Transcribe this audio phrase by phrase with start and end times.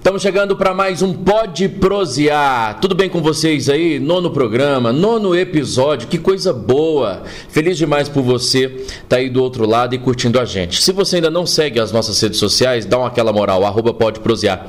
[0.00, 2.80] Estamos chegando para mais um Pode Prosear.
[2.80, 4.00] Tudo bem com vocês aí?
[4.00, 6.08] Nono programa, nono episódio.
[6.08, 7.22] Que coisa boa.
[7.50, 10.82] Feliz demais por você tá aí do outro lado e curtindo a gente.
[10.82, 14.20] Se você ainda não segue as nossas redes sociais, dá uma aquela moral, arroba Pode
[14.20, 14.68] Prosear.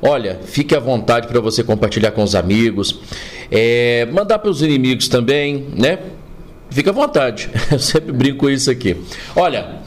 [0.00, 3.00] Olha, fique à vontade para você compartilhar com os amigos,
[3.50, 5.98] é, mandar para os inimigos também, né?
[6.70, 7.50] Fique à vontade.
[7.72, 8.96] Eu sempre brinco com isso aqui.
[9.34, 9.77] Olha,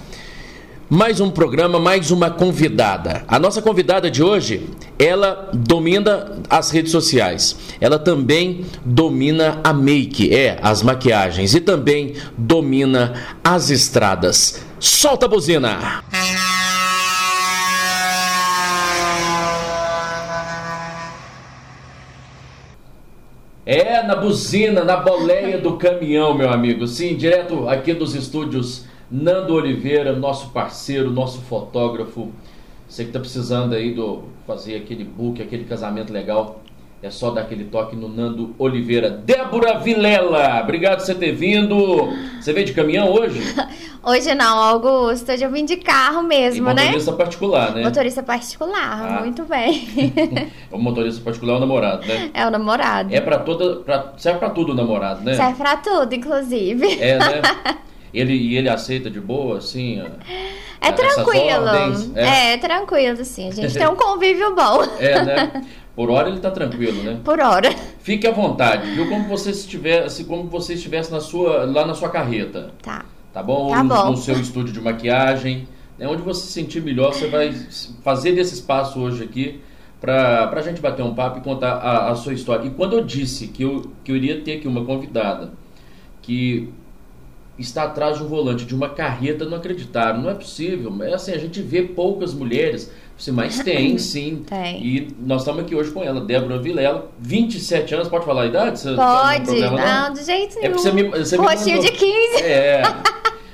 [0.94, 3.24] mais um programa, mais uma convidada.
[3.26, 4.70] A nossa convidada de hoje,
[5.00, 7.58] ela domina as redes sociais.
[7.80, 14.66] Ela também domina a make, é, as maquiagens e também domina as estradas.
[14.82, 16.04] Solta a buzina.
[23.66, 26.86] É, na buzina, na boleia do caminhão, meu amigo.
[26.86, 32.32] Sim, direto aqui dos estúdios Nando Oliveira, nosso parceiro, nosso fotógrafo.
[32.88, 36.62] Você que está precisando aí do fazer aquele book, aquele casamento legal,
[37.04, 39.10] é só dar aquele toque no Nando Oliveira.
[39.10, 42.10] Débora Vilela, obrigado por você ter vindo.
[42.40, 43.42] Você veio de caminhão hoje?
[44.04, 45.32] Hoje não, Augusto.
[45.32, 46.86] Hoje eu vim de carro mesmo, e né?
[46.86, 47.84] Motorista particular, né?
[47.84, 49.20] Motorista particular, ah.
[49.22, 49.88] muito bem.
[50.72, 52.32] o motorista particular é o namorado, né?
[52.34, 53.14] É o namorado.
[53.14, 55.36] É para toda, pra, serve para tudo o namorado, né?
[55.36, 57.00] Serve para tudo, inclusive.
[57.00, 57.42] É, né?
[58.14, 60.02] Ele, e ele aceita de boa, assim?
[60.82, 62.16] É tranquilo.
[62.16, 62.54] É.
[62.54, 63.50] é, tranquilo, sim.
[63.50, 64.82] A gente tem um convívio bom.
[65.00, 65.66] É, né?
[65.96, 67.20] Por hora ele está tranquilo, né?
[67.24, 67.70] Por hora.
[68.00, 69.08] Fique à vontade, viu?
[69.10, 72.72] Como você estivesse, como você estivesse na sua, lá na sua carreta.
[72.82, 73.06] Tá.
[73.34, 73.70] Tá bom?
[73.70, 74.12] Tá no, bom.
[74.12, 75.68] no seu estúdio de maquiagem.
[75.98, 76.08] Né?
[76.08, 77.54] Onde você se sentir melhor, você vai
[78.04, 79.62] fazer desse espaço hoje aqui
[80.00, 82.66] para a gente bater um papo e contar a, a, sua história.
[82.66, 85.54] E quando eu disse que eu, que eu iria ter aqui uma convidada
[86.24, 86.74] que
[87.62, 90.22] está atrás de um volante de uma carreta não acreditaram.
[90.22, 90.94] Não é possível.
[91.04, 92.92] É assim, a gente vê poucas mulheres,
[93.32, 94.44] mas tem sim.
[94.48, 94.86] tem.
[94.86, 98.08] E nós estamos aqui hoje com ela, Débora Vilela, 27 anos.
[98.08, 98.80] Pode falar a idade?
[98.80, 100.68] Você, Pode, não, não, não, de jeito nenhum.
[100.68, 102.44] É você me, você Rostinho me de 15.
[102.44, 102.82] É.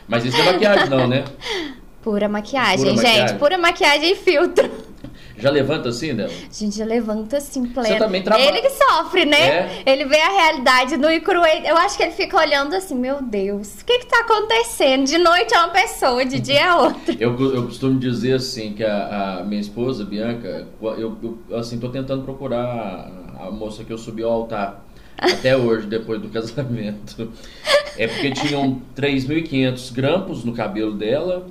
[0.07, 1.25] Mas isso é maquiagem, não, né?
[2.01, 3.03] Pura maquiagem, Pura gente.
[3.03, 3.37] maquiagem.
[3.37, 4.86] Pura maquiagem e filtro.
[5.37, 6.33] Já levanta assim, Débora?
[6.49, 7.89] A gente já levanta assim, pleno.
[7.89, 8.47] Você também trabalha.
[8.47, 9.37] Ele que sofre, né?
[9.37, 9.83] É.
[9.85, 11.21] Ele vê a realidade no e.
[11.65, 15.05] Eu acho que ele fica olhando assim, meu Deus, o que que tá acontecendo?
[15.05, 17.15] De noite é uma pessoa, de dia é outra.
[17.19, 21.17] Eu, eu costumo dizer assim, que a, a minha esposa, Bianca, eu,
[21.49, 24.83] eu assim, tô tentando procurar a moça que eu subi ao altar.
[25.17, 27.31] Até hoje, depois do casamento.
[27.97, 31.47] É porque tinham 3.500 grampos no cabelo dela,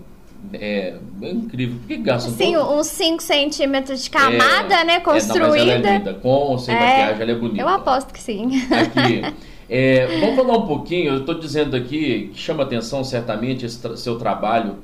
[0.52, 1.76] é, é incrível.
[1.80, 2.78] Por que gastam Sim, todo?
[2.78, 4.92] uns 5 centímetros de camada, É, né?
[4.94, 5.58] É, não, Construída.
[5.72, 6.14] ela é linda.
[6.14, 7.60] Com ou sem É, maquiagem, ela é bonita.
[7.62, 8.50] Eu aposto que sim.
[8.70, 9.22] Aqui.
[9.68, 13.96] É, vamos falar um pouquinho, eu estou dizendo aqui que chama atenção certamente esse tra-
[13.96, 14.76] seu trabalho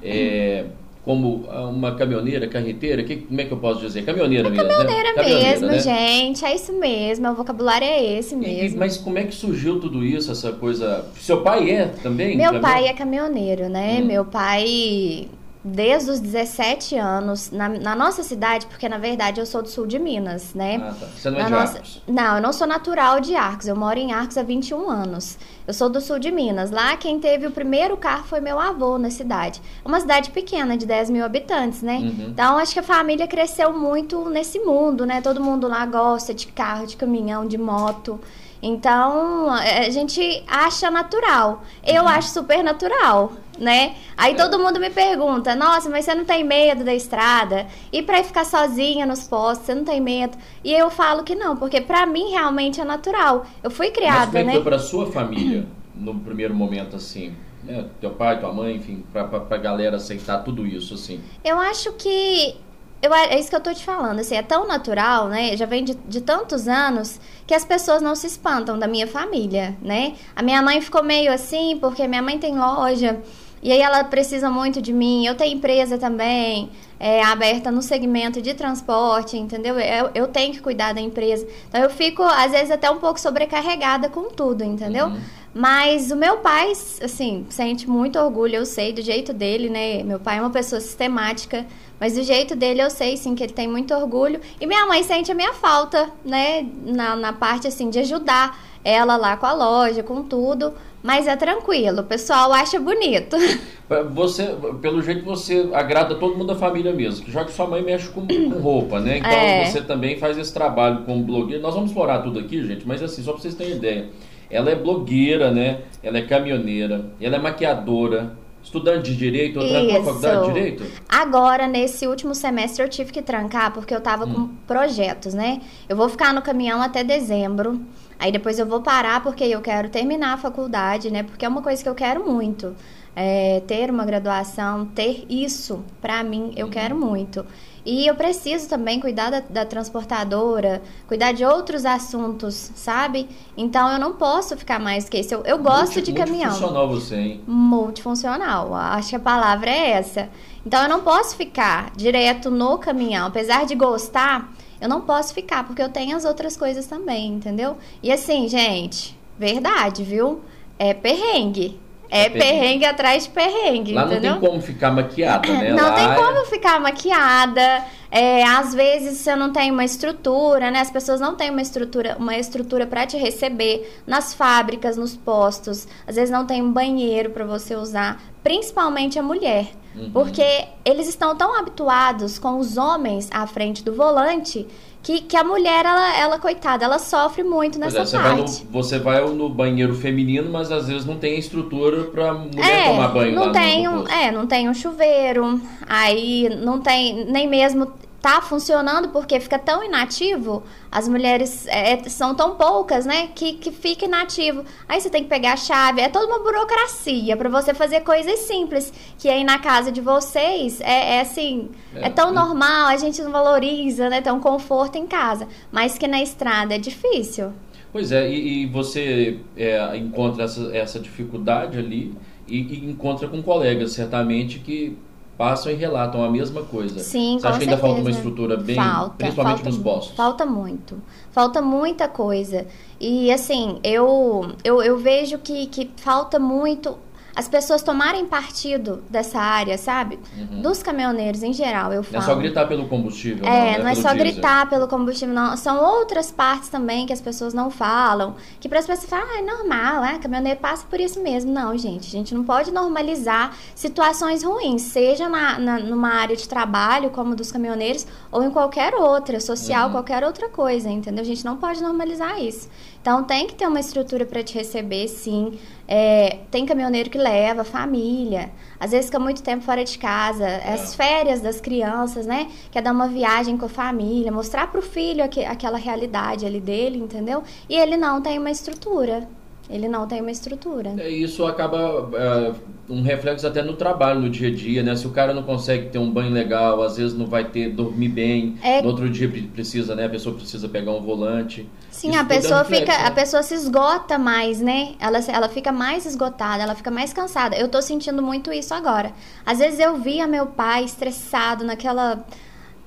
[0.00, 0.66] é,
[1.04, 4.04] como uma caminhoneira, carreteira, que, como é que eu posso dizer?
[4.04, 5.24] Caminhoneira mesmo, Caminhoneira né?
[5.24, 5.78] mesmo, né?
[5.78, 6.44] gente.
[6.44, 7.28] É isso mesmo.
[7.30, 8.78] O vocabulário é esse E- e- mesmo.
[8.78, 11.06] mas como é que surgiu tudo isso, essa coisa?
[11.18, 12.36] Seu pai é também?
[12.36, 14.00] Meu caminhão- pai é caminhoneiro, né?
[14.02, 14.06] Hum.
[14.06, 15.28] Meu pai,
[15.64, 19.86] desde os 17 anos, na, na nossa cidade, porque na verdade eu sou do sul
[19.86, 20.76] de Minas, né?
[20.80, 21.06] Ah, tá.
[21.06, 22.02] Você não é Na de nossa- Arcos.
[22.06, 23.66] Não, eu não sou natural de Arcos.
[23.66, 25.36] Eu moro em Arcos há 21 anos.
[25.66, 26.70] Eu sou do sul de Minas.
[26.70, 29.60] Lá quem teve o primeiro carro foi meu avô na cidade.
[29.84, 31.96] Uma cidade pequena, de 10 mil habitantes, né?
[31.98, 32.26] Uhum.
[32.30, 35.20] Então acho que a família cresceu muito nesse mundo, né?
[35.20, 38.18] Todo mundo lá gosta de carro, de caminhão, de moto.
[38.62, 41.62] Então a a gente acha natural.
[41.84, 42.08] Eu Uhum.
[42.08, 43.94] acho super natural, né?
[44.16, 44.36] Aí É.
[44.36, 47.66] todo mundo me pergunta: nossa, mas você não tem medo da estrada?
[47.92, 50.36] E pra ficar sozinha nos postos, você não tem medo?
[50.64, 53.44] E eu falo que não, porque pra mim realmente é natural.
[53.62, 54.52] Eu fui Mas como criada, é que né?
[54.54, 57.34] foi para sua família no primeiro momento assim?
[57.64, 57.84] Né?
[58.00, 61.20] Teu pai, tua mãe, enfim, pra, pra, pra galera aceitar tudo isso, assim.
[61.44, 62.56] Eu acho que.
[63.00, 65.56] Eu, é isso que eu tô te falando, assim, é tão natural, né?
[65.56, 69.76] Já vem de, de tantos anos que as pessoas não se espantam da minha família,
[69.80, 70.14] né?
[70.34, 73.20] A minha mãe ficou meio assim, porque minha mãe tem loja,
[73.62, 75.26] e aí ela precisa muito de mim.
[75.26, 79.78] Eu tenho empresa também, é, aberta no segmento de transporte, entendeu?
[79.78, 81.46] Eu, eu tenho que cuidar da empresa.
[81.68, 85.06] Então eu fico, às vezes, até um pouco sobrecarregada com tudo, entendeu?
[85.06, 85.20] Uhum.
[85.54, 86.70] Mas o meu pai,
[87.02, 90.02] assim, sente muito orgulho, eu sei, do jeito dele, né?
[90.02, 91.66] Meu pai é uma pessoa sistemática,
[91.98, 94.40] mas do jeito dele eu sei, sim, que ele tem muito orgulho.
[94.60, 96.66] E minha mãe sente a minha falta, né?
[96.84, 100.74] Na, na parte, assim, de ajudar ela lá com a loja, com tudo.
[101.02, 103.36] Mas é tranquilo, o pessoal acha bonito.
[104.12, 107.82] Você, pelo jeito você agrada todo mundo da família mesmo, que já que sua mãe
[107.82, 109.16] mexe com, com roupa, né?
[109.16, 109.64] Então É.
[109.64, 111.62] você também faz esse trabalho como blogueira.
[111.62, 114.10] Nós vamos explorar tudo aqui, gente, mas assim, só pra vocês terem ideia.
[114.50, 115.80] Ela é blogueira, né?
[116.02, 120.04] Ela é caminhoneira, ela é maquiadora, Estudante de Direito, outra Isso.
[120.04, 120.84] faculdade de Direito?
[121.08, 124.34] Agora, nesse último semestre, eu tive que trancar porque eu tava hum.
[124.34, 125.62] com projetos, né?
[125.88, 127.80] Eu vou ficar no caminhão até dezembro.
[128.18, 131.22] Aí depois eu vou parar porque eu quero terminar a faculdade, né?
[131.22, 132.74] Porque é uma coisa que eu quero muito.
[133.14, 136.72] É, ter uma graduação, ter isso, para mim, eu uhum.
[136.72, 137.44] quero muito.
[137.84, 143.28] E eu preciso também cuidar da, da, transportadora, cuidar de outros assuntos, sabe?
[143.56, 145.34] Então eu não posso ficar mais que isso.
[145.34, 146.50] Eu, eu gosto Multi, de caminhão.
[146.50, 147.40] Multifuncional você, hein?
[147.46, 150.28] Multifuncional, acho que a palavra é essa.
[150.66, 153.28] Então eu não posso ficar direto no caminhão.
[153.28, 157.76] Apesar de gostar, eu não posso ficar, porque eu tenho as outras coisas também, entendeu?
[158.02, 160.40] E assim, gente, verdade, viu?
[160.78, 161.80] É perrengue.
[162.10, 164.32] É perrengue atrás de perrengue, Lá entendeu?
[164.32, 165.72] não tem como ficar maquiada, né?
[165.76, 167.84] Não Lá tem é como ficar maquiada.
[168.10, 170.80] É, às vezes você não tem uma estrutura, né?
[170.80, 175.86] As pessoas não têm uma estrutura, uma estrutura para te receber nas fábricas, nos postos.
[176.06, 179.66] Às vezes não tem um banheiro para você usar, principalmente a mulher.
[179.98, 180.10] Uhum.
[180.12, 184.66] Porque eles estão tão habituados com os homens à frente do volante
[185.02, 188.36] que, que a mulher, ela, ela, coitada, ela sofre muito nessa é, você parte.
[188.36, 192.64] Vai no, você vai no banheiro feminino, mas às vezes não tem estrutura pra mulher
[192.64, 196.80] é, tomar banho não lá tem no, um, É, não tem um chuveiro, aí não
[196.80, 203.06] tem nem mesmo tá funcionando porque fica tão inativo, as mulheres é, são tão poucas,
[203.06, 204.64] né, que, que fica inativo.
[204.88, 208.40] Aí você tem que pegar a chave, é toda uma burocracia para você fazer coisas
[208.40, 212.96] simples, que aí na casa de vocês é, é assim, é, é tão normal, a
[212.96, 217.52] gente não valoriza, né, um conforto em casa, mas que na estrada é difícil.
[217.92, 222.14] Pois é, e, e você é, encontra essa, essa dificuldade ali
[222.46, 224.98] e, e encontra com colegas, certamente, que
[225.38, 226.98] passam e relatam a mesma coisa.
[226.98, 230.16] Sim, Você acha que ainda falta uma estrutura bem, falta, principalmente falta, nos postos?
[230.16, 231.00] Falta muito.
[231.30, 232.66] Falta muita coisa.
[233.00, 236.98] E assim, eu, eu, eu vejo que, que falta muito
[237.38, 240.18] as pessoas tomarem partido dessa área, sabe?
[240.36, 240.60] Uhum.
[240.60, 242.16] Dos caminhoneiros em geral, eu falo.
[242.16, 243.46] Não é só gritar pelo combustível.
[243.46, 243.78] É, não, né?
[243.78, 244.16] não é só diesel.
[244.16, 245.56] gritar pelo combustível, não.
[245.56, 248.34] São outras partes também que as pessoas não falam.
[248.58, 251.52] Que para as pessoas falam, ah, é normal, é, caminhoneiro passa por isso mesmo.
[251.52, 256.48] Não, gente, a gente não pode normalizar situações ruins, seja na, na numa área de
[256.48, 259.92] trabalho, como dos caminhoneiros, ou em qualquer outra, social, uhum.
[259.92, 261.22] qualquer outra coisa, entendeu?
[261.22, 262.68] A gente não pode normalizar isso.
[263.08, 265.58] Então tem que ter uma estrutura para te receber, sim.
[265.88, 270.92] É, tem caminhoneiro que leva família, às vezes fica muito tempo fora de casa, as
[270.92, 270.96] é.
[270.98, 272.50] férias das crianças, né?
[272.70, 276.60] Quer dar uma viagem com a família, mostrar para o filho aqu aquela realidade ali
[276.60, 277.42] dele, entendeu?
[277.66, 279.26] E ele não tem uma estrutura.
[279.70, 280.94] Ele não tem uma estrutura.
[280.98, 282.52] É, isso acaba é,
[282.88, 284.96] um reflexo até no trabalho, no dia a dia, né?
[284.96, 288.08] Se o cara não consegue ter um banho legal, às vezes não vai ter dormir
[288.08, 288.80] bem, é...
[288.82, 290.06] no outro dia precisa, né?
[290.06, 291.66] A pessoa precisa pegar um volante.
[291.98, 293.08] Sim, isso a pessoa reflexo, fica, né?
[293.08, 294.94] a pessoa se esgota mais, né?
[295.00, 297.56] Ela, ela fica mais esgotada, ela fica mais cansada.
[297.56, 299.12] Eu tô sentindo muito isso agora.
[299.44, 302.24] Às vezes eu via meu pai estressado naquela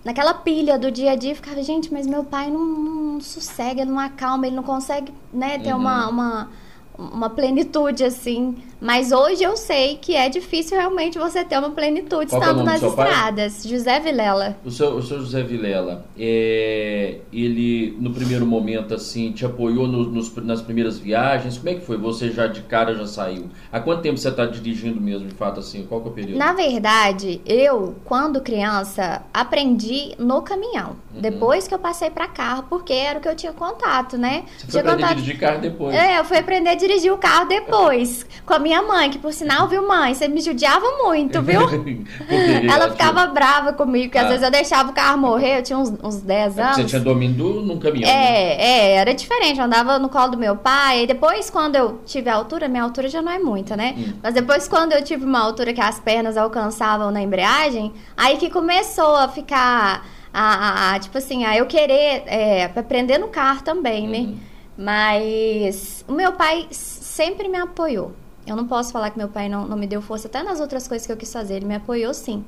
[0.03, 3.99] naquela pilha do dia a dia, ficava, gente, mas meu pai não, não sossega, não
[3.99, 5.79] acalma, ele não consegue, né, ter uhum.
[5.79, 6.49] uma, uma
[6.97, 8.57] uma plenitude assim.
[8.81, 12.61] Mas hoje eu sei que é difícil realmente você ter uma plenitude Qual é estando
[12.61, 13.61] é nas estradas.
[13.61, 13.71] Pai?
[13.71, 14.57] José Vilela.
[14.65, 20.05] O seu, o seu José Vilela, é, ele no primeiro momento assim te apoiou no,
[20.05, 21.59] nos, nas primeiras viagens?
[21.59, 21.95] Como é que foi?
[21.97, 23.49] Você já de cara já saiu?
[23.71, 25.85] Há quanto tempo você está dirigindo mesmo, de fato assim?
[25.87, 26.39] Qual que é o período?
[26.39, 30.95] Na verdade, eu quando criança aprendi no caminhão.
[31.13, 31.21] Uhum.
[31.21, 34.45] Depois que eu passei para carro, porque era o que eu tinha contato, né?
[34.57, 35.11] Você foi tinha aprender contato...
[35.11, 35.95] a dirigir carro depois?
[35.95, 38.25] É, eu fui aprender a dirigir o carro depois.
[38.43, 40.13] com a minha mãe, que por sinal, viu, mãe?
[40.13, 41.61] Você me judiava muito, viu?
[42.71, 44.21] ela ficava brava comigo, que ah.
[44.21, 46.75] às vezes eu deixava o carro morrer, eu tinha uns, uns 10 anos.
[46.75, 48.07] Você tinha domínio num caminhão.
[48.07, 48.63] É, né?
[48.63, 49.57] é, era diferente.
[49.57, 51.03] Eu andava no colo do meu pai.
[51.03, 53.95] E depois, quando eu tive a altura, minha altura já não é muita, né?
[53.97, 54.13] Hum.
[54.21, 58.49] Mas depois, quando eu tive uma altura que as pernas alcançavam na embreagem, aí que
[58.49, 60.05] começou a ficar.
[60.33, 64.19] A, a, a, tipo assim, a eu querer é, aprender no carro também, né?
[64.19, 64.37] Uhum.
[64.77, 68.13] Mas o meu pai sempre me apoiou.
[68.51, 70.85] Eu não posso falar que meu pai não, não me deu força, até nas outras
[70.85, 72.43] coisas que eu quis fazer, ele me apoiou sim.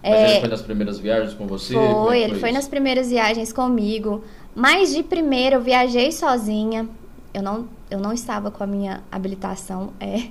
[0.00, 1.74] Mas é, ele foi nas primeiras viagens com você?
[1.74, 2.58] Foi, é foi ele foi isso?
[2.58, 4.24] nas primeiras viagens comigo.
[4.54, 6.88] Mas de primeira eu viajei sozinha.
[7.34, 10.28] Eu não, eu não estava com a minha habilitação, é.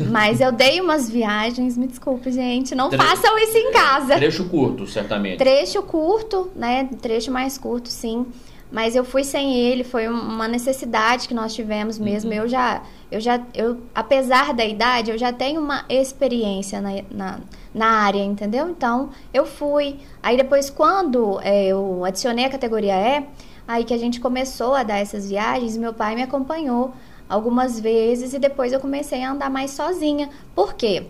[0.10, 2.74] Mas eu dei umas viagens, me desculpe, gente.
[2.74, 4.16] Não Tre façam isso em casa.
[4.16, 5.38] Trecho curto, certamente.
[5.38, 6.88] Trecho curto, né?
[7.00, 8.26] Trecho mais curto, sim.
[8.74, 12.32] Mas eu fui sem ele, foi uma necessidade que nós tivemos mesmo.
[12.32, 12.38] Uhum.
[12.38, 17.40] Eu já, eu já, eu, apesar da idade, eu já tenho uma experiência na, na,
[17.72, 18.68] na área, entendeu?
[18.68, 20.00] Então, eu fui.
[20.20, 23.24] Aí depois, quando é, eu adicionei a categoria E,
[23.68, 26.94] aí que a gente começou a dar essas viagens, meu pai me acompanhou
[27.28, 30.28] algumas vezes e depois eu comecei a andar mais sozinha.
[30.52, 31.06] Por quê?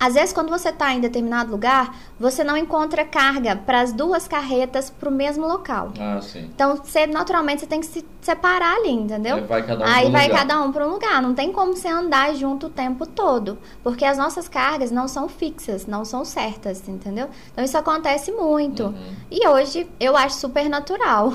[0.00, 4.28] Às vezes, quando você está em determinado lugar, você não encontra carga para as duas
[4.28, 5.92] carretas para o mesmo local.
[5.98, 6.48] Ah, sim.
[6.54, 9.36] Então, você, naturalmente, você tem que se separar ali, entendeu?
[9.36, 10.38] Aí vai cada um Aí vai lugar.
[10.38, 11.20] cada um para um lugar.
[11.20, 13.58] Não tem como você andar junto o tempo todo.
[13.82, 17.28] Porque as nossas cargas não são fixas, não são certas, entendeu?
[17.52, 18.84] Então, isso acontece muito.
[18.84, 19.12] Uhum.
[19.30, 21.32] E hoje, eu acho super natural.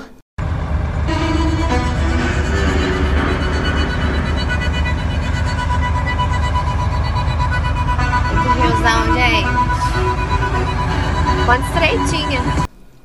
[11.46, 12.40] Ponte estreitinha.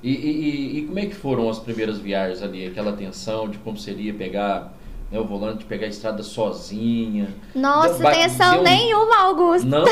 [0.02, 2.66] E, e- e- como é que foram as primeiras viagens ali?
[2.68, 4.72] Aquela tensão de como seria pegar
[5.12, 7.34] né, o volante, pegar a estrada sozinha?
[7.54, 9.68] Nossa, tensão deu- nenhuma, Augusto.
[9.68, 9.84] Não?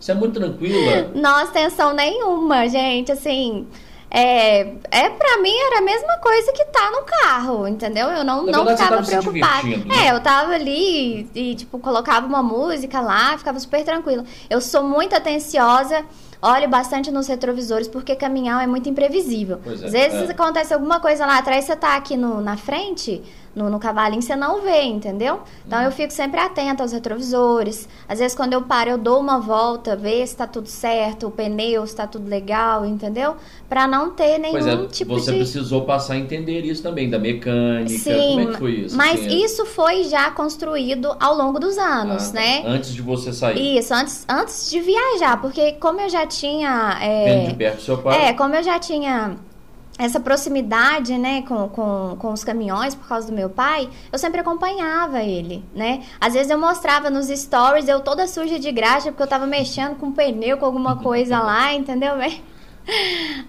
[0.00, 1.10] Você é muito tranquila?
[1.14, 3.12] Nossa, tensão nenhuma, gente.
[3.12, 3.66] Assim,
[4.10, 8.06] é, é pra mim era a mesma coisa que tá no carro, entendeu?
[8.08, 9.66] Eu não, Na não ficava preocupada.
[9.68, 10.06] né?
[10.06, 14.24] É, eu tava ali e, tipo, colocava uma música lá, ficava super tranquila.
[14.48, 16.04] Eu sou muito atenciosa.
[16.40, 19.60] Olho bastante nos retrovisores porque caminhar é muito imprevisível.
[19.66, 20.32] É, Às vezes é.
[20.32, 23.22] acontece alguma coisa lá atrás, você tá aqui no, na frente,
[23.56, 25.40] no, no cavalinho, você não vê, entendeu?
[25.66, 25.86] Então Uhum.
[25.86, 27.88] eu fico sempre atenta aos retrovisores.
[28.06, 31.30] Às vezes quando eu paro, eu dou uma volta, ver se tá tudo certo, o
[31.30, 33.36] pneu, se tá tudo legal, entendeu?
[33.66, 35.38] Pra não ter nenhum é, tipo você de.
[35.38, 37.88] precisou passar a entender isso também, da mecânica.
[37.98, 38.96] Sim, como é que foi isso?
[38.96, 42.62] mas assim, isso foi já construído ao longo dos anos, ah, né?
[42.66, 43.78] Antes de você sair.
[43.78, 46.98] Isso, antes, antes de viajar, porque como eu já tinha.
[47.00, 48.26] é, de perto do seu pai.
[48.26, 49.36] É, como eu já tinha
[49.98, 54.40] essa proximidade, né, com, com, com os caminhões por causa do meu pai, eu sempre
[54.40, 56.02] acompanhava ele, né?
[56.20, 59.96] Às vezes eu mostrava nos stories, eu toda suja de graxa, porque eu tava mexendo
[59.96, 62.14] com pneu, com alguma coisa lá, entendeu?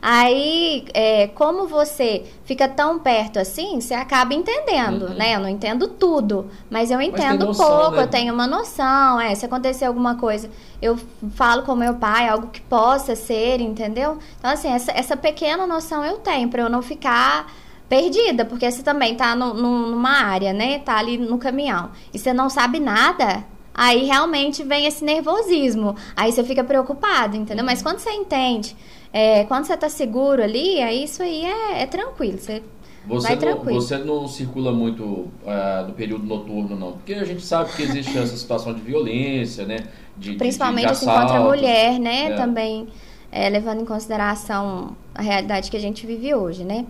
[0.01, 5.13] Aí, é, como você fica tão perto assim, você acaba entendendo, Uhum.
[5.13, 5.35] né?
[5.35, 8.03] Eu não entendo tudo, mas eu entendo noção, pouco, né?
[8.03, 10.49] eu tenho uma noção, é, se acontecer alguma coisa,
[10.81, 10.97] eu
[11.35, 14.17] falo com meu pai, algo que possa ser, entendeu?
[14.39, 17.51] Então, assim, essa, essa pequena noção eu tenho, pra eu não ficar
[17.89, 20.79] perdida, porque você também tá no- no- numa área, né?
[20.79, 26.31] Tá ali no caminhão, e você não sabe nada, aí realmente vem esse nervosismo, aí
[26.31, 27.63] você fica preocupado, entendeu?
[27.63, 28.75] Mas quando você entende,
[29.13, 32.63] é, quando você tá seguro ali, aí isso aí é, é tranquilo, você
[33.05, 33.81] Você não, tranquilo.
[33.81, 36.93] você não circula muito ah, no período noturno, não.
[36.93, 39.77] Porque a gente sabe que existe essa situação de violência, né?
[40.17, 42.31] De, de- Principalmente de assim contra a mulher, né?
[42.31, 42.35] É.
[42.35, 42.87] Também
[43.31, 46.85] é, levando em consideração a realidade que a gente vive hoje, né?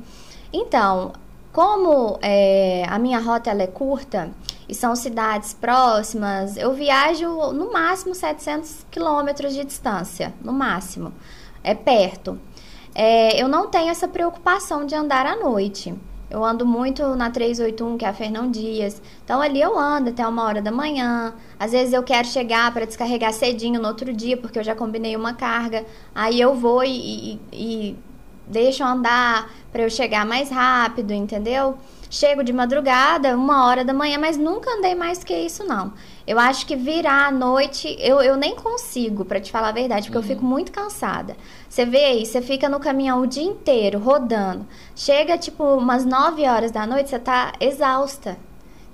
[0.51, 1.13] Então,
[1.51, 4.31] como é, a minha rota é curta
[4.67, 11.11] e são cidades próximas, eu viajo no máximo 700 quilômetros de distância, no máximo.
[11.67, 12.39] É perto.
[12.95, 15.93] É, eu não tenho essa preocupação de andar à noite.
[16.29, 19.01] Eu ando muito na 381, que é a Fernão Dias.
[19.25, 21.33] Então ali eu ando até uma hora da manhã.
[21.59, 25.13] Às vezes eu quero chegar para descarregar cedinho no outro dia, porque eu já combinei
[25.17, 25.85] uma carga.
[26.15, 27.95] Aí eu vou e, e, e
[28.47, 31.77] deixo andar para eu chegar mais rápido, entendeu?
[32.09, 35.91] Chego de madrugada, uma hora da manhã, mas nunca andei mais que isso, não.
[36.27, 40.07] Eu acho que virar à noite, eu, eu nem consigo, para te falar a verdade,
[40.07, 41.37] porque eu fico muito cansada.
[41.69, 44.67] Você vê aí, você fica no caminhão o dia inteiro, rodando.
[44.93, 48.37] Chega, tipo, umas 9 horas da noite, você tá exausta.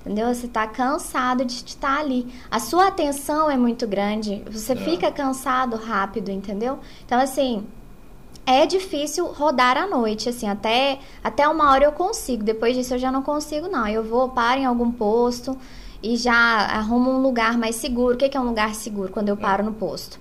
[0.01, 0.27] Entendeu?
[0.33, 2.27] Você tá cansado de estar ali.
[2.51, 4.43] A sua atenção é muito grande.
[4.51, 4.75] Você É.
[4.75, 6.77] fica cansado rápido, entendeu?
[7.05, 7.65] Então, assim,
[8.45, 12.43] é difícil rodar à noite, assim, até, até uma hora eu consigo.
[12.43, 13.87] Depois disso eu já não consigo, não.
[13.87, 15.57] Eu vou, paro em algum posto
[16.03, 18.15] e já arrumo um lugar mais seguro.
[18.15, 20.19] O que é um lugar seguro quando eu paro no posto?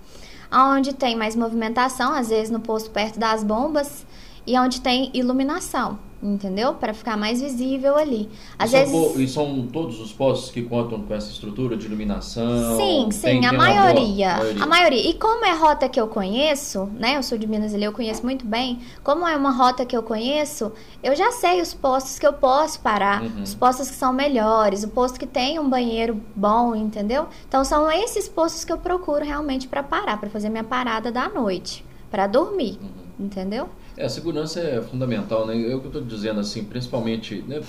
[0.51, 4.07] Onde tem mais movimentação, às vezes no posto perto das bombas,
[4.47, 6.75] e onde tem iluminação, entendeu?
[6.75, 8.31] Para ficar mais visível ali.
[8.59, 9.13] Às e, são, vezes.
[9.13, 12.77] po- e são todos os postos que contam com essa estrutura de iluminação?
[12.77, 14.63] Sim, sim, Tem- a, tem uma boa- maioria, maioria.
[14.63, 15.11] A maioria.
[15.11, 17.17] E como é rota que eu conheço, né?
[17.17, 18.79] Eu sou de Minas e eu conheço muito bem.
[19.03, 22.81] Como é uma rota que eu conheço, eu já sei os postos que eu posso
[22.81, 23.43] parar, Uhum.
[23.43, 27.27] os postos que são melhores, o posto que tem um banheiro bom, entendeu?
[27.49, 31.29] Então são esses postos que eu procuro realmente para parar, para fazer minha parada da
[31.29, 33.27] noite, para dormir, Uhum.
[33.27, 33.69] entendeu?
[33.97, 35.57] É, a segurança é fundamental, né?
[35.57, 37.61] Eu que estou dizendo assim, principalmente, né?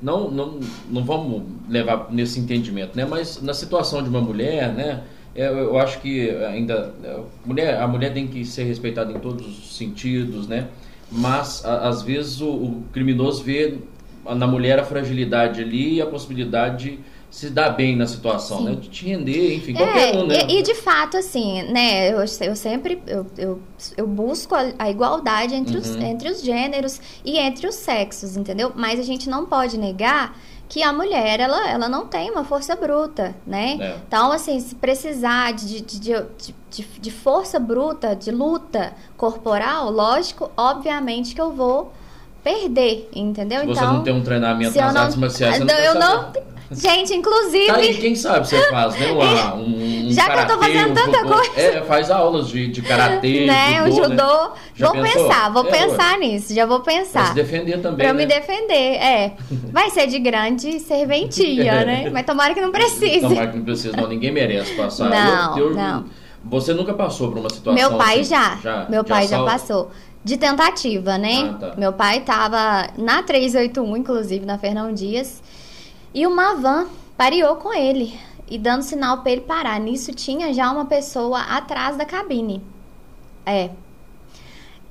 [0.00, 3.04] Não, não, não vamos levar nesse entendimento, né?
[3.04, 5.02] Mas na situação de uma mulher, né?
[5.34, 9.18] é, Eu, eu acho que ainda é, mulher, a mulher tem que ser respeitada em
[9.20, 10.68] todos os sentidos, né?
[11.10, 13.78] Mas a- às vezes o, o criminoso vê
[14.24, 16.98] na mulher a fragilidade ali e a possibilidade de
[17.32, 18.64] se dar bem na situação, Sim.
[18.64, 18.74] né?
[18.74, 20.38] De te render, enfim, É, qualquer um, né?
[20.50, 23.58] e, e de fato, assim, né, eu, eu sempre eu, eu,
[23.96, 26.02] eu busco a, a igualdade entre, os, Uhum.
[26.02, 28.70] entre os gêneros e entre os sexos, entendeu?
[28.76, 30.36] Mas a gente não pode negar
[30.68, 33.78] que a mulher, ela, ela não tem uma força bruta, né?
[33.80, 33.96] É.
[34.06, 36.14] Então, assim, se precisar de, de, de,
[36.70, 41.92] de, de força bruta, de luta corporal, lógico, obviamente que eu vou
[42.44, 43.60] perder, entendeu?
[43.60, 45.92] Se você então, não tem um treinamento eu nas não- artes marciais, você não eu
[45.98, 46.51] vai não-.
[46.74, 49.10] Gente, inclusive, Tá aí, quem sabe você faz, né?
[49.12, 51.32] Uma, um, um Já que eu tô karatê, fazendo um tanta futebol.
[51.38, 51.60] coisa.
[51.60, 54.08] É, faz aulas de, de karatê, né, judô, o judô.
[54.48, 54.50] né?
[54.74, 55.28] Já vou pensou?
[55.28, 57.26] pensar, vou É, pensar nisso, já vou Pra pensar.
[57.28, 58.20] se defender também, Pra eu né?
[58.22, 59.32] me defender, é.
[59.72, 62.10] Vai ser de grande serventia, né?
[62.10, 63.20] Mas tomara que não precise.
[63.20, 64.08] Tomara que não precisa, não.
[64.08, 65.08] Ninguém merece passar.
[65.10, 66.04] Não, não.
[66.44, 68.86] Você nunca passou por uma situação Meu pai assim, já.
[68.90, 69.90] Meu de pai já passou.
[70.24, 71.50] De tentativa, né?
[71.50, 71.74] Ah, tá.
[71.76, 75.42] Meu pai tava na 381, inclusive, na Fernão Dias.
[76.14, 78.18] E uma van pareou com ele.
[78.48, 79.78] E dando sinal pra ele parar.
[79.80, 82.62] Nisso tinha já uma pessoa atrás da cabine.
[83.46, 83.70] É.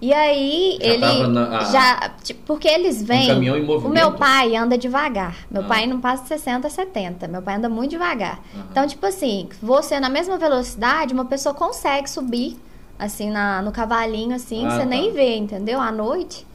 [0.01, 2.09] E aí Já ele tava na- a- já.
[2.23, 3.27] tipo, Porque eles vêm.
[3.27, 3.93] caminhão em o movimento.
[3.93, 5.35] meu pai anda devagar.
[5.49, 5.67] Meu Ah.
[5.67, 7.27] pai não passa de 60, 70.
[7.27, 8.39] Meu pai anda muito devagar.
[8.55, 8.65] Aham.
[8.71, 12.57] Então, tipo assim, você na mesma velocidade, uma pessoa consegue subir,
[12.97, 14.85] assim, na, no cavalinho, assim, Ah, você tá.
[14.85, 15.79] nem vê, entendeu?
[15.79, 16.47] À noite.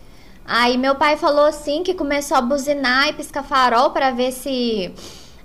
[0.47, 4.93] Aí meu pai falou assim que começou a buzinar e piscar farol pra ver se.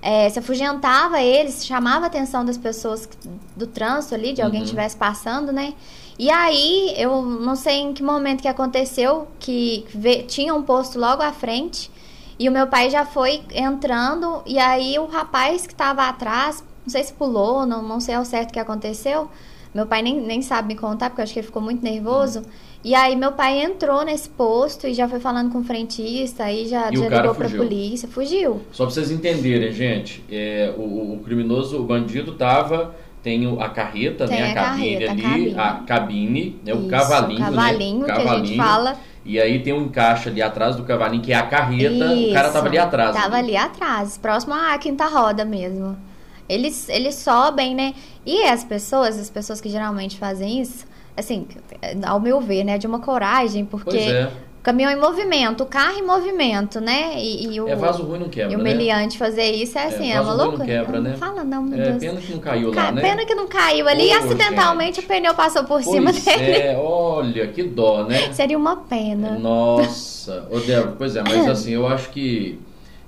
[0.02, 3.08] é, se afugentava ele, se chamava a atenção das pessoas
[3.56, 4.66] do trânsito ali, de alguém Uhum.
[4.66, 5.74] estivesse passando, né?
[6.18, 9.86] E aí, eu não sei em que momento que aconteceu, que
[10.28, 11.90] tinha um posto logo à frente,
[12.40, 16.92] e o meu pai já foi entrando, e aí o rapaz que estava atrás, não
[16.92, 19.30] sei se pulou, não, não sei ao certo o que aconteceu,
[19.74, 22.44] meu pai nem, nem sabe me contar, porque eu acho que ele ficou muito nervoso.
[22.84, 26.68] E aí meu pai entrou nesse posto e já foi falando com o frentista, aí
[26.68, 27.58] já, E já ligou pra fugiu.
[27.64, 28.62] polícia, fugiu.
[28.72, 34.28] Só pra vocês entenderem, gente, é, o, o criminoso, o bandido tava, tem a carreta,
[34.28, 35.56] Tem né, a, a cabine carreta, a ali, cabine.
[35.60, 38.58] a cabine, né, o Isso, cavalinho, o cavalinho né, que a gente cavalinho.
[38.58, 38.98] fala.
[39.24, 42.50] E aí tem um encaixe ali atrás do cavalinho, que é a carreta, o cara
[42.50, 43.16] tava ali Isso, atrás.
[43.16, 45.96] Tava ali atrás, próximo à quinta roda mesmo.
[46.50, 47.94] Eles, eles sobem, né?
[48.26, 50.86] E as pessoas, as pessoas que geralmente fazem isso,
[51.16, 51.48] assim,
[52.06, 52.78] ao meu ver, né?
[52.78, 54.30] De uma coragem, porque é,
[54.64, 57.14] caminhão em movimento, o carro em movimento, né?
[57.18, 58.64] E, e o, é vaso ruim não quebra, e o né?
[58.64, 60.66] meliante fazer isso é assim, é, vaso uma ruim não loucura.
[60.68, 61.18] quebra, Não né?
[61.18, 61.98] fala não, meu É, Deus.
[62.04, 63.02] pena que não caiu Ca- lá, né?
[63.02, 65.06] Pena que não caiu ali e acidentalmente gente.
[65.06, 66.52] o pneu passou por cima Pois dele.
[66.58, 68.32] é, olha, que dó, né?
[68.34, 69.38] Seria uma pena.
[69.40, 72.60] Nossa, ô Débora, pois é, mas assim, eu acho que.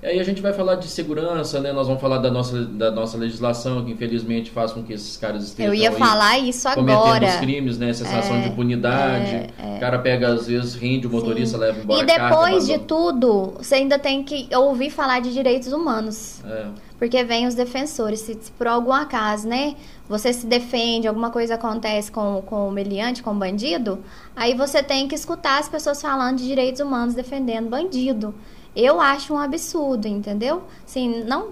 [0.04, 1.72] Aí a gente vai falar de segurança, né?
[1.72, 5.42] Nós vamos falar da nossa, da nossa legislação, que infelizmente faz com que esses caras
[5.44, 7.26] estejam Eu ia falar isso cometendo agora.
[7.26, 7.90] os crimes, né?
[7.92, 9.46] Sensação É, de impunidade.
[9.76, 13.54] O cara pega, às vezes, rende o motorista, leva embora E carga, depois de tudo,
[13.56, 16.42] você ainda tem que ouvir falar de direitos humanos.
[16.44, 16.66] É,
[16.98, 18.20] Porque vem os defensores.
[18.20, 19.74] Se, se por algum acaso, né?
[20.06, 24.00] Você se defende, alguma coisa acontece com, com o meliante, com o bandido,
[24.36, 28.34] aí você tem que escutar as pessoas falando de direitos humanos defendendo bandido.
[28.74, 30.62] Eu acho um absurdo, entendeu?
[30.84, 31.50] Assim, não.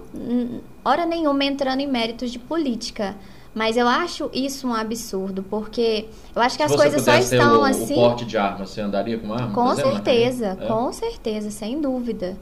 [0.83, 3.15] Hora nenhuma entrando em méritos de política.
[3.55, 7.63] Mas eu acho isso um absurdo, porque eu acho que as coisas só estão o,
[7.63, 7.93] assim.
[7.93, 9.53] o porte de arma, você andaria com uma arma?
[9.53, 10.65] Com certeza, carreira?
[10.65, 10.67] É?
[10.67, 12.35] com certeza, sem dúvida.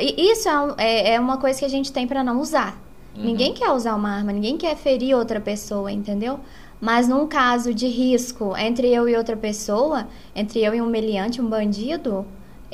[0.00, 2.80] Isso é, é- é uma coisa que a gente tem pra não usar.
[3.16, 3.24] Uhum.
[3.24, 6.38] Ninguém quer usar uma arma, ninguém quer ferir outra pessoa, entendeu?
[6.80, 10.06] Mas num caso de risco entre eu e outra pessoa,
[10.36, 12.24] entre eu e um meliante, um bandido,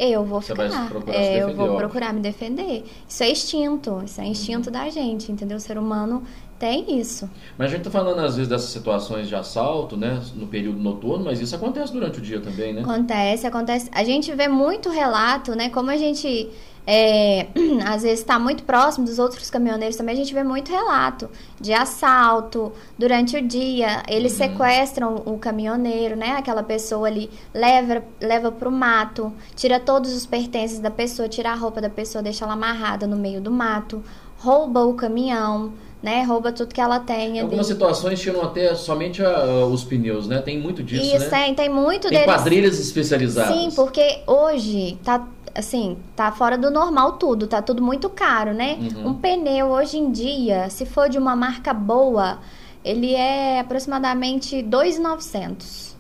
[0.01, 0.69] eu vou Você ficar.
[0.69, 1.79] vai procurar se É, eu defender, vou óbvio.
[1.79, 2.85] procurar me defender.
[3.09, 4.73] Isso é instinto, isso é instinto Uhum.
[4.73, 5.57] da gente, entendeu?
[5.57, 6.23] O ser humano
[6.59, 7.29] tem isso.
[7.57, 10.21] Mas a gente tá falando, às vezes, dessas situações de assalto, né?
[10.35, 12.83] No período noturno, mas isso acontece durante o dia também, né?
[12.83, 13.89] Acontece, acontece.
[13.93, 15.71] A gente vê muito relato, né?
[15.71, 16.51] Como a gente
[16.87, 17.47] é,
[17.87, 21.29] às vezes está muito próximo dos outros caminhoneiros também, a gente vê muito relato
[21.61, 24.03] de assalto durante o dia.
[24.09, 24.39] Eles Uhum.
[24.39, 26.33] sequestram o caminhoneiro, né?
[26.39, 31.55] Aquela pessoa ali leva leva pro mato, tira todos os pertences da pessoa, tira a
[31.55, 34.03] roupa da pessoa, deixa ela amarrada no meio do mato,
[34.39, 36.23] rouba o caminhão, né?
[36.25, 37.41] Rouba tudo que ela tem Em ali.
[37.41, 40.41] algumas situações tiram até somente a- os pneus, né?
[40.41, 41.45] Tem muito disso, Isso, né?
[41.45, 42.25] tem, tem muito Tem deles.
[42.25, 43.55] quadrilhas especializadas.
[43.55, 48.79] Sim, porque hoje tá assim, tá fora do normal tudo, tá tudo muito caro, né?
[48.97, 49.09] Uhum.
[49.09, 52.39] Um pneu hoje em dia, se for de uma marca boa,
[52.85, 55.95] ele é aproximadamente 2.900.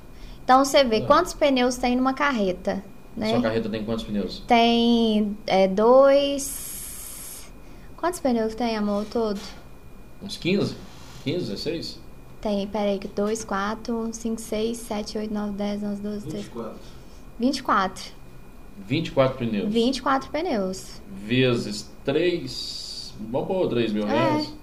[0.44, 1.06] Então você vê Ah.
[1.06, 2.82] quantos pneus tem numa carreta,
[3.16, 3.30] né?
[3.30, 4.42] Sua carreta tem quantos pneus?
[4.46, 7.50] Tem é, dois.
[7.96, 9.38] Quantos pneus tem, amor, todo?
[10.22, 10.74] Uns 15?
[11.24, 12.00] 15, 16?
[12.40, 16.74] Tem, peraí, que 2, 4, 5, 6, 7, 8, 9, 10, 11, 12, 13, 24.
[17.38, 18.19] 24.
[18.86, 19.72] 24 pneus.
[19.72, 21.02] 24 pneus.
[21.08, 24.52] Vezes 3, vamos pôr 3 mil reais.
[24.56, 24.60] É.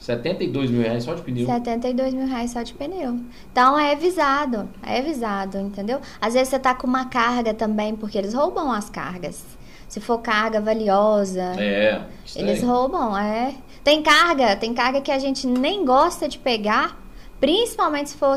[0.00, 1.46] 72 mil reais só de pneu.
[1.46, 3.20] 72 mil reais só de pneu.
[3.52, 6.00] Então é avisado, é avisado, entendeu?
[6.18, 9.44] Às vezes você tá com uma carga também, porque eles roubam as cargas.
[9.86, 11.54] Se for carga valiosa.
[11.58, 12.00] É.
[12.34, 13.54] Eles roubam, é.
[13.84, 16.99] Tem carga, tem carga que a gente nem gosta de pegar,
[17.40, 18.36] principalmente se for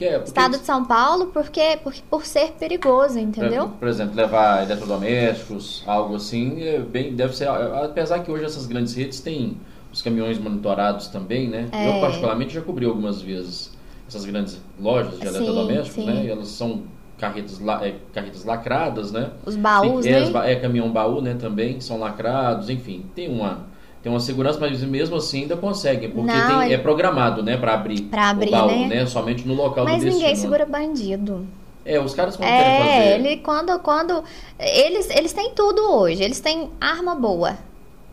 [0.00, 3.68] é, estado de São Paulo, porque por, por ser perigoso, entendeu?
[3.80, 7.48] Por, exemplo, levar eletrodomésticos, algo assim, é bem, deve ser.
[7.48, 9.56] Apesar que hoje essas grandes redes têm
[9.92, 11.68] os caminhões monitorados também, né?
[11.72, 11.96] É.
[11.96, 13.72] Eu particularmente já cobri algumas vezes
[14.06, 16.24] essas grandes lojas de eletrodomésticos, né?
[16.24, 16.82] E elas são
[17.18, 19.30] carretas, é, carretas lacradas, né?
[19.44, 20.52] Os baús, é, né?
[20.52, 21.34] É, caminhão baú, né?
[21.34, 23.66] Também são lacrados, enfim, tem uma
[24.04, 27.72] tem uma segurança, mas mesmo assim ainda conseguem, porque Não, tem, é programado, né, para
[27.72, 28.86] abrir, pra abrir o baú, né?
[28.86, 29.06] né?
[29.06, 30.04] Somente no local mas do.
[30.04, 31.46] Mas ninguém segura bandido.
[31.86, 33.14] É, os caras quando é, querem fazer...
[33.14, 34.22] ele quando quando
[34.58, 37.56] eles eles têm tudo hoje, eles têm arma boa.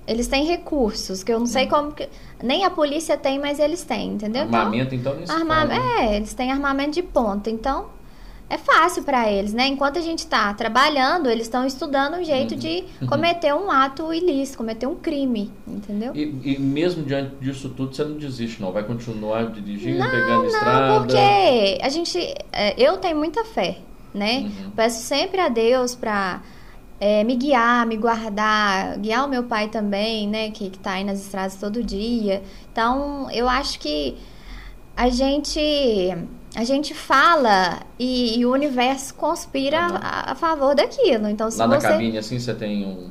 [0.08, 2.08] Eles têm recursos, que eu não sei como que.
[2.42, 4.44] Nem a polícia tem, mas eles têm, entendeu?
[4.44, 5.76] Armamento, então, então arma...
[6.00, 7.50] É, eles têm armamento de ponta.
[7.50, 7.88] Então,
[8.52, 9.66] é fácil para eles, né?
[9.66, 12.60] Enquanto a gente está trabalhando, eles estão estudando um jeito uhum.
[12.60, 13.08] de uhum.
[13.08, 16.14] cometer um ato ilícito, cometer um crime, entendeu?
[16.14, 18.74] E, e, mesmo diante disso tudo, você não desiste, não?
[18.74, 21.00] Vai continuar dirigindo, não, pegando não, estrada?
[21.00, 22.20] porque a gente...
[22.52, 23.78] É, eu tenho muita fé,
[24.14, 24.40] né?
[24.40, 24.72] Uhum.
[24.72, 26.42] Peço sempre a Deus para
[27.00, 31.04] é, me guiar, me guardar, guiar o meu pai também, né, que, que tá aí
[31.06, 32.44] nas estradas todo dia.
[32.72, 34.18] Então, eu acho que
[34.96, 35.60] a gente
[36.56, 39.98] a gente fala e, e o universo conspira uhum.
[40.02, 41.30] a, a, favor daquilo.
[41.30, 41.88] Então, se Lá você...
[41.88, 43.10] na cabine, assim, você tem um,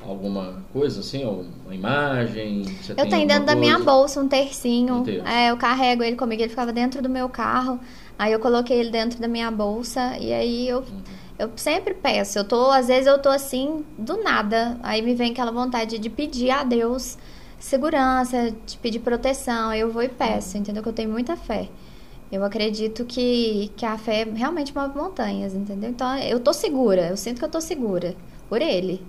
[0.00, 2.64] alguma coisa, assim, uma imagem?
[2.88, 3.46] eu tenho dentro coisa?
[3.46, 5.04] da minha bolsa um tercinho.
[5.24, 7.78] É, eu carrego ele comigo, ele ficava dentro do meu carro.
[8.18, 10.78] Aí eu coloquei ele dentro da minha bolsa e aí eu...
[10.80, 14.78] Uhum eu sempre peço, eu tô, às vezes eu tô assim, do nada.
[14.82, 17.16] Aí me vem aquela vontade de pedir a Deus
[17.58, 19.70] segurança, de pedir proteção.
[19.70, 20.82] Aí eu vou e peço, entendeu?
[20.82, 21.70] Que eu tenho muita fé.
[22.30, 25.90] Eu acredito que, que a fé realmente move montanhas, entendeu?
[25.90, 28.14] Então eu tô segura, eu sinto que eu tô segura
[28.48, 29.02] por ele.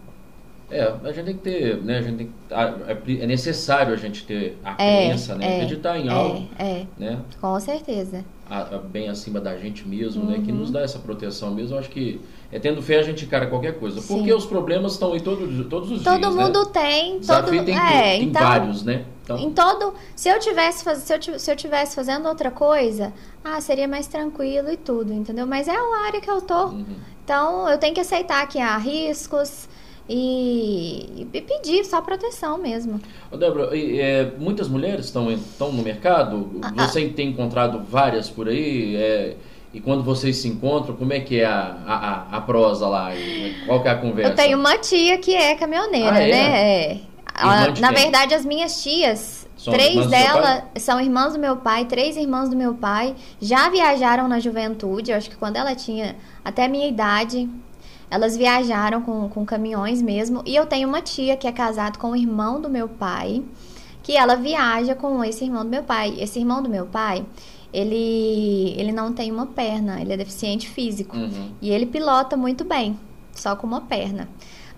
[0.70, 1.98] É, a gente tem que ter, né?
[1.98, 5.46] A gente tem é, é necessário a gente ter a é, crença, né?
[5.46, 7.20] É, Acreditar em algo, é, é, né?
[7.40, 10.32] Com certeza a, a, bem acima da gente mesmo, uhum.
[10.32, 10.42] né?
[10.44, 11.76] Que nos dá essa proteção mesmo.
[11.76, 12.20] Eu acho que
[12.52, 14.02] é tendo fé a gente encara qualquer coisa.
[14.02, 14.16] Sim.
[14.16, 16.34] Porque os problemas estão em todos, todos os todo dias.
[16.34, 16.72] Todo mundo né?
[16.74, 17.20] tem.
[17.20, 19.06] Desafio todo, tem, é, tem então, vários, né?
[19.24, 19.38] Então...
[19.38, 19.94] Em todo.
[20.16, 24.08] Se eu tivesse faz, se eu, se eu tivesse fazendo outra coisa, ah, seria mais
[24.08, 25.48] tranquilo e tudo, entendeu?
[25.48, 26.66] Mas é a área que eu tô.
[26.66, 26.86] Uhum.
[27.24, 29.70] Então eu tenho que aceitar que há riscos
[30.10, 33.00] e, e pedir só proteção mesmo.
[33.32, 36.60] Ô Débora, é, muitas mulheres estão, estão no mercado?
[36.62, 36.88] Ah, ah.
[36.88, 37.16] Você ah.
[37.16, 38.96] tem encontrado várias por aí?
[38.98, 39.38] É,
[39.74, 43.12] e quando vocês se encontram, como é que é a, a, a prosa lá?
[43.66, 44.32] Qual que é a conversa?
[44.32, 46.32] Eu tenho uma tia que é caminhoneira, ah, é?
[46.32, 46.84] né?
[46.84, 47.80] É.
[47.80, 52.50] na verdade, as minhas tias, são três delas são irmãs do meu pai, três irmãs
[52.50, 56.68] do meu pai, já viajaram na juventude, eu acho que quando ela tinha até a
[56.68, 57.48] minha idade,
[58.10, 60.44] elas viajaram com, com caminhões mesmo.
[60.46, 63.42] E eu tenho uma tia que é casada com o irmão do meu pai,
[64.04, 66.16] que ela viaja com esse irmão do meu pai.
[66.20, 67.24] Esse irmão do meu pai,
[67.74, 71.16] ele, ele não tem uma perna, ele é deficiente físico.
[71.16, 71.52] Uhum.
[71.62, 72.98] E ele pilota muito bem,
[73.34, 74.28] só com uma perna.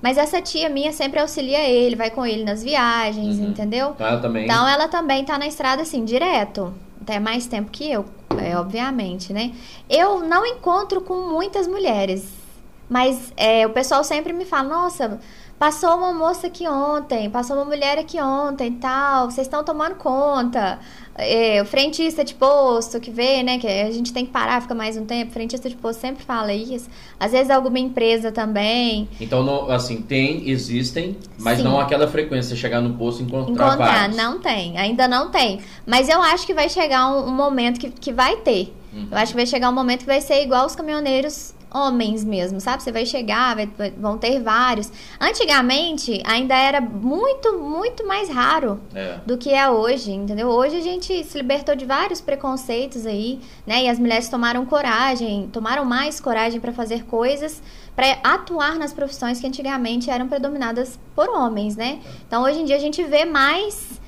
[0.01, 3.49] Mas essa tia minha sempre auxilia ele, vai com ele nas viagens, uhum.
[3.49, 3.91] entendeu?
[3.95, 4.43] Então ela também.
[4.43, 6.73] Então ela também tá na estrada assim, direto.
[7.01, 8.05] Até mais tempo que eu,
[8.37, 9.51] é, obviamente, né?
[9.89, 12.43] Eu não encontro com muitas mulheres
[12.89, 15.19] mas é, o pessoal sempre me fala, nossa,
[15.57, 20.79] passou uma moça aqui ontem, passou uma mulher aqui ontem tal, vocês estão tomando conta.
[21.15, 24.73] É, o frentista de posto que vê, né, que a gente tem que parar, fica
[24.73, 26.89] mais um tempo, o frentista de posto sempre fala isso.
[27.19, 29.07] Às vezes alguma empresa também.
[29.21, 31.65] Então, não, assim, tem, existem, mas Sim.
[31.65, 34.17] não aquela frequência, chegar no posto e encontrar Encontrar, vários.
[34.17, 35.59] não tem, ainda não tem.
[35.85, 38.73] Mas eu acho que vai chegar um, um momento que, que vai ter.
[38.91, 39.07] Uhum.
[39.11, 42.61] Eu acho que vai chegar um momento que vai ser igual os caminhoneiros homens mesmo,
[42.61, 42.83] sabe?
[42.83, 44.91] Você vai chegar, vai, vão ter vários.
[45.19, 49.17] Antigamente, ainda era muito, muito mais raro é.
[49.25, 50.47] do que é hoje, entendeu?
[50.47, 53.83] Hoje a gente se libertou de vários preconceitos aí, né?
[53.83, 57.61] E as mulheres tomaram coragem, tomaram mais coragem para fazer coisas,
[57.95, 61.99] para atuar nas profissões que antigamente eram predominadas por homens, né?
[62.27, 64.02] Então, hoje em dia a gente vê mais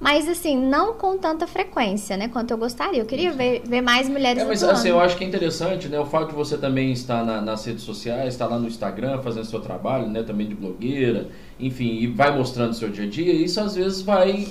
[0.00, 2.28] mas assim, não com tanta frequência, né?
[2.28, 3.00] Quanto eu gostaria.
[3.00, 4.78] Eu queria ver, ver mais mulheres é, mas atuando.
[4.78, 5.98] assim, eu acho que é interessante, né?
[5.98, 9.44] O fato de você também estar na, nas redes sociais, estar lá no Instagram fazendo
[9.44, 10.22] seu trabalho, né?
[10.22, 14.46] Também de blogueira, enfim, e vai mostrando seu dia a dia, isso às vezes vai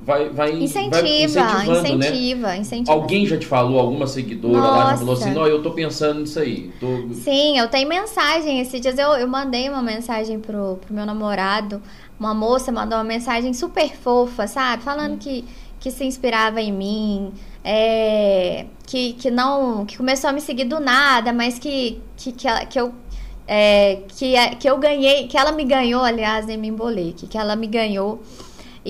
[0.00, 2.56] vai, vai, incentiva, vai incentivando, incentiva, né?
[2.58, 2.92] incentiva.
[2.92, 4.76] Alguém já te falou, alguma seguidora Nossa.
[4.76, 6.70] lá já falou assim, não, eu tô pensando nisso aí.
[6.78, 6.86] Tô...
[7.14, 8.60] Sim, eu tenho mensagem.
[8.60, 11.82] Esses dias eu, eu mandei uma mensagem pro, pro meu namorado.
[12.18, 14.82] Uma moça mandou uma mensagem super fofa, sabe?
[14.82, 15.18] Falando Hum.
[15.18, 15.44] que,
[15.78, 17.32] que se inspirava em mim.
[17.64, 19.84] é, que, que não.
[19.86, 22.92] Que começou a me seguir do nada, mas que, que, que, ela- que eu.
[23.46, 27.36] é, que, que eu ganhei, que ela me ganhou, aliás, nem me embolei, que, que
[27.38, 28.22] ela me ganhou.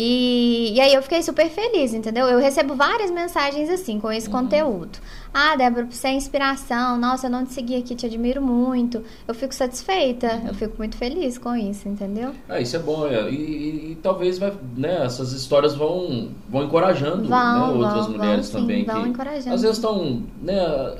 [0.01, 2.27] E, e aí eu fiquei super feliz, entendeu?
[2.29, 4.97] Eu recebo várias mensagens assim, com esse conteúdo.
[5.35, 6.97] Ah, Débora, você é inspiração.
[6.97, 9.03] Nossa, eu não te segui aqui, te admiro muito.
[9.27, 12.31] Eu fico satisfeita, eu fico muito feliz com isso, entendeu?
[12.49, 13.09] Ah, isso é bom.
[13.09, 13.29] é.
[13.29, 18.17] E, e- e talvez vai, né, essas histórias vão, vão encorajando Vão, né, outras vão,
[18.17, 18.85] mulheres vão, sim, também.
[18.85, 19.55] vão que encorajando.
[19.57, 20.95] Às vezes estão, né,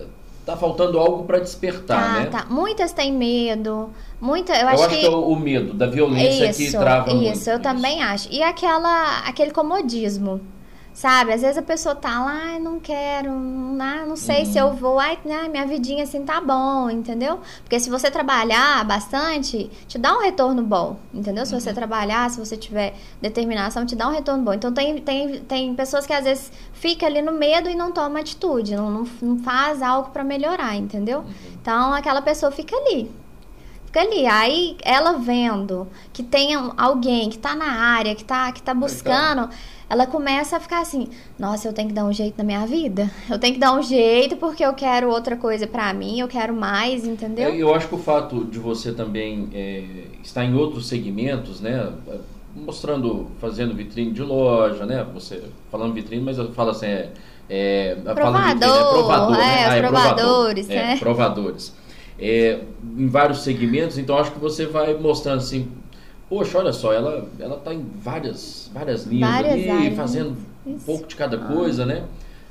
[0.49, 2.27] tá faltando algo para despertar, Tá, né?
[2.27, 2.47] tá.
[2.49, 3.91] Muitas têm medo.
[4.19, 7.33] Muita, eu, Eu acho, acho que, é o, medo da violência que trava muito.
[7.37, 8.29] Isso, eu também acho.
[8.33, 10.41] E aquela, aquele comodismo.
[10.99, 11.33] Sabe?
[11.33, 14.67] Às vezes a pessoa tá lá, não quero, não, não sei se Uhum.
[14.71, 17.39] eu vou, ai, né, minha vidinha assim tá bom, entendeu?
[17.63, 21.47] Porque se você trabalhar bastante, te dá um retorno bom, entendeu?
[21.47, 21.61] Se Uhum.
[21.61, 24.53] você trabalhar, se você tiver determinação, te dá um retorno bom.
[24.53, 28.19] Então tem, tem, tem pessoas que às vezes fica ali no medo e não toma
[28.19, 31.21] atitude, não, não, não faz algo pra melhorar, entendeu?
[31.21, 31.33] Uhum.
[31.63, 33.09] Então aquela pessoa fica ali,
[33.87, 34.27] Fica ali.
[34.27, 39.49] Aí ela vendo que tem alguém que tá na área, que tá, que tá buscando,
[39.89, 43.11] ela começa a ficar assim: nossa, eu tenho que dar um jeito na minha vida.
[43.31, 46.55] Eu tenho que dar um jeito porque eu quero outra coisa pra mim, eu quero
[46.55, 47.49] mais, entendeu?
[47.51, 49.85] É, Eu acho que o fato de você também é,
[50.23, 51.93] estar em outros segmentos, né?
[52.55, 55.07] Mostrando, fazendo vitrine de loja, né?
[55.15, 57.13] Você falando vitrine, mas eu falo assim, é,
[57.49, 59.61] é, falando vitrine, é Provador, provador, né?
[59.63, 60.97] é, os Ah, provadores, provador, é, né?
[60.99, 61.75] provadores.
[62.19, 62.61] É,
[62.97, 65.69] em vários segmentos, então acho que você vai mostrando assim,
[66.29, 70.37] poxa, olha só, ela, ela tá em várias, várias linhas Várias ali, áreas, fazendo
[70.67, 70.85] um Isso.
[70.85, 72.05] pouco de cada coisa, né?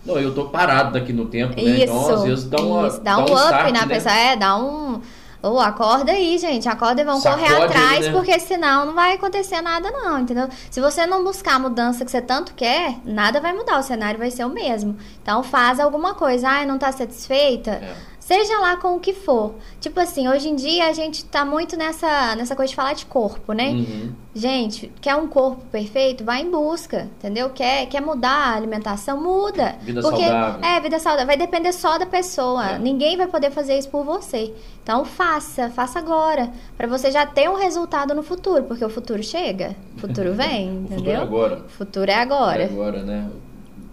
[0.05, 1.61] Não, eu tô parado daqui no tempo, né?
[1.61, 3.87] Isso, Então, às vezes dá, uma, isso, dá um, up start, na né?
[3.87, 5.01] pessoa, é, dá um.
[5.43, 6.67] Ô, acorda aí, gente.
[6.67, 8.11] Acorda e vão Sacode correr atrás, né?
[8.11, 10.47] porque senão não vai acontecer nada, não, entendeu?
[10.71, 14.17] Se você não buscar a mudança que você tanto quer, nada vai mudar, o cenário
[14.17, 14.97] vai ser o mesmo.
[15.21, 16.49] Então faz alguma coisa.
[16.49, 17.71] Ah, não tá satisfeita?
[17.71, 17.93] É.
[18.27, 19.55] Seja lá com o que for.
[19.79, 23.05] Tipo assim, hoje em dia a gente tá muito nessa, nessa coisa de falar de
[23.05, 23.69] corpo, né?
[23.69, 24.11] Uhum.
[24.35, 26.25] Gente, quer um corpo perfeito?
[26.25, 27.49] Vai em busca, entendeu?
[27.51, 29.17] Quer, quer mudar a alimentação?
[29.23, 29.77] Muda.
[29.81, 30.61] Vida Porque, saudável.
[30.61, 31.25] É, vida saudável.
[31.25, 32.71] Vai depender só da pessoa.
[32.71, 32.77] É.
[32.79, 34.53] Ninguém vai poder fazer isso por você.
[34.83, 36.51] Então faça, faça agora.
[36.75, 38.65] Pra você já ter um resultado no futuro.
[38.65, 41.13] Porque o futuro chega, o futuro vem, O futuro entendeu?
[41.13, 41.63] é agora.
[41.65, 42.63] O futuro é agora.
[42.63, 43.29] É agora, né?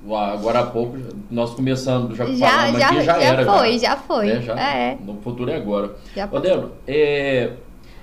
[0.07, 0.99] Agora há pouco,
[1.31, 3.45] nós começamos, já, Já, falamos já, aqui, já, já era.
[3.47, 4.27] foi, já foi.
[4.27, 4.43] né?
[4.43, 4.99] Já, É.
[5.05, 5.93] No futuro é agora.
[6.14, 6.27] Já.
[6.27, 7.51] Débora, é,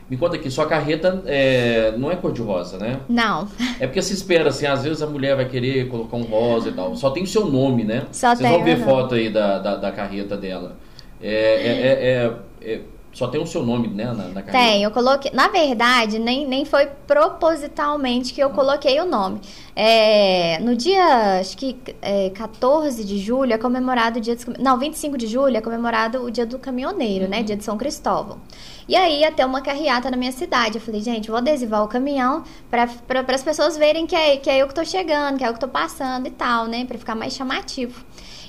[0.10, 3.00] me conta aqui, sua carreta é, não é cor-de-rosa, né?
[3.08, 3.48] Não,
[3.80, 6.72] É porque se espera, assim, às vezes a mulher vai querer colocar um rosa e
[6.74, 6.96] tal.
[6.96, 8.04] Só tem o seu nome, né?
[8.12, 10.76] Só Vocês tem vão ver foto aí da, da, da carreta dela.
[11.22, 12.34] É, é- é-
[12.68, 12.82] é- é-
[13.14, 14.52] só tem o seu nome, né, na, na carreta.
[14.52, 15.32] Tem, eu coloquei.
[15.34, 19.42] Na verdade, nem, nem foi propositalmente que eu coloquei o nome.
[19.76, 24.78] É, no dia, acho que é, 14 de julho é comemorado o dia dos, Não,
[24.78, 27.44] 25 de julho é comemorado o dia do caminhoneiro, né?
[27.44, 28.40] Dia de São Cristóvão.
[28.88, 30.76] E aí ter uma carreata na minha cidade.
[30.78, 32.88] Eu falei, gente, vou adesivar o caminhão para
[33.36, 35.60] as pessoas verem que é, que é eu que tô chegando, que é eu que
[35.60, 36.86] tô passando e tal, né?
[36.86, 38.04] Pra ficar mais chamativo.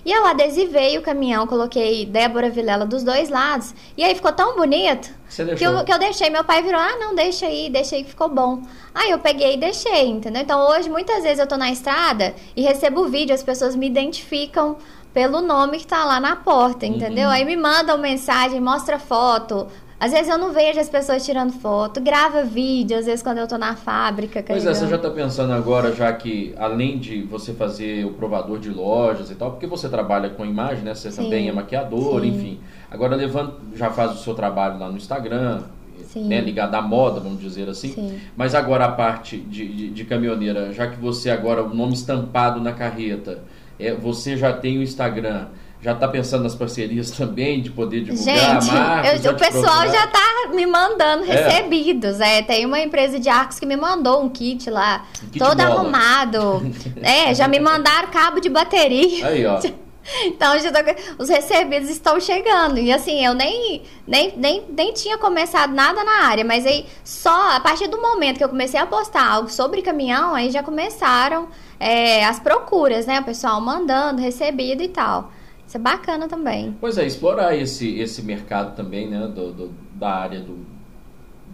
[0.05, 3.73] E eu adesivei o caminhão, coloquei Débora Vilela dos dois lados.
[3.97, 5.11] E aí ficou tão bonito
[5.57, 6.29] que eu, que eu deixei.
[6.29, 8.63] Meu pai virou, ah, não, deixa aí, deixa aí que ficou bom.
[8.93, 10.43] Aí eu peguei e deixei, entendeu?
[10.43, 14.77] Então hoje, muitas vezes eu tô na estrada e recebo vídeo, as pessoas me identificam
[15.15, 17.27] pelo nome que tá lá na porta, entendeu?
[17.27, 17.35] Uhum.
[17.35, 19.69] Aí me mandam mensagem, mostra foto.
[20.03, 23.47] Às vezes eu não vejo as pessoas tirando foto, grava vídeo, às vezes quando eu
[23.47, 24.43] tô na fábrica.
[24.45, 28.59] Pois é, você já está pensando agora, já que além de você fazer o provador
[28.59, 30.93] de lojas e tal, porque você trabalha com imagem, né?
[30.93, 31.23] Você Sim.
[31.23, 32.27] também é maquiador, Sim.
[32.31, 32.61] enfim.
[32.91, 35.63] Agora levando, já faz o seu trabalho lá no Instagram,
[36.09, 36.27] Sim.
[36.27, 36.41] né?
[36.41, 37.93] Ligado à moda, vamos dizer assim.
[37.93, 38.19] Sim.
[38.37, 42.61] Mas agora a parte de, de, de caminhoneira, já que você agora, o nome estampado
[42.61, 43.45] na carreta,
[43.79, 45.47] é, você já tem o Instagram.
[45.83, 49.13] Já está pensando nas parcerias também, de poder divulgar Gente, marcas?
[49.15, 49.89] eu- já o pessoal procurar?
[49.93, 51.27] já tá me mandando É.
[51.35, 52.21] recebidos.
[52.21, 55.57] É, tem uma empresa de arcos que me mandou um kit lá, Um kit todo
[55.57, 55.81] bola.
[55.81, 56.63] arrumado.
[57.03, 59.27] é, já me mandaram cabo de bateria.
[59.27, 59.59] Aí, ó.
[60.25, 62.77] Então, já tô- os recebidos estão chegando.
[62.81, 67.53] E assim, eu nem, nem, nem, nem tinha começado nada na área, mas aí só
[67.55, 71.47] a partir do momento que eu comecei a postar algo sobre caminhão, aí já começaram
[71.79, 73.21] é, as procuras, né?
[73.21, 75.31] O pessoal mandando, recebido e tal.
[75.73, 76.77] Isso é bacana também.
[76.79, 80.59] Pois é, explorar esse, esse mercado também, né, do, do- da área do,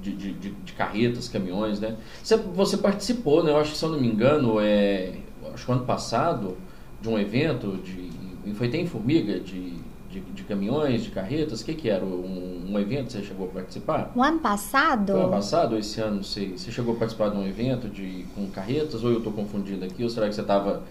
[0.03, 1.95] de, de, de- carretas, caminhões, né?
[2.21, 5.13] Você, você participou, né, eu acho que se eu não me engano, é,
[5.55, 6.57] acho que ano passado,
[7.01, 8.11] de um evento, de,
[8.55, 9.75] foi até em Formiga, de,
[10.11, 12.05] de, de caminhões, de carretas, o que que era?
[12.05, 14.11] Um, um evento que você chegou a participar?
[14.17, 15.13] O ano passado?
[15.13, 16.59] Foi ano passado ou esse ano, sei.
[16.59, 20.03] Você chegou a participar de um evento de, com carretas ou eu estou confundindo aqui?
[20.03, 20.83] Ou será que você estava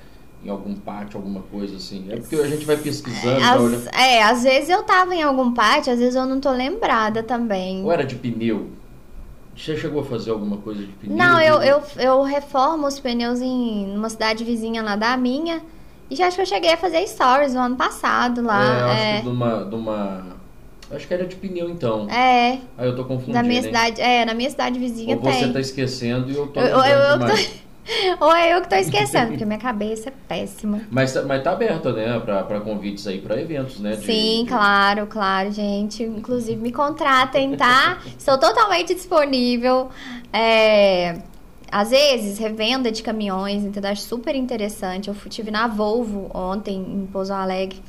[0.44, 2.06] em algum pátio, alguma coisa assim?
[2.10, 3.44] É porque a gente vai pesquisando.
[3.44, 3.90] As, olha...
[3.94, 7.84] É, às vezes eu tava em algum pátio, às vezes eu não tô lembrada também.
[7.84, 8.70] Ou era de pneu?
[9.56, 11.18] Você chegou a fazer alguma coisa de pneu?
[11.18, 15.62] Não, eu, eu, eu reformo os pneus em uma cidade vizinha lá da minha.
[16.10, 18.64] E já acho que eu cheguei a fazer stories no ano passado lá.
[18.64, 19.18] É, eu acho é.
[19.18, 20.38] que de uma, de uma.
[20.90, 22.08] Acho que era de pneu então.
[22.10, 23.34] É, Aí eu tô confundindo.
[23.34, 23.64] na minha hein?
[23.64, 25.54] cidade, é, na minha cidade vizinha Ou você tem.
[25.54, 26.62] tá esquecendo e eu tô.
[26.62, 27.26] Eu- eu- eu tô-
[28.20, 30.82] Ou é eu que tô esquecendo, porque minha cabeça é péssima.
[30.92, 32.20] Mas, tá- mas tá aberto, né?
[32.20, 33.96] Pra, pra convites aí pra eventos, né?
[33.96, 36.04] de- Sim, claro, claro, gente.
[36.04, 37.98] Inclusive, me contratem, tá?
[38.18, 39.90] Estou totalmente disponível.
[40.34, 41.20] É,
[41.72, 43.92] às vezes, revenda de caminhões, entendeu?
[43.92, 45.08] Acho super interessante.
[45.10, 47.82] Eu tive na Volvo ontem, em Pouso Alegre.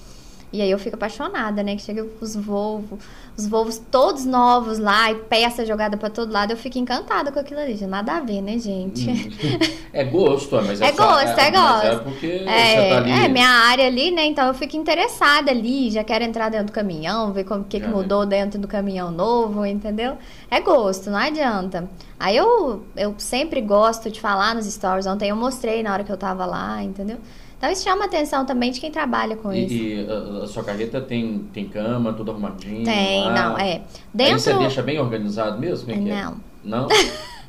[0.53, 1.77] E aí eu fico apaixonada, né?
[1.77, 2.99] Que chega os Volvo,
[3.37, 6.53] os Volvos todos novos lá, e peça jogada pra todo lado.
[6.53, 7.77] Eu fico encantada com aquilo ali.
[7.77, 9.07] Já Nada a ver, né, gente?
[9.93, 11.87] É gosto, mas é, É só- gosto, é mas gosto.
[11.87, 13.11] É porque você É, tá ali.
[13.11, 14.25] é, minha área ali, né?
[14.27, 17.87] Então eu fico interessada ali, já quero entrar dentro do caminhão, ver como que, que
[17.87, 17.93] né?
[17.93, 20.17] mudou dentro do caminhão novo, entendeu?
[20.51, 21.89] É gosto, não adianta.
[22.21, 25.07] Aí eu, eu sempre gosto de falar nos stories.
[25.07, 27.17] Ontem eu mostrei na hora que eu tava lá, entendeu?
[27.59, 29.75] Então isso chama a atenção também de quem trabalha com isso.
[29.75, 32.85] E, e a, a sua carreta tem, tem cama, tudo arrumadinho?
[32.85, 33.33] Tem, lá?
[33.33, 33.63] não, é.
[33.63, 33.83] Aí
[34.15, 34.39] Dentro.
[34.39, 35.91] você deixa bem organizado mesmo?
[35.91, 35.99] É é?
[35.99, 36.37] Não.
[36.65, 36.89] Não?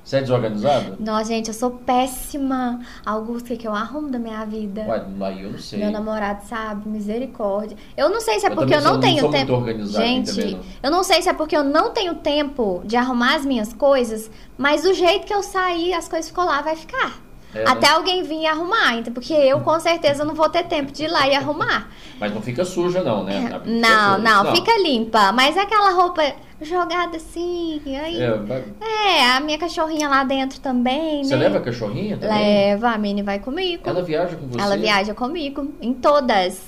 [0.04, 0.98] Você é desorganizado?
[1.00, 2.80] Nossa, gente, eu sou péssima.
[3.06, 4.82] Augusto, o que, que eu arrumo da minha vida?
[4.82, 5.78] Ué, aí eu não sei.
[5.78, 7.78] Meu namorado sabe, misericórdia.
[7.96, 9.86] Eu não sei se é Eu porque eu não tenho não sou tempo.
[9.86, 10.62] Gente, também, não.
[10.82, 14.32] eu não sei se é porque eu não tenho tempo de arrumar as minhas coisas,
[14.58, 17.29] mas do jeito que eu saí, as coisas ficou lá, vai ficar.
[17.54, 17.94] É, Até né?
[17.94, 21.28] alguém vir arrumar, então, porque eu com certeza não vou ter tempo de ir lá
[21.28, 21.90] e arrumar.
[22.20, 23.42] Mas não fica suja, não, né?
[23.42, 24.18] Fica Não, suja.
[24.20, 25.32] não, fica limpa.
[25.32, 26.22] Mas aquela roupa
[26.62, 28.22] jogada assim, aí.
[28.22, 31.44] É, vai- É, a minha cachorrinha lá dentro também, Você né?
[31.44, 32.38] leva a cachorrinha também?
[32.38, 33.84] Leva, a Mini vai comigo.
[33.90, 34.62] Ela viaja com você?
[34.62, 36.62] Ela viaja comigo em todas.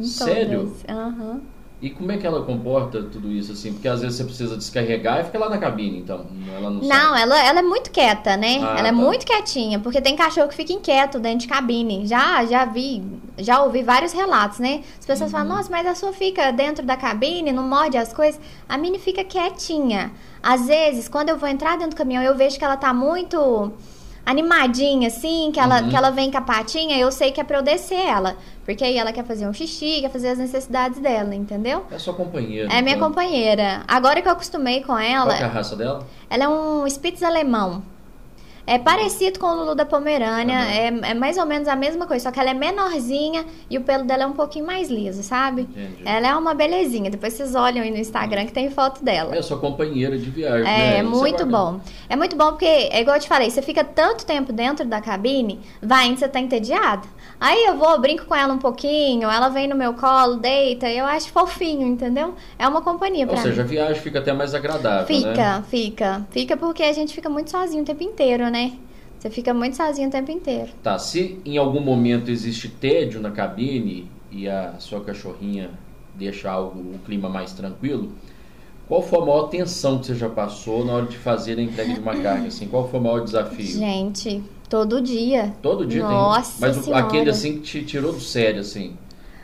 [0.00, 0.60] Em Sério?
[0.60, 0.84] todas.
[0.96, 1.40] Aham.
[1.80, 3.72] E como é que ela comporta tudo isso, assim?
[3.72, 6.26] Porque às vezes você precisa descarregar e fica lá na cabine, então.
[6.56, 8.58] Ela não, Não, ela, ela é muito quieta, né?
[8.60, 8.96] Ah, ela é tá.
[8.96, 12.04] muito quietinha, porque tem cachorro que fica inquieto dentro de cabine.
[12.04, 13.04] Já, já vi,
[13.38, 14.82] já ouvi vários relatos, né?
[14.98, 15.38] As pessoas Uhum.
[15.38, 18.40] falam, nossa, mas a sua fica dentro da cabine, não morde as coisas.
[18.68, 20.10] A Mini fica quietinha.
[20.42, 23.72] Às vezes, quando eu vou entrar dentro do caminhão, eu vejo que ela tá muito
[24.30, 25.88] animadinha, assim, que ela, Uhum.
[25.88, 28.36] que ela vem com a patinha, eu sei que é pra eu descer ela.
[28.64, 31.84] Porque aí ela quer fazer um xixi, quer fazer as necessidades dela, entendeu?
[31.90, 32.68] É sua companheira.
[32.72, 33.08] É minha então.
[33.08, 33.82] companheira.
[33.88, 36.06] Agora que eu acostumei com ela, Qual é a raça dela?
[36.28, 37.82] ela é um Spitz alemão.
[38.68, 41.02] É parecido com o Lulu da Pomerânia, Uhum.
[41.04, 43.80] é, é mais ou menos a mesma coisa, só que ela é menorzinha e o
[43.82, 45.62] pelo dela é um pouquinho mais liso, sabe?
[45.62, 46.02] Entendi.
[46.04, 47.10] Ela é uma belezinha.
[47.10, 49.34] Depois vocês olham aí no Instagram que tem foto dela.
[49.34, 50.98] É sua companheira de viagem, É, né?
[50.98, 51.50] é muito bacana.
[51.72, 51.80] bom.
[52.08, 55.00] É muito bom porque, é igual eu te falei, você fica tanto tempo dentro da
[55.00, 57.08] cabine, vai indo, você tá entediado.
[57.40, 61.04] Aí eu vou, brinco com ela um pouquinho, ela vem no meu colo, deita, eu
[61.04, 62.34] acho fofinho, entendeu?
[62.58, 65.64] É uma companhia Ou pra seja, a viagem fica até mais agradável, Fica, né?
[65.68, 66.26] fica.
[66.30, 68.72] Fica porque a gente fica muito sozinho o tempo inteiro, né?
[69.18, 70.70] Você fica muito sozinho o tempo inteiro.
[70.82, 75.70] Tá, se em algum momento existe tédio na cabine e a sua cachorrinha
[76.14, 78.12] deixa algo, o clima mais tranquilo,
[78.88, 81.94] qual foi a maior tensão que você já passou na hora de fazer a entrega
[81.94, 82.48] de uma carga?
[82.48, 83.78] Assim, qual foi o maior desafio?
[83.78, 85.54] Gente, todo dia.
[85.62, 86.68] Todo dia Nossa tem.
[86.74, 87.04] Mas Senhora.
[87.04, 88.96] aquele assim que te tirou do sério, assim.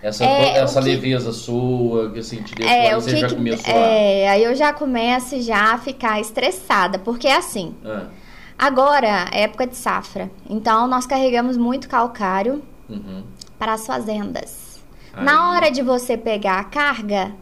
[0.02, 3.34] Essa, É, essa que- leveza sua, que assim, te deixou, É, você que já que-
[3.37, 7.74] começou é, aí eu já começo já a ficar estressada, porque é assim.
[7.84, 8.06] Ah,
[8.56, 13.24] Agora é época de safra, então nós carregamos muito calcário uhum.
[13.58, 14.80] para as fazendas.
[15.12, 17.32] Aí- Na hora de você pegar a carga,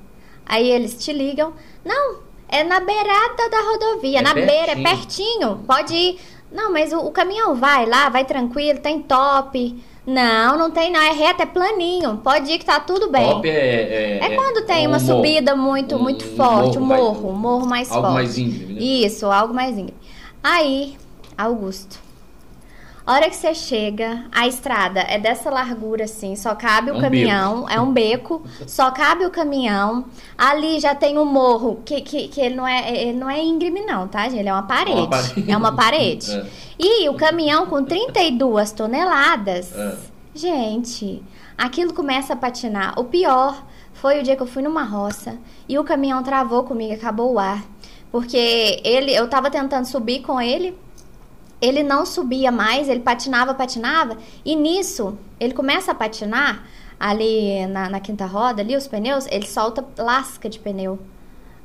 [0.46, 1.52] aí eles te ligam.
[1.84, 4.84] Não, é na beirada da rodovia, É na beira, é pertinho.
[4.84, 5.56] pertinho.
[5.66, 6.18] Pode ir.
[6.52, 9.82] Não, mas o, o caminhão vai lá, vai tranquilo, tem top.
[10.06, 12.16] Não, não tem não, é reto, é planinho.
[12.24, 13.28] Pode ir que tá tudo bem.
[13.30, 15.16] Top é, É quando tem um uma morro.
[15.16, 18.14] subida muito, Um- muito um forte, um morro morro, mais- um morro mais Algo forte.
[18.14, 18.80] mais íngreme, né?
[18.82, 19.94] Isso, algo mais íngreme.
[20.42, 20.96] Aí,
[21.38, 22.00] Augusto,
[23.04, 26.96] a hora que você chega, a estrada é dessa largura assim, só cabe É o
[26.96, 30.04] um caminhão, é um beco, só cabe o caminhão.
[30.38, 33.80] Ali já tem um morro, que, que, que ele, não é, ele não é íngreme
[33.84, 34.38] não, tá, gente?
[34.38, 35.08] Ele é uma parede.
[35.08, 35.50] parede.
[35.50, 36.32] É uma parede.
[36.82, 36.84] É.
[36.84, 39.96] E o caminhão com 32 toneladas, É.
[40.34, 41.22] gente,
[41.56, 42.98] aquilo começa a patinar.
[42.98, 45.38] O pior foi o dia que eu fui numa roça
[45.68, 47.62] e o caminhão travou comigo, acabou o ar.
[48.10, 50.76] Porque ele, eu tava tentando subir com ele
[51.62, 56.64] ele não subia mais, ele patinava, patinava, e nisso ele começa a patinar
[56.98, 60.98] ali na, na quinta roda, ali os pneus, ele solta lasca de pneu.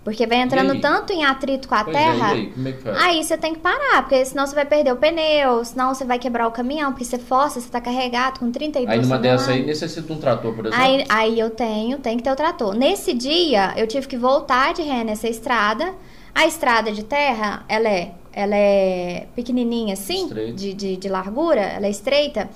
[0.03, 2.33] Porque vai entrando tanto em atrito com a Pois é, terra.
[2.33, 2.97] é faz?
[3.03, 6.17] Aí você tem que parar, porque senão você vai perder o pneu, senão você vai
[6.17, 9.65] quebrar o caminhão, porque você força, você tá carregado com 32 Aí numa dessa aí
[9.65, 10.81] necessita um trator, por exemplo.
[10.81, 12.73] Aí, aí eu tenho, tem que ter o trator.
[12.73, 15.93] Nesse dia, eu tive que voltar de ré nessa estrada.
[16.33, 21.85] A estrada de terra, ela é, ela é pequenininha assim, de, de, de largura, ela
[21.87, 22.49] é estreita.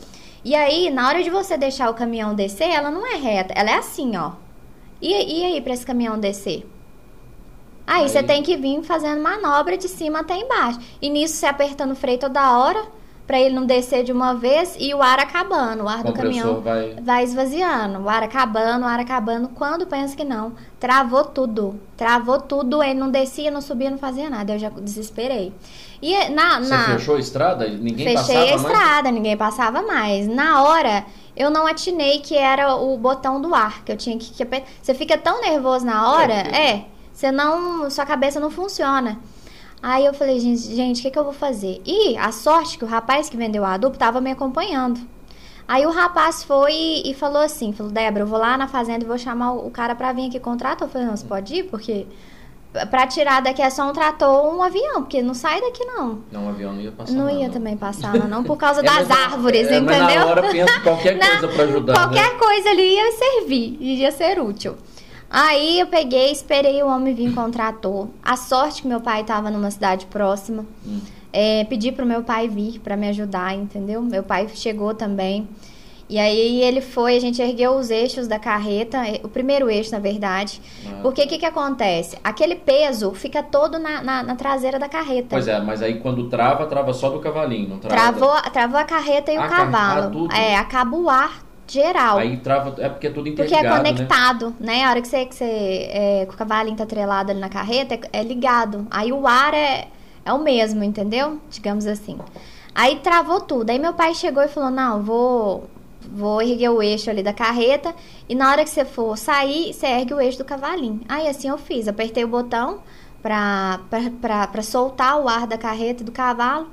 [0.43, 3.69] E aí, na hora de você deixar o caminhão descer, ela não é reta, ela
[3.71, 4.31] é assim, ó.
[5.01, 6.67] E, e aí, pra esse caminhão descer?
[7.85, 10.79] Aí, Aí- você tem que vir fazendo manobra de cima até embaixo.
[11.01, 12.83] E nisso, você apertando o freio toda hora,
[13.31, 16.59] pra ele não descer de uma vez e o ar acabando, o ar do caminhão
[16.59, 16.97] vai.
[17.01, 19.47] vai esvaziando, o ar acabando, o ar acabando.
[19.47, 21.79] Quando pensa que não, travou tudo.
[21.95, 24.51] Travou tudo, ele não descia, não subia, não fazia nada.
[24.51, 25.53] Eu já desesperei.
[26.01, 26.59] E na.
[26.59, 27.69] Você na fechou a estrada?
[27.69, 28.61] Ninguém fechei passava a mais?
[28.61, 30.27] estrada, ninguém passava mais.
[30.27, 34.45] Na hora, eu não atinei que era o botão do ar, que eu tinha que.
[34.81, 36.85] Você fica tão nervoso na hora, É, é.
[37.13, 37.89] Você não.
[37.89, 39.17] Sua cabeça não funciona.
[39.83, 41.81] Aí eu falei, gente, gente, o que, que eu vou fazer?
[41.85, 44.99] E a sorte que o rapaz que vendeu a adubo tava me acompanhando.
[45.67, 49.03] Aí o rapaz foi e, e falou assim, falou, Débora, eu vou lá na fazenda
[49.03, 50.87] e vou chamar o, o cara pra vir aqui com o trator.
[50.87, 51.63] Eu falei, não, você pode ir?
[51.63, 52.05] Porque
[52.89, 56.19] pra tirar daqui é só um trator ou um avião, porque não sai daqui não.
[56.31, 57.13] Não, o avião não ia passar.
[57.13, 59.97] Não lá, ia também passar lá não, por causa É, das mas- árvores, é, mas
[59.97, 60.19] entendeu?
[60.19, 62.39] na hora pensa qualquer Na- coisa pra ajudar, Qualquer né?
[62.39, 64.75] coisa ali ia servir, ia ser útil.
[65.31, 68.07] Aí eu peguei, esperei o homem vir com o trator.
[68.21, 70.65] A sorte que meu pai estava numa cidade próxima.
[71.31, 74.01] É, pedi pro meu pai vir para me ajudar, entendeu?
[74.01, 75.47] Meu pai chegou também.
[76.09, 79.99] E aí ele foi, a gente ergueu os eixos da carreta, o primeiro eixo, na
[79.99, 80.61] verdade.
[80.85, 80.99] Ah.
[81.01, 82.17] Porque o que, que acontece?
[82.21, 85.27] Aquele peso fica todo na, na- na traseira da carreta.
[85.29, 87.95] Pois é, mas aí quando trava, trava só do cavalinho, não trava.
[87.95, 90.03] Travou, travou a carreta e Ah, o cavalo.
[90.03, 90.35] ah, tudo.
[90.35, 91.41] É, acaba o ar
[91.71, 92.17] geral.
[92.17, 93.77] Aí trava, é porque é tudo porque interligado, é né?
[93.77, 94.83] conectado, né?
[94.83, 98.19] A hora que você, que você é, o cavalinho tá atrelado ali na carreta, é,
[98.19, 98.85] é ligado.
[98.91, 99.87] Aí o ar é,
[100.25, 101.39] é o mesmo, entendeu?
[101.49, 102.19] Digamos assim.
[102.75, 103.69] Aí travou tudo.
[103.69, 105.69] Aí meu pai chegou e falou: Não, vou,
[106.01, 107.95] vou erguer o eixo ali da carreta.
[108.27, 111.01] E na hora que você for sair, você ergue o eixo do cavalinho.
[111.07, 111.87] Aí assim eu fiz.
[111.87, 112.79] Apertei o botão
[113.21, 113.79] pra
[114.63, 116.67] soltar o ar da carreta e do cavalo.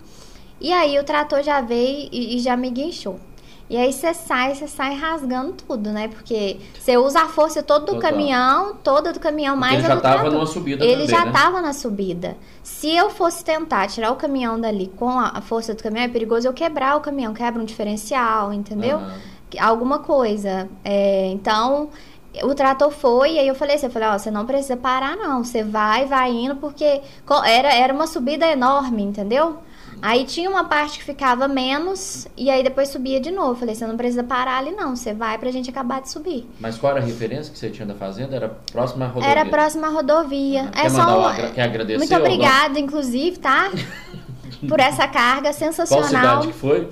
[0.61, 3.21] E aí o trator já veio e, e já me guinchou.
[3.71, 6.09] E aí você sai, você sai rasgando tudo, né?
[6.09, 8.11] Porque você usa a força toda do Total.
[8.11, 10.33] caminhão, toda do caminhão, Porque mais ele já do tava trator.
[10.33, 11.33] numa subida Ele também, já né?
[11.33, 12.37] tava na subida.
[12.63, 16.49] Se eu fosse tentar tirar o caminhão dali com a, força do caminhão, é perigoso
[16.49, 19.01] eu quebrar o caminhão, quebra um diferencial, entendeu?
[19.51, 20.67] Que- Alguma coisa.
[20.83, 21.91] É, então,
[22.43, 25.15] o trator foi, e aí eu falei assim, eu falei, ó, você não precisa parar,
[25.17, 25.45] não.
[25.45, 27.03] Você vai, vai indo, porque
[27.45, 29.59] era, era uma subida enorme, entendeu?
[30.01, 33.59] Aí tinha uma parte que ficava menos, e aí depois subia de novo.
[33.59, 34.95] Falei, você não precisa parar ali, não.
[34.95, 36.49] Você vai pra gente acabar de subir.
[36.61, 38.35] Mas qual era a referência que você tinha da fazenda?
[38.37, 39.31] Era próxima à rodovia?
[39.31, 40.63] Era próxima à rodovia.
[40.63, 40.69] Uhum.
[40.69, 43.71] É Quer só um- agra- quer agradecer Muito obrigada, inclusive, tá?
[44.69, 46.05] Por essa carga Qual sensacional.
[46.09, 46.89] cidade que foi?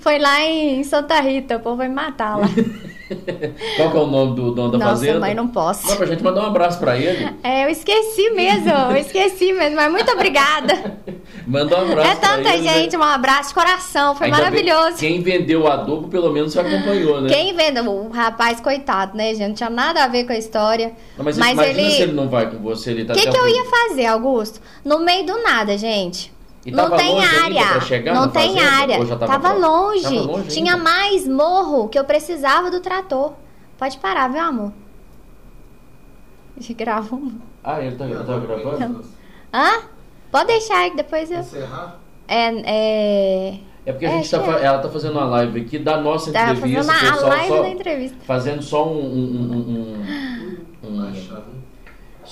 [0.00, 2.48] Foi lá em Santa Rita, o povo vai me matar lá.
[3.76, 5.20] Qual que é o nome do dono da Nossa, fazenda?
[5.20, 5.86] mãe, não posso.
[5.86, 7.30] Não, pra gente mandar um abraço pra ele.
[7.44, 10.96] É, eu esqueci mesmo, eu esqueci mesmo, mas muito obrigada.
[11.46, 12.74] Manda um abraço É pra tanta ele, né?
[12.74, 14.96] gente, um abraço de coração, foi Ainda bem- maravilhoso.
[14.98, 17.28] Quem vendeu o adubo, pelo menos, você acompanhou, né?
[17.28, 17.84] Quem vendeu?
[17.84, 19.48] O rapaz, coitado, né, gente?
[19.48, 20.92] Não tinha nada a ver com a história.
[21.18, 23.36] Não, mas, mas ele- se ele não vai com você, ele tá O que, que
[23.36, 24.60] eu ia fazer, Augusto?
[24.84, 26.32] No meio do nada, gente.
[26.64, 27.72] E não tava tem longe ainda área.
[27.72, 28.76] pra chegar não tem fazenda?
[28.76, 28.98] área.
[29.16, 30.02] Tava tava, longe.
[30.02, 30.84] Tava longe Tinha ainda?
[30.84, 33.32] mais morro que eu precisava do trator.
[33.76, 34.72] Pode parar, viu, amor?
[36.76, 37.32] Grava um.
[37.64, 39.04] Ah, ele tá, ele tá gravando?
[39.52, 39.82] Hã?
[40.30, 41.40] Pode deixar aí que depois eu.
[41.40, 41.98] Encerrar?
[42.28, 42.46] É.
[42.64, 43.58] é...
[43.84, 46.32] É porque a É, gente tá, fa- ela tá fazendo uma live aqui da nossa
[46.32, 46.84] Tá entrevista.
[46.84, 48.16] fazendo a pessoal live só- da entrevista.
[48.24, 51.51] Fazendo só um, um, um- um-?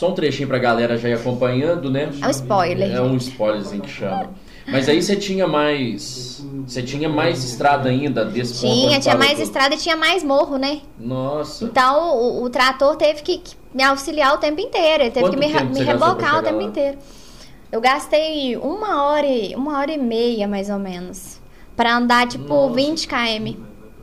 [0.00, 2.08] Só um trechinho pra galera já ir acompanhando, né?
[2.22, 2.90] É um spoiler.
[2.96, 4.30] É um spoilerzinho que chama.
[4.66, 6.42] Mas aí você tinha mais.
[6.66, 8.72] Você tinha mais estrada ainda desse ponto.
[8.72, 10.80] Tinha, tinha mais estrada e tinha mais morro, né?
[10.98, 11.66] Nossa.
[11.66, 13.42] Então o, o trator teve que,
[13.74, 15.02] me auxiliar o tempo inteiro.
[15.02, 16.62] Ele teve Quanto que me, me rebocar o tempo lá?
[16.62, 16.96] inteiro.
[17.70, 21.38] Eu gastei uma hora, e, uma hora e meia, mais ou menos.
[21.76, 22.74] Pra andar, tipo, Nossa.
[22.74, 23.54] 20 km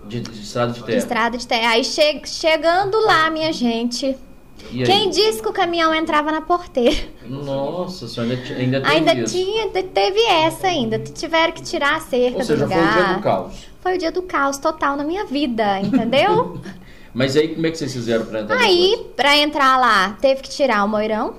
[0.07, 0.97] De, de estrada de de terra.
[0.99, 1.69] estrada de terra.
[1.71, 4.15] Aí che- chegando lá, minha gente.
[4.71, 4.85] E aí?
[4.85, 6.95] Quem disse que o caminhão entrava na porteira?
[7.25, 9.33] Nossa senhora, ainda, teve Ainda isso.
[9.33, 10.99] tinha, te- teve essa ainda.
[10.99, 12.93] Tiveram que tirar a cerca Ou seja, do foi o lugar.
[13.05, 13.53] dia do caos.
[13.81, 16.59] Foi o dia do caos total na minha vida, entendeu?
[17.13, 19.07] Mas aí como é que vocês fizeram pra entrar Aí, depois?
[19.15, 21.33] pra entrar lá, teve que tirar o moirão,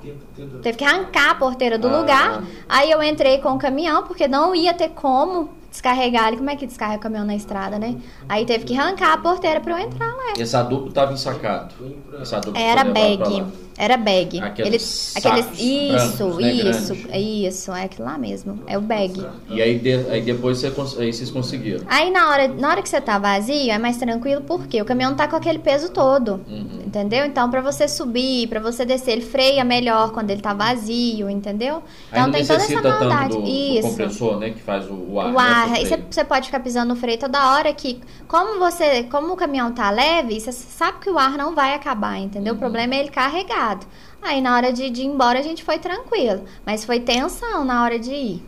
[0.61, 1.99] teve que arrancar a porteira do Ah.
[2.01, 2.45] lugar.
[2.69, 6.37] Aí eu entrei com o caminhão, porque não ia ter como descarregar ele.
[6.39, 7.97] Como é que descarrega o caminhão na estrada, né?
[8.29, 10.35] Aí teve que arrancar a porteira pra eu entrar lá.
[10.39, 11.75] Esse adubo tava ensacado.
[12.21, 13.45] Esse adubo Era bag.
[13.81, 14.41] Era bag.
[14.41, 17.55] Aqueles Ele- sacos isso, brancos, né, isso, grandes.
[17.55, 17.73] isso.
[17.73, 18.59] É aquilo lá mesmo.
[18.67, 19.25] É o bag.
[19.49, 20.67] E aí, de- aí depois você
[21.01, 21.85] aí vocês conseguiram.
[21.87, 25.15] Aí na hora, na hora que você tá vazio, é mais tranquilo porque o caminhão
[25.15, 26.41] tá com aquele peso todo.
[26.49, 26.83] Uhum.
[26.89, 27.25] Entendeu?
[27.25, 31.77] Então, pra você subir, pra você descer, ele freia melhor quando ele tá vazio, entendeu?
[31.77, 31.83] Aí
[32.19, 33.29] Então não tem toda essa necessita tanto maldade.
[33.37, 33.89] do, do Isso.
[33.91, 34.51] compressor, né?
[34.51, 35.27] Que faz o, o ar.
[35.29, 38.59] O né, ar, pro aí você, pode ficar pisando no freio toda hora que, como
[38.59, 42.53] você, como o caminhão tá leve, você sabe que o ar não vai acabar, entendeu?
[42.53, 42.57] Uhum.
[42.59, 43.87] O problema é ele carregado.
[44.23, 47.83] Aí na hora de, de ir embora a gente foi tranquilo, mas foi tensão na
[47.85, 48.43] hora de ir.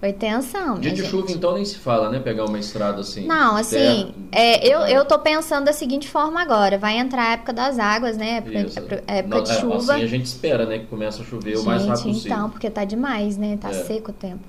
[0.00, 1.08] Foi tensão, Dia de gente.
[1.10, 2.18] chuva, então, nem se fala, né?
[2.18, 3.24] Pegar uma estrada assim.
[3.24, 6.76] Não, assim, é, eu, eu tô pensando da seguinte forma agora.
[6.76, 8.38] Vai entrar a época das águas, né?
[8.38, 8.78] Época, Isso.
[8.80, 9.76] época- Não, de é, chuva.
[9.94, 10.80] Assim a gente espera, né?
[10.80, 12.36] Que comece a chover o mais rápido Gente, possível.
[12.36, 13.56] então, porque tá demais, né?
[13.60, 13.74] Tá É.
[13.74, 14.42] seco o tempo.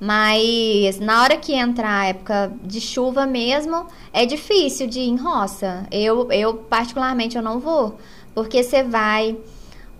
[0.00, 5.16] Mas na hora que entrar a época de chuva mesmo, é difícil de ir em
[5.16, 5.86] roça.
[5.90, 7.98] Eu, eu particularmente, eu não vou.
[8.34, 9.36] Porque você vai,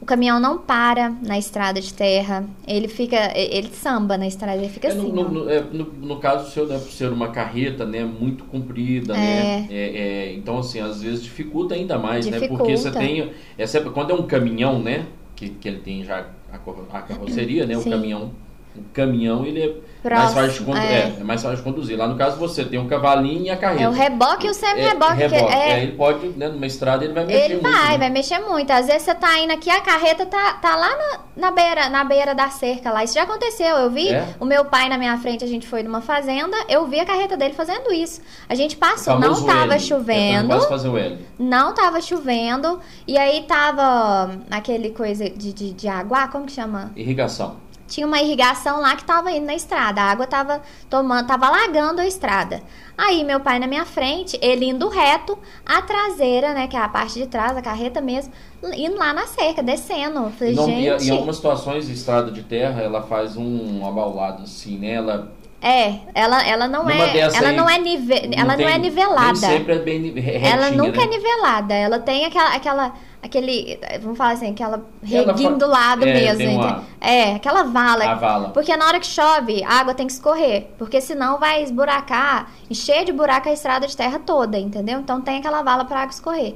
[0.00, 2.44] o caminhão não para na estrada de terra.
[2.66, 5.92] Ele fica, ele samba na estrada, ele fica É, no, assim, no, no- é, no-
[5.92, 10.58] no caso seu, né, por ser uma carreta, né, muito comprida, né, é, é, então
[10.58, 12.98] assim, às vezes dificulta ainda mais, né, porque você Dificulta.
[12.98, 16.56] tem, é sempre, quando é um caminhão, né, que, que ele tem já a,
[16.98, 17.90] a carroceria, né, o Sim.
[17.90, 18.47] caminhão, o
[18.92, 20.92] caminhão ele é Próximo, mais fácil de condu- é.
[20.94, 21.98] é, é mais fácil de conduzir.
[21.98, 23.82] Lá no caso você tem um cavalinho e a carreta.
[23.82, 25.16] É o reboque e o semi-reboque.
[25.16, 25.52] que reboque.
[25.54, 27.70] é- É, ele pode, né, numa estrada ele vai mexer Ele muito.
[27.76, 27.98] vai, né?
[27.98, 28.70] vai mexer muito.
[28.70, 31.18] Às vezes você tá indo aqui, a carreta tá, tá lá na,
[31.48, 33.02] na beira, na beira da cerca lá.
[33.02, 33.76] Isso já aconteceu.
[33.76, 34.24] Eu vi É?
[34.38, 37.36] o meu pai na minha frente, a gente foi numa fazenda, eu vi a carreta
[37.36, 38.20] dele fazendo isso.
[38.48, 39.80] A gente passou, não tava L.
[39.80, 40.44] chovendo.
[40.52, 41.18] É, quase fazer o L.
[41.38, 42.78] Não tava chovendo.
[43.06, 46.92] E aí tava aquele coisa de, de, de água, como que chama?
[46.94, 47.56] Irrigação.
[47.88, 50.00] Tinha uma irrigação lá que tava indo na estrada.
[50.00, 52.62] A água tava tomando, tava alagando a estrada.
[52.96, 56.88] Aí meu pai na minha frente, ele indo reto, a traseira, né, que é a
[56.88, 58.32] parte de trás, a carreta mesmo,
[58.74, 60.30] indo lá na cerca, descendo.
[60.30, 64.76] Falei, Não, e, gente, em algumas situações, estrada de terra, ela faz um abaulado assim,
[64.76, 64.94] né?
[64.94, 68.72] Ela é, ela, ela não Numa é, ela aí, não é nive, ela tem- não
[68.72, 69.34] é nivelada.
[69.34, 71.02] Sempre é bem retinha, ela nunca né?
[71.02, 71.74] é nivelada.
[71.74, 74.80] Ela tem aquela, aquela, aquele, vamos falar assim, aquela
[75.10, 76.50] Ela reguinho do lado é, mesmo.
[76.52, 76.84] uma-?
[77.00, 78.14] É, aquela vala.
[78.14, 78.48] Vala.
[78.50, 80.68] Porque na hora que chove, a água tem que escorrer.
[80.78, 85.00] Porque senão vai esburacar, encher de buraco a estrada de terra toda, entendeu?
[85.00, 86.54] Então tem aquela vala pra água escorrer.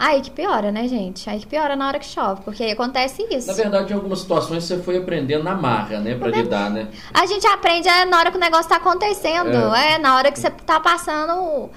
[0.00, 1.28] Aí que piora, né, gente?
[1.28, 3.48] Aí que piora na hora que chove, porque aí acontece isso.
[3.48, 6.14] Na verdade, em algumas situações você foi aprendendo na marra, né?
[6.14, 6.88] Pra lidar, né?
[7.12, 9.54] A gente aprende é, na hora que o negócio tá acontecendo.
[9.76, 11.70] É, na hora que você tá passando o,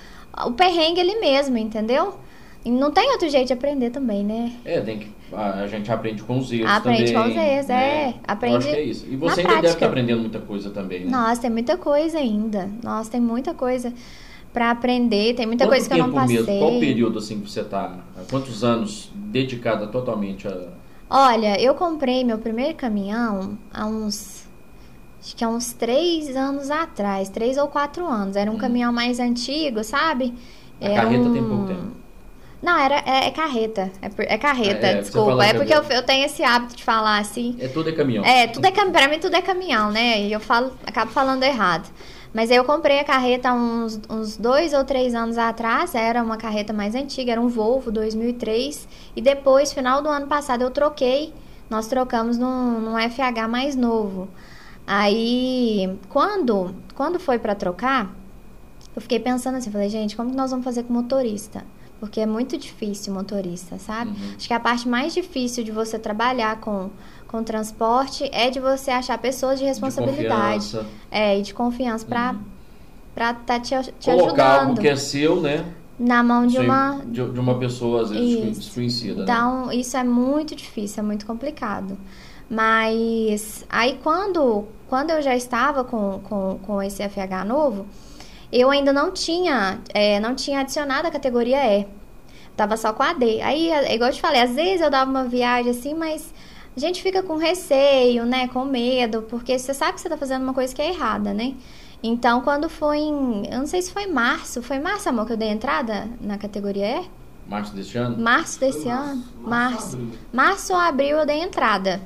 [0.48, 2.18] o perrengue ali mesmo, entendeu?
[2.64, 4.54] E não tem outro jeito de aprender também, né?
[4.64, 7.36] É, tem que, a, a gente aprende com os erros Aprende também.
[7.36, 7.76] com os erros, né?
[7.76, 8.14] é.
[8.26, 9.06] Aprende Eu acho que é isso.
[9.10, 9.70] E você ainda deve prática.
[9.74, 11.12] estar aprendendo muita coisa também, né?
[11.12, 12.70] Nossa, tem muita coisa ainda.
[12.82, 13.92] Nossa, tem muita coisa
[14.54, 15.34] pra aprender.
[15.36, 16.38] Tem muita Quanto coisa que eu não passei.
[16.38, 16.60] mesmo?
[16.60, 17.98] Qual período assim que você tá?
[18.16, 20.68] Há quantos anos dedicada totalmente a.
[21.10, 24.44] Olha, eu comprei meu primeiro caminhão há uns.
[25.22, 28.36] Acho que há uns três anos atrás, três ou quatro anos.
[28.36, 28.58] Era um Hum.
[28.58, 30.34] caminhão mais antigo, sabe?
[30.82, 31.34] A Era carreta um...
[31.34, 32.04] tem pouco tempo.
[32.62, 33.92] Não, era, é, é carreta.
[34.02, 35.44] É, é carreta, É, é, desculpa.
[35.44, 37.58] É que porque é eu, eu tenho esse hábito de falar assim.
[37.60, 38.24] É tudo é caminhão.
[38.24, 38.94] É, tudo é caminhão.
[38.94, 40.22] Pra mim tudo é caminhão, né?
[40.22, 41.90] E eu falo, acabo falando errado.
[42.34, 45.94] Mas aí eu comprei a carreta há uns, uns dois ou três anos atrás.
[45.94, 48.88] Era uma carreta mais antiga, era um Volvo 2003.
[49.16, 51.34] E depois, final do ano passado, eu troquei.
[51.70, 54.28] Nós trocamos num, num FH mais novo.
[54.86, 58.14] Aí, quando, quando foi pra trocar,
[58.96, 61.64] eu fiquei pensando assim, falei, gente, como que nós vamos fazer com motorista?
[62.00, 64.12] Porque é muito difícil motorista, sabe?
[64.12, 64.34] Uhum.
[64.36, 66.90] Acho que a parte mais difícil de você trabalhar com,
[67.34, 70.70] com transporte é de você achar pessoas de responsabilidade.
[70.70, 72.40] De é, e de confiança pra, Uhum.
[73.16, 75.66] pra tá te, te Colocar algo ajudando que é seu, né?
[75.98, 77.02] na mão de uma.
[77.06, 79.16] de, de uma pessoa, às vezes, desconhecida.
[79.18, 79.24] né?
[79.24, 81.98] Então, isso é muito difícil, é muito complicado.
[82.50, 87.88] Mas aí quando, quando eu já estava com, com, com esse FH novo,
[88.52, 91.88] eu ainda não tinha, é, não tinha adicionado a categoria E.
[92.56, 93.42] Tava só com a D.
[93.42, 96.32] Aí, é igual eu te falei, às vezes eu dava uma viagem assim, mas
[96.76, 98.48] a gente fica com receio, né?
[98.48, 101.56] Com medo, porque você sabe que você tá fazendo uma coisa que é errada, né?
[102.02, 103.48] Então, quando foi em.
[103.50, 104.62] Eu não sei se foi março.
[104.62, 107.06] Foi março, amor, que eu dei entrada na categoria E?
[107.48, 108.18] Março deste ano?
[108.18, 109.24] Março desse ano?
[109.42, 110.00] Março.
[110.32, 112.02] Março ou abril eu dei entrada.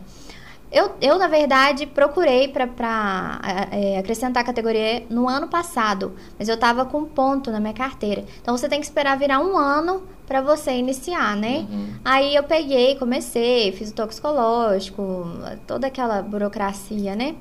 [0.69, 3.39] Eu, eu, na verdade, procurei para
[3.71, 8.25] é, acrescentar a categoria no ano passado, mas eu estava com ponto na minha carteira.
[8.41, 11.65] Então você tem que esperar virar um ano para você iniciar, né?
[11.69, 11.87] Uhum.
[12.03, 15.25] Aí eu peguei, comecei, fiz o toxicológico,
[15.65, 17.35] toda aquela burocracia, né?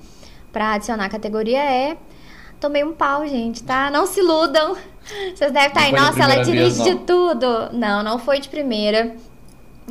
[0.52, 1.96] Para adicionar a categoria E.
[2.60, 3.90] Tomei um pau, gente, tá?
[3.90, 4.76] Não se iludam.
[5.34, 7.70] Vocês devem estar aí, nossa, ela dirige de tudo.
[7.72, 9.16] Não, não foi de primeira.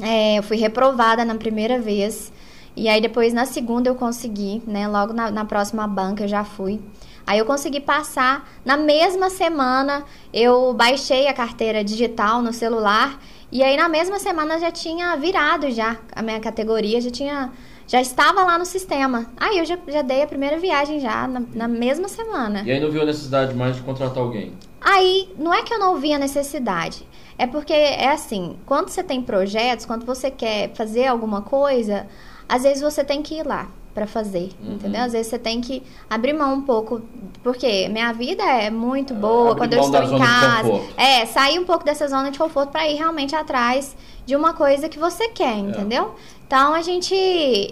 [0.01, 2.31] É, eu fui reprovada na primeira vez.
[2.75, 4.87] E aí depois na segunda eu consegui, né?
[4.87, 6.81] Logo na, na próxima banca eu já fui.
[7.25, 8.47] Aí eu consegui passar.
[8.63, 10.03] Na mesma semana
[10.33, 13.19] eu baixei a carteira digital no celular.
[13.51, 17.51] E aí na mesma semana já tinha virado já a minha categoria, já tinha.
[17.87, 19.27] Já estava lá no sistema.
[19.37, 22.63] Aí eu já, já dei a primeira viagem já na, na mesma semana.
[22.65, 24.53] E aí não viu a necessidade mais de contratar alguém?
[24.81, 27.07] Aí, não é que eu não vi a necessidade.
[27.37, 32.07] É porque é assim, quando você tem projetos, quando você quer fazer alguma coisa,
[32.47, 34.73] às vezes você tem que ir lá para fazer, uhum.
[34.73, 35.01] entendeu?
[35.01, 37.01] Às vezes você tem que abrir mão um pouco,
[37.41, 40.81] porque minha vida é muito é, boa quando eu estou em casa.
[40.97, 44.89] É, sair um pouco dessa zona de conforto para ir realmente atrás de uma coisa
[44.89, 45.59] que você quer, é.
[45.59, 46.03] entendeu?
[46.03, 46.35] É.
[46.45, 47.15] Então a gente,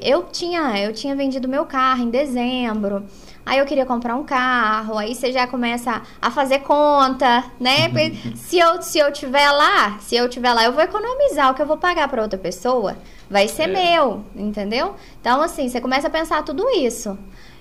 [0.01, 3.03] eu tinha, eu tinha vendido meu carro em dezembro.
[3.45, 7.89] Aí eu queria comprar um carro, aí você já começa a fazer conta, né?
[8.35, 11.61] se eu se eu tiver lá, se eu tiver lá, eu vou economizar o que
[11.61, 12.95] eu vou pagar para outra pessoa
[13.29, 13.67] vai ser é.
[13.67, 14.95] meu, entendeu?
[15.19, 17.17] Então, assim, você começa a pensar tudo isso.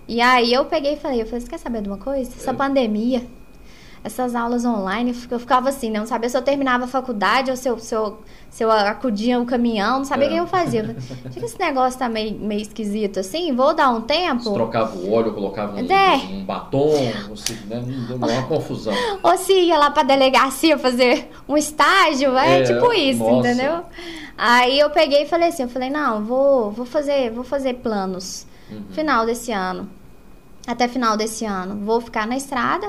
[0.07, 2.31] E aí eu peguei e falei, eu falei, você quer saber de uma coisa?
[2.31, 2.55] Essa é.
[2.55, 3.23] pandemia,
[4.05, 6.01] essas aulas online, eu ficava assim, né?
[6.01, 8.19] não sabia se eu terminava a faculdade ou se eu, se eu,
[8.51, 10.35] se eu acudia o caminhão, não sabia o é.
[10.35, 10.97] que eu fazia.
[11.31, 14.43] Fica esse negócio tá meio, meio esquisito assim, vou dar um tempo.
[14.43, 16.17] Você trocava o óleo, colocava um, é.
[16.17, 16.93] um batom,
[17.37, 17.81] se, né?
[18.15, 18.95] uma confusão.
[19.23, 23.49] Ou se ia lá pra delegacia fazer um estágio, é, é tipo isso, nossa.
[23.49, 23.85] entendeu?
[24.37, 28.47] Aí eu peguei e falei assim, eu falei, não, vou, vou fazer, vou fazer planos.
[28.69, 28.83] Uhum.
[28.91, 29.89] Final desse ano.
[30.67, 31.85] Até final desse ano.
[31.85, 32.89] Vou ficar na estrada,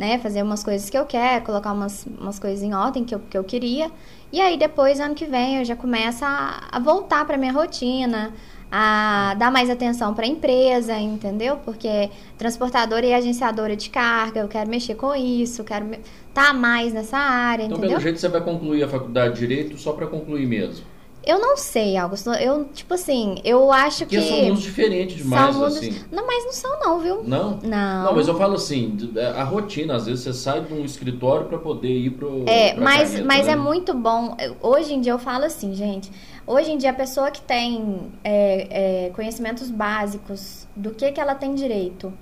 [0.00, 0.18] né?
[0.18, 3.36] Fazer umas coisas que eu quero, colocar umas, umas coisas em ordem que eu, que
[3.36, 3.90] eu queria.
[4.32, 8.32] E aí depois, ano que vem, eu já começo a, a voltar para minha rotina,
[8.72, 11.58] a dar mais atenção para a empresa, entendeu?
[11.58, 15.86] Porque transportadora e agenciadora de carga, eu quero mexer com isso, quero
[16.32, 17.98] tá mais nessa área, então, entendeu?
[17.98, 20.86] pelo jeito você vai concluir a faculdade de Direito só para concluir mesmo.
[21.24, 22.30] Eu não sei, Augusto.
[22.30, 24.16] Eu, tipo assim, eu acho que.
[24.16, 25.76] Porque são mundos diferentes demais, mundos...
[25.76, 26.04] assim.
[26.10, 27.22] Não, mas não são, não, viu?
[27.22, 27.58] Não?
[27.62, 28.04] Não.
[28.04, 31.46] Não, mas eu falo assim, é, a rotina, às vezes você sai de um escritório
[31.46, 32.44] para poder ir pro.
[32.46, 33.52] É, mas, caneta, mas né?
[33.52, 34.36] é muito bom.
[34.62, 36.10] Hoje em dia eu falo assim, gente.
[36.46, 41.34] Hoje em dia a pessoa que tem é, é, conhecimentos básicos do que, que ela
[41.34, 42.12] tem direito,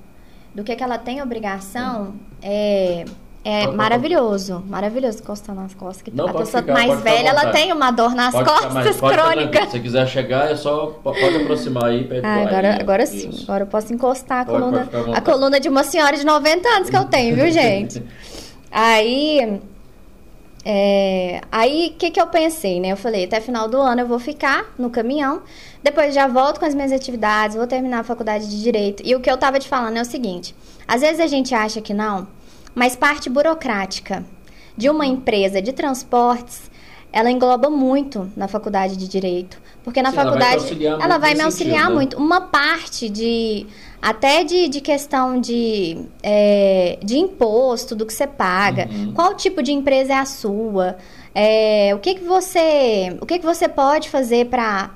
[0.55, 2.17] do que, que ela tem obrigação, hum.
[2.43, 3.05] é
[3.49, 4.69] é pode, maravilhoso, pode.
[4.69, 6.03] maravilhoso encostar nas costas.
[6.03, 9.71] Que não, a pessoa ficar, mais velha, ela tem uma dor nas pode costas crônica.
[9.71, 12.07] Se quiser chegar, é só pode aproximar aí.
[12.23, 15.83] Ah, agora, aí, agora sim, agora eu posso encostar a coluna, a coluna de uma
[15.83, 18.03] senhora de 90 anos que eu tenho, viu, gente?
[18.71, 19.61] aí,
[20.63, 22.93] é, aí o que, que eu pensei, né?
[22.93, 25.41] Eu falei, até final do ano eu vou ficar no caminhão,
[25.83, 29.03] depois já volto com as minhas atividades, vou terminar a faculdade de Direito.
[29.07, 30.55] E o que eu tava te falando é o seguinte,
[30.87, 32.27] às vezes a gente acha que não,
[32.75, 34.25] mas parte burocrática
[34.77, 36.71] de uma empresa de transportes,
[37.13, 41.35] ela engloba muito na faculdade de direito, porque na Sim, faculdade ela vai, ela vai
[41.35, 41.95] me auxiliar sentido, né?
[41.95, 42.17] muito.
[42.17, 43.67] Uma parte de
[44.01, 49.13] até de, de questão de, é, de imposto do que você paga, uhum.
[49.13, 50.97] qual tipo de empresa é a sua,
[51.35, 54.91] é, o que que você o que que você pode fazer para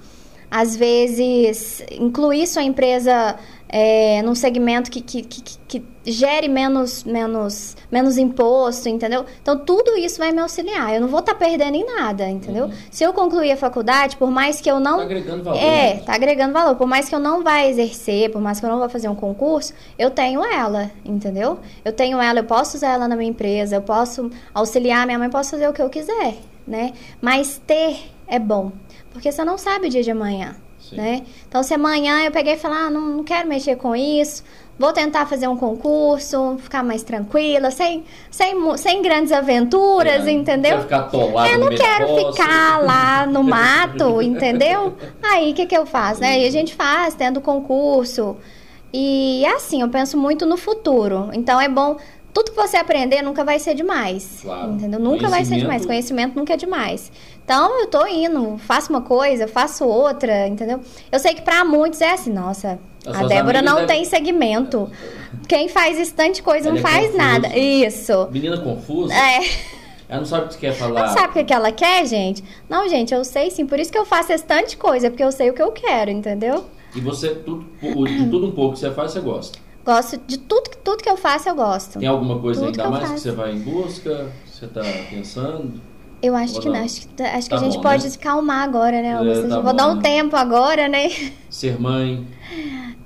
[0.50, 3.36] às vezes incluir sua empresa
[3.68, 9.24] é, num segmento que, que, que, que, gere menos, menos, menos imposto, entendeu?
[9.40, 10.94] Então, tudo isso vai me auxiliar.
[10.94, 12.66] Eu não vou estar tá perdendo em nada, entendeu?
[12.66, 12.72] Uhum.
[12.90, 14.94] Se eu concluir a faculdade, por mais que eu não...
[14.94, 15.58] Está agregando valor.
[15.58, 16.76] É, está agregando valor.
[16.76, 19.14] Por mais que eu não vá exercer, por mais que eu não vá fazer um
[19.14, 21.58] concurso, eu tenho ela, entendeu?
[21.84, 25.30] Eu tenho ela, eu posso usar ela na minha empresa, eu posso auxiliar minha mãe,
[25.30, 26.36] posso fazer o que eu quiser,
[26.66, 26.92] né?
[27.20, 28.72] Mas ter é bom,
[29.12, 30.56] porque você não sabe o dia de amanhã
[30.90, 31.22] né?
[31.48, 34.42] Então, se amanhã eu peguei e falar, ah, não, não quero mexer com isso,
[34.78, 40.76] vou tentar fazer um concurso, ficar mais tranquila, sem, sem, sem grandes aventuras, é, entendeu?
[40.76, 44.94] Não ficar eu não quero ficar lá no mato, entendeu?
[45.22, 46.40] Aí, o que, que eu faço, né?
[46.40, 48.36] E a gente faz, tendo concurso.
[48.92, 51.30] E assim, eu penso muito no futuro.
[51.32, 51.96] Então, é bom
[52.32, 54.40] tudo que você aprender nunca vai ser demais.
[54.42, 54.72] Claro.
[54.72, 54.98] Entendeu?
[54.98, 55.84] Nunca vai ser demais.
[55.84, 57.12] Conhecimento nunca é demais.
[57.44, 60.80] Então, eu tô indo, faço uma coisa, faço outra, entendeu?
[61.10, 63.88] Eu sei que para muitos é assim, nossa, As a Débora não deve...
[63.88, 64.90] tem segmento.
[65.46, 67.18] Quem faz estante coisa ela não é faz confuso.
[67.18, 67.58] nada.
[67.58, 68.28] Isso.
[68.30, 69.12] Menina confusa?
[69.12, 69.40] É.
[70.08, 71.00] Ela não sabe o que quer falar.
[71.00, 72.44] Ela não sabe o que ela quer, gente?
[72.68, 73.66] Não, gente, eu sei sim.
[73.66, 74.32] Por isso que eu faço
[74.68, 76.64] de coisa, porque eu sei o que eu quero, entendeu?
[76.94, 79.58] E você, tudo, de tudo um pouco que você faz, você gosta?
[79.84, 81.98] Gosto de tudo, tudo que eu faço, eu gosto.
[81.98, 83.22] Tem alguma coisa Tudo ainda que mais que faço.
[83.22, 84.26] você vai em busca?
[84.46, 84.80] Você tá
[85.10, 85.80] pensando?
[86.22, 86.76] Eu acho Ou que não?
[86.76, 86.84] não.
[86.84, 88.10] Acho que, acho que Tá a gente bom, pode né?
[88.10, 89.48] se calmar agora, né, É, Augusto?
[89.48, 90.02] tá Vou dar bom, um né?
[90.02, 91.10] tempo agora, né?
[91.50, 92.24] Ser mãe?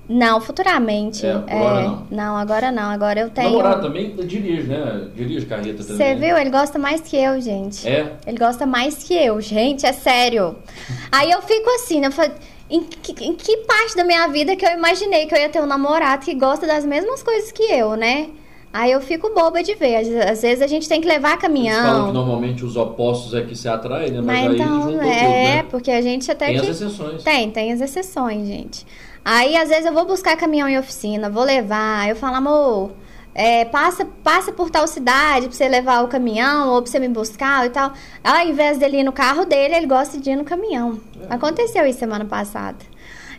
[0.08, 1.26] Não, futuramente.
[1.26, 2.36] É, por hora não.
[2.36, 2.90] agora não.
[2.90, 3.48] Agora eu tenho.
[3.48, 5.08] Namorado também dirige, né?
[5.16, 5.96] Dirige carreta também.
[5.96, 6.36] Você viu?
[6.36, 7.88] Ele gosta mais que eu, gente.
[7.88, 8.12] É?
[8.26, 10.56] Ele gosta mais que eu, gente, é sério.
[11.10, 12.06] Aí eu fico assim, né?
[12.08, 12.30] eu falo,
[12.68, 15.60] Em que, em que parte da minha vida que eu imaginei que eu ia ter
[15.62, 18.28] um namorado que gosta das mesmas coisas que eu, né?
[18.72, 19.96] Aí eu fico boba de ver.
[19.96, 22.12] Às, às vezes a gente tem que levar Eles falam que caminhão.
[22.12, 24.20] normalmente os opostos é que se atraem, né?
[24.20, 25.62] Mas, Mas aí então, é, tudo, né?
[25.70, 26.68] porque a gente até Tem que.
[26.68, 27.22] as exceções.
[27.22, 28.86] Tem, tem as exceções, gente.
[29.24, 32.92] Aí, às vezes, eu vou buscar caminhão em oficina, vou levar, eu falo, amor,
[33.39, 37.09] é, passa, passa por tal cidade pra você levar o caminhão ou pra você me
[37.09, 37.93] buscar e tal.
[38.24, 40.99] Ao invés dele ir no carro dele, ele gosta de ir no caminhão.
[41.20, 41.34] É.
[41.34, 42.78] Aconteceu isso semana passada.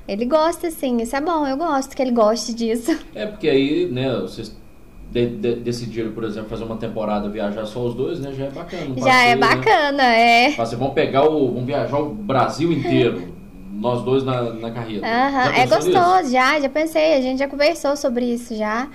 [0.08, 2.96] Ele gosta, sim, isso é bom, eu gosto que ele goste disso.
[3.16, 4.56] É porque aí, né, vocês
[5.12, 8.32] de- de- decidiram, por exemplo, fazer uma temporada viajar só os dois, né?
[8.34, 8.84] Já é bacana.
[8.98, 9.48] Já é passeio, né?
[9.48, 10.52] bacana, é.
[10.52, 11.48] Fala assim, vamos pegar o.
[11.48, 13.34] Vamos viajar o Brasil inteiro.
[13.74, 14.70] Nós dois na, na
[15.46, 15.92] Já é pensou nisso?
[15.92, 18.88] gostoso, já, já pensei, a gente já conversou sobre isso já.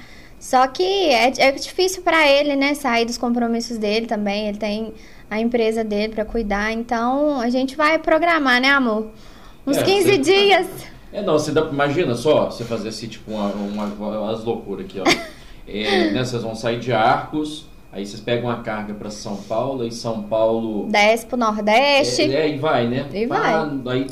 [0.43, 4.49] Só que é, é difícil pra ele, né, sair dos compromissos dele também.
[4.49, 4.93] Ele tem
[5.31, 9.07] a empresa dele pra cuidar, então a gente vai programar, né, amor?
[9.65, 10.67] Uns É, 15 você- dias.
[11.13, 14.99] É, não, você dá, imagina só, você fazer assim, tipo, uma, uma, umas loucuras aqui,
[14.99, 15.05] ó.
[15.69, 19.83] É, né, vocês vão sair de Arcos, aí vocês pegam a carga pra São Paulo,
[19.85, 20.89] aí São Paulo.
[20.91, 22.23] Desce pro Nordeste.
[22.23, 23.07] É, é, e vai, né?
[23.15, 24.09] E Pá, Aí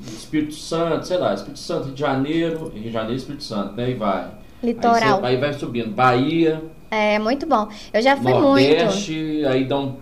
[0.00, 3.90] Espírito Santo, sei lá, Espírito Santo, Rio de Janeiro, Rio de Janeiro Espírito Santo, né?
[3.90, 4.26] E vai.
[4.66, 4.94] Litoral.
[4.96, 5.90] Aí, você- aí vai subindo.
[5.94, 7.68] Bahia, É muito bom.
[7.92, 8.44] Eu já fui muito.
[8.78, 9.96] Nordeste, aí dá um.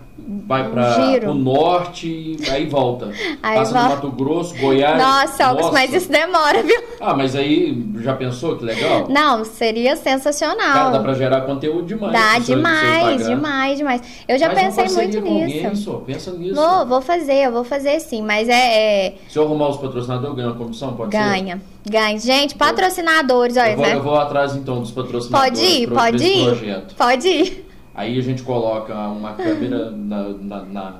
[0.47, 3.09] Vai para o norte, aí volta.
[3.43, 4.97] Aí Passa vai- no Mato Grosso, Goiás.
[4.97, 6.81] Nossa, Augusto, mas isso demora, viu?
[7.01, 9.07] Ah, mas aí já pensou que legal?
[9.09, 11.01] Não, seria Cara, dá sensacional.
[11.03, 12.13] pra gerar conteúdo demais.
[12.13, 14.01] Dá demais, demais, demais.
[14.27, 15.57] Eu já uma pensei muito com nisso.
[15.57, 16.55] Alguém, só, pensa nisso.
[16.55, 20.35] Vou, vou fazer, eu vou fazer sim, mas é- é Se eu arrumar os patrocinadores,
[20.35, 20.93] ganha uma comissão?
[20.93, 21.17] Pode ser?
[21.17, 22.17] Ganha, ganha.
[22.19, 23.95] Gente, patrocinadores, olha, Eu vou, né?
[23.95, 25.59] eu vou atrás então dos patrocinadores.
[25.59, 26.45] Pode ir, pode ir.
[26.45, 26.95] projeto.
[26.95, 27.64] Pode ir.
[27.95, 30.95] Aí a gente coloca uma câmera na, na- na-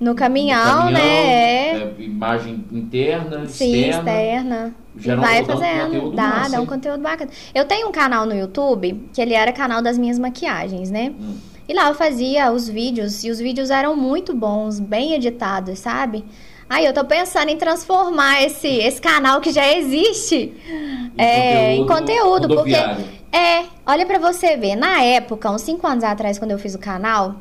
[0.00, 1.70] No no caminhão, né?
[1.70, 1.94] É.
[1.98, 3.96] imagem interna, Sim, externa.
[3.98, 4.74] externa.
[4.96, 5.84] Um- vai um fazendo.
[5.86, 7.30] conteúdo dá, massa, dá um conteúdo bacana.
[7.54, 11.12] Eu tenho um canal no YouTube, que ele era canal das minhas maquiagens, né?
[11.20, 11.34] Hum.
[11.68, 16.24] E lá eu fazia os vídeos, e os vídeos eram muito bons, bem editados, sabe?
[16.70, 20.52] Aí eu tô pensando em transformar esse, esse canal que já existe
[21.16, 22.72] é, em conteúdo, porque.
[23.32, 26.78] É, olha pra você ver, na época, uns 5 anos atrás, quando eu fiz o
[26.78, 27.36] canal,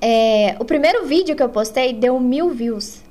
[0.00, 3.02] é, o primeiro vídeo que eu postei deu mil views.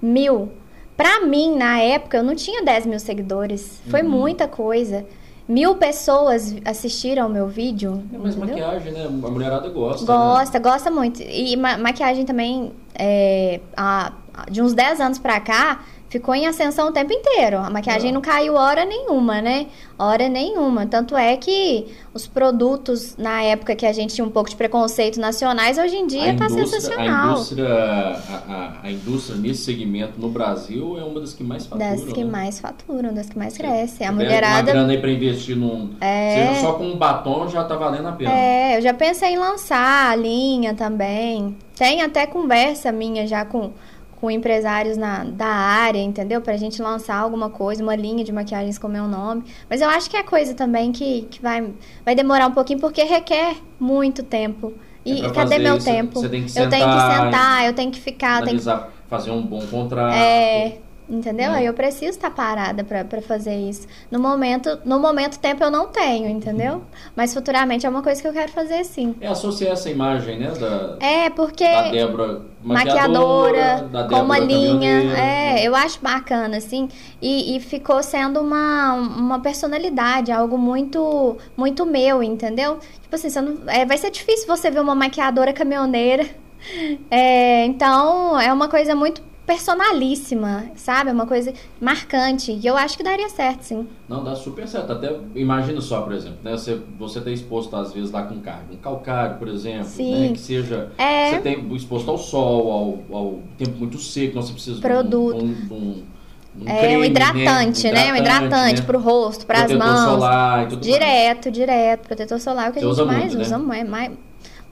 [0.00, 0.50] Mil.
[0.96, 3.80] Pra mim, na época, eu não tinha 10 mil seguidores.
[3.88, 4.10] Foi Uhum.
[4.10, 5.04] muita coisa.
[5.48, 8.02] Mil pessoas assistiram o meu vídeo.
[8.12, 8.56] É, mas entendeu?
[8.58, 9.04] maquiagem, né?
[9.06, 10.00] A mulherada gosta.
[10.02, 10.06] né?
[10.18, 11.22] Gosta, gosta muito.
[11.22, 14.12] E ma- maquiagem também, é, a-
[14.50, 17.58] de uns 10 anos pra cá, ficou em ascensão o tempo inteiro.
[17.58, 18.14] A maquiagem Ah.
[18.14, 19.66] não caiu hora nenhuma, né?
[19.98, 20.86] Hora nenhuma.
[20.86, 25.20] Tanto é que os produtos, na época que a gente tinha um pouco de preconceito
[25.20, 27.28] nacionais, hoje em dia tá indústria, sensacional.
[27.28, 31.66] A indústria, a, a- a indústria nesse segmento no Brasil é uma das que mais
[31.66, 31.90] faturam.
[31.90, 32.30] Das que né?
[32.30, 34.06] mais faturam, das que mais crescem.
[34.06, 34.72] A tiver Uma mulherada.
[34.72, 35.90] grana aí pra investir num.
[36.00, 36.46] É.
[36.48, 38.32] Seja só com um batom já tá valendo a pena.
[38.32, 41.56] É, eu já pensei em lançar a linha também.
[41.76, 43.70] Tem até conversa minha já com,
[44.20, 46.40] com empresários na, da área, entendeu?
[46.40, 49.44] Pra gente lançar alguma coisa, uma linha de maquiagens com meu nome.
[49.70, 51.72] Mas eu acho que é coisa também que, que vai,
[52.04, 54.72] vai demorar um pouquinho, porque requer muito tempo.
[55.04, 56.18] E É cadê meu isso, tempo?
[56.20, 58.68] você tem que eu tenho que sentar, sentar, eu tenho que ficar, eu tenho que
[58.68, 60.12] Analisar, fazer um bom contrato.
[60.14, 60.78] é,
[61.08, 61.50] entendeu?
[61.50, 61.58] Né?
[61.58, 63.86] Aí eu preciso estar parada pra, pra fazer isso.
[64.10, 66.82] No momento, no momento tempo eu não tenho, entendeu?
[67.16, 69.14] Mas futuramente é uma coisa que eu quero fazer sim.
[69.20, 70.52] É associar essa imagem, né?
[70.58, 75.16] Da, É, porque da Débora maquiadora, maquiadora, da com uma linha.
[75.16, 76.88] É, eu acho bacana, assim.
[77.20, 82.78] E, e ficou sendo uma, uma personalidade, algo muito muito meu, entendeu?
[83.02, 86.26] Tipo assim, você não, é, vai ser difícil você ver uma maquiadora caminhoneira.
[87.08, 91.08] É, então, é uma coisa muito personalíssima, sabe?
[91.08, 92.52] É uma coisa marcante.
[92.52, 93.88] E eu acho que daria certo, sim.
[94.06, 94.92] Não, dá super certo.
[94.92, 96.52] Até imagina só, por exemplo, né?
[96.52, 98.66] Você, você tá exposto às vezes lá com carga.
[98.70, 100.28] Um calcário, por exemplo, Sim.
[100.28, 100.32] né?
[100.34, 100.90] Que seja.
[100.98, 101.30] É.
[101.30, 105.38] Você tem exposto ao sol, ao, ao tempo muito seco, então você precisa Produto.
[105.38, 106.02] de um, um,
[106.54, 108.12] de um É creme, um hidratante, né?
[108.12, 108.86] Um hidratante né?
[108.86, 110.04] pro rosto, pras Protetor mãos.
[110.20, 110.92] solar e tudo mais.
[110.92, 112.06] Direto, direto.
[112.06, 113.42] Protetor solar é o que Você a gente usa mais muito, né?
[113.44, 113.58] usa.
[113.58, 113.88] Mais,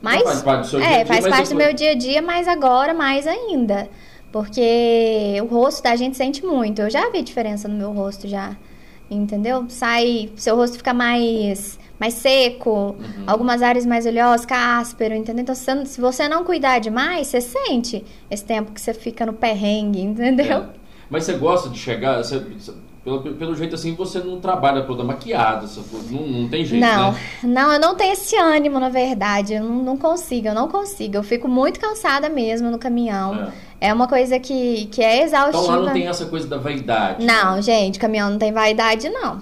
[0.03, 1.72] mais, Não faz parte do seu dia a é, dia, faz mas parte do meu
[1.72, 3.89] dia a dia, mas agora mais ainda.
[4.37, 6.82] Porque o rosto da gente sente muito.
[6.82, 8.55] Eu já vi diferença no meu rosto já.
[9.11, 9.64] Entendeu?
[9.70, 13.24] Sai, seu rosto fica mais mais seco, uhum.
[13.26, 15.41] algumas áreas mais oleosas, áspero, entendeu?
[15.41, 20.03] Então, se, você não cuidar demais, você sente esse tempo que você fica no perrengue,
[20.03, 20.59] entendeu?
[20.59, 20.68] É.
[21.09, 22.39] Mas você gosta de chegar, você,
[23.03, 25.66] pelo, pelo jeito assim, você não trabalha toda maquiada,
[26.11, 27.20] não, não tem jeito, Não, né?
[27.45, 29.55] não, eu não tenho esse ânimo, na verdade.
[29.55, 31.16] Eu não, não consigo, eu não consigo.
[31.16, 33.34] Eu fico muito cansada mesmo no caminhão.
[33.34, 35.64] É, é uma coisa que, que é exaustiva.
[35.64, 37.24] Então lá não tem essa coisa da vaidade.
[37.24, 37.62] Não, né?
[37.62, 39.41] gente, caminhão não tem vaidade, não.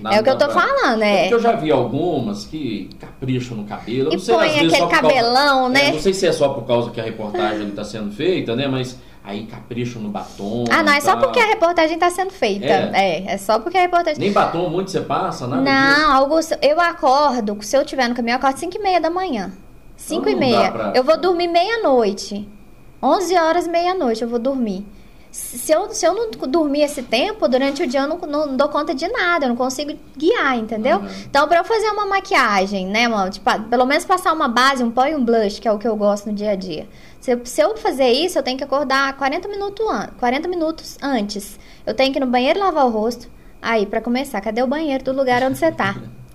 [0.00, 1.22] Nada é o que eu tô falando, é.
[1.22, 4.12] Porque eu já vi algumas que capricham no cabelo.
[4.12, 5.88] E põe aquele cabelão, causa, né?
[5.88, 8.68] É, não sei se é só por causa que a reportagem está sendo feita, né?
[8.68, 10.64] Mas aí capricham no batom.
[10.70, 12.66] Ah, não, é só porque a reportagem está sendo feita.
[12.66, 12.90] É.
[12.94, 14.20] é, é só porque a reportagem.
[14.20, 16.10] Nem batom muito você passa, nada Não, disso.
[16.10, 19.50] Augusto, eu acordo, se eu tiver no caminho, eu acordo 5 e meia da manhã.
[19.96, 20.72] 5 então, e meia.
[20.72, 20.92] Pra...
[20.94, 22.46] Eu vou dormir meia-noite.
[23.02, 24.86] 11 horas, meia-noite eu vou dormir
[25.36, 28.70] se eu, se eu não dormir esse tempo, durante o dia eu não, não dou
[28.70, 30.96] conta de nada, eu não consigo guiar, entendeu?
[30.96, 31.08] Uhum.
[31.28, 33.30] Então, pra eu fazer uma maquiagem, né, mano?
[33.30, 35.86] Tipo, pelo menos passar uma base, um pó e um blush, que é o que
[35.86, 36.88] eu gosto no dia a dia.
[37.20, 41.60] Se, se eu fazer isso, eu tenho que acordar 40 minutos, an 40 minutos antes.
[41.84, 43.28] Eu tenho que ir no banheiro lavar o rosto.
[43.60, 45.96] Aí, para começar, cadê o banheiro do lugar onde você tá?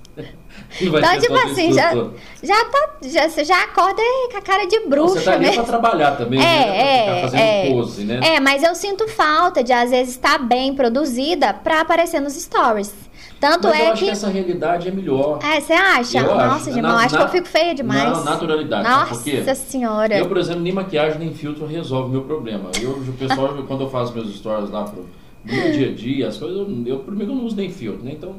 [0.80, 1.94] então, tipo assim, já,
[2.42, 4.02] já, tá, já, você já acorda
[4.32, 5.20] com a cara de bruxa.
[5.20, 5.54] Você tá ali né?
[5.54, 7.18] pra trabalhar também, é, né?
[7.18, 8.20] É, fazendo é, pose, né?
[8.24, 12.94] É, mas eu sinto falta de, às vezes, estar bem produzida pra aparecer nos stories.
[13.40, 14.06] Tanto mas é eu acho que...
[14.06, 15.40] que essa realidade é melhor.
[15.44, 16.20] É, você acha?
[16.20, 16.74] Eu Nossa, acho.
[16.74, 17.22] Jamal, acho na...
[17.22, 18.04] que eu fico feia demais.
[18.04, 18.88] Não, naturalidade.
[18.88, 20.16] Nossa senhora.
[20.16, 22.70] Eu, por exemplo, nem maquiagem nem filtro resolve o meu problema.
[22.80, 25.08] Eu, o pessoal, quando eu faço meus stories lá pro
[25.44, 28.12] meu dia a dia, as coisas, eu, eu primeiro não uso nem filtro, né?
[28.14, 28.36] Então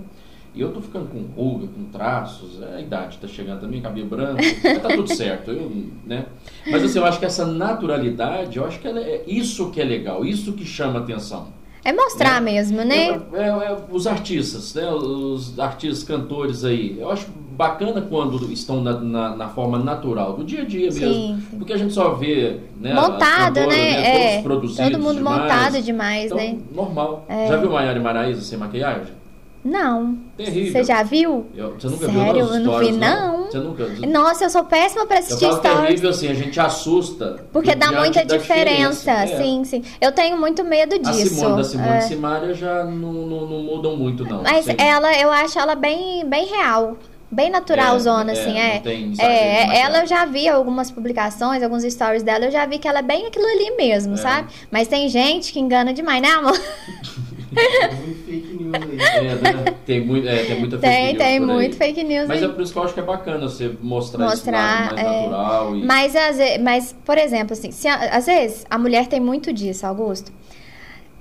[0.55, 4.07] e eu tô ficando com ruga, com traços, é a idade tá chegando também, cabelo
[4.07, 4.43] branco,
[4.83, 5.71] tá tudo certo, eu,
[6.05, 6.27] né?
[6.71, 10.25] Mas assim, eu acho que essa naturalidade, eu acho que é isso que é legal,
[10.25, 11.49] isso que chama atenção.
[11.85, 12.53] É mostrar né?
[12.53, 13.09] mesmo, né?
[13.09, 14.89] É, é, é, os artistas, né?
[14.93, 16.97] Os artistas, cantores aí.
[16.97, 17.27] Eu acho
[17.57, 21.01] bacana quando estão na, na, na forma natural, do dia a dia mesmo.
[21.01, 21.59] Sim, sim.
[21.59, 22.95] Porque a gente só vê, né?
[22.95, 23.67] Montado, né?
[23.67, 24.37] né?
[24.37, 25.43] É, Todo mundo demais.
[25.43, 26.59] montado demais, então, né?
[26.73, 27.25] Normal.
[27.29, 27.49] É.
[27.49, 29.22] Já viu Maiara e Maraísa sem maquiagem?
[29.65, 30.19] Não.
[30.37, 30.73] Terrível.
[30.73, 31.47] Você já viu?
[31.55, 32.47] Eu, você nunca Sério?
[32.47, 33.45] viu eu não vi, não.
[33.45, 35.81] Você nunca Nossa, eu sou péssima pra assistir eu stories.
[35.81, 37.45] terrível, assim, a gente assusta.
[37.53, 39.13] Porque dá muita diferença.
[39.13, 39.35] diferença.
[39.35, 39.43] É.
[39.43, 39.85] Sim, sim.
[40.01, 41.11] Eu tenho muito medo disso.
[41.11, 41.99] A Simone, da Simone é.
[41.99, 44.43] e Simária já não, não, não, mudam muito, não.
[44.43, 46.97] Mas ela, eu acho ela bem, bem real.
[47.31, 48.83] Bem natural, é, zona, assim, é.
[49.19, 52.99] é, ela eu já vi algumas publicações, alguns stories dela, eu já vi que ela
[52.99, 54.17] é bem aquilo ali mesmo, é.
[54.19, 54.53] sabe?
[54.71, 56.53] Mas tem gente que engana demais, né, amor?
[57.55, 59.27] fake news aí.
[59.27, 59.75] É, né?
[59.87, 61.19] tem, muito, é, tem muita fake tem, news.
[61.19, 62.29] Tem, muito fake news.
[62.29, 62.49] Mas aí.
[62.49, 65.29] é por isso que eu acho que é bacana você mostrar, mostrar isso mais é...
[65.29, 65.77] natural.
[65.77, 65.85] E...
[65.85, 66.15] Mas,
[66.61, 70.33] mas, por exemplo, assim, se, às vezes a mulher tem muito disso, Augusto.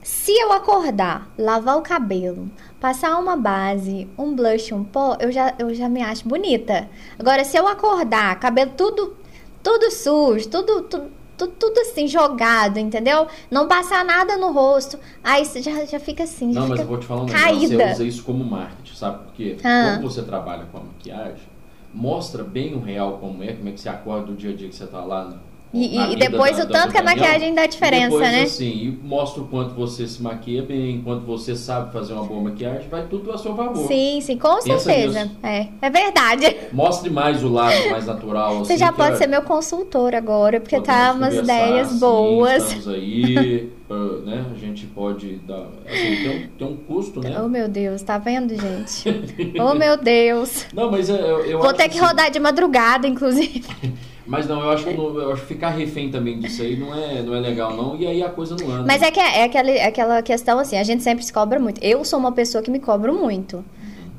[0.04, 5.54] Se eu acordar, lavar o cabelo, passar uma base, um blush, um pó, eu já,
[5.60, 6.90] eu já me acho bonita.
[7.20, 9.16] Agora, se eu acordar, cabelo tudo,
[9.62, 13.28] tudo sujo, tudo, tudo tudo, tudo assim, jogado, entendeu?
[13.50, 15.00] Não passar nada no rosto.
[15.24, 16.52] Aí você já, já fica assim.
[16.52, 17.68] Não, mas eu vou te falar um negócio.
[17.68, 19.24] Você usa isso como marketing, sabe?
[19.26, 19.96] Porque ah.
[19.96, 21.48] quando você trabalha com a maquiagem,
[21.94, 24.70] mostra bem o real como é, como é que você acorda o dia a dia
[24.70, 25.34] que você tá lá
[25.74, 28.42] e, e depois da, o tanto que a maquiagem dá diferença, depois, né?
[28.44, 32.42] assim, e mostra o quanto você se maquia bem, quanto você sabe fazer uma boa
[32.42, 33.88] maquiagem, vai tudo a seu favor.
[33.88, 35.32] Sim, sim, com Pensa certeza.
[35.42, 36.58] É, é verdade.
[36.74, 38.60] Mostre mais o lado mais natural.
[38.60, 42.64] Você assim, já pode ser meu consultor agora, porque tá umas ideias assim, boas.
[42.64, 43.72] Estamos aí,
[44.26, 44.46] né?
[44.52, 45.68] A gente pode dar.
[45.86, 47.40] Assim, tem, um, tem um custo, né?
[47.42, 49.06] Oh, meu Deus, tá vendo, gente?
[49.58, 50.66] oh, meu Deus.
[50.74, 53.64] Não, mas é, eu, eu Vou ter que assim, rodar de madrugada, inclusive.
[54.32, 56.96] Mas não, eu acho que não, eu acho que ficar refém também disso aí não
[56.96, 57.98] é, não é legal, não.
[57.98, 58.86] E aí a coisa não anda.
[58.88, 61.60] Mas é que é, é aquela, é aquela questão assim, a gente sempre se cobra
[61.60, 61.84] muito.
[61.84, 63.64] Eu sou uma pessoa que me cobro muito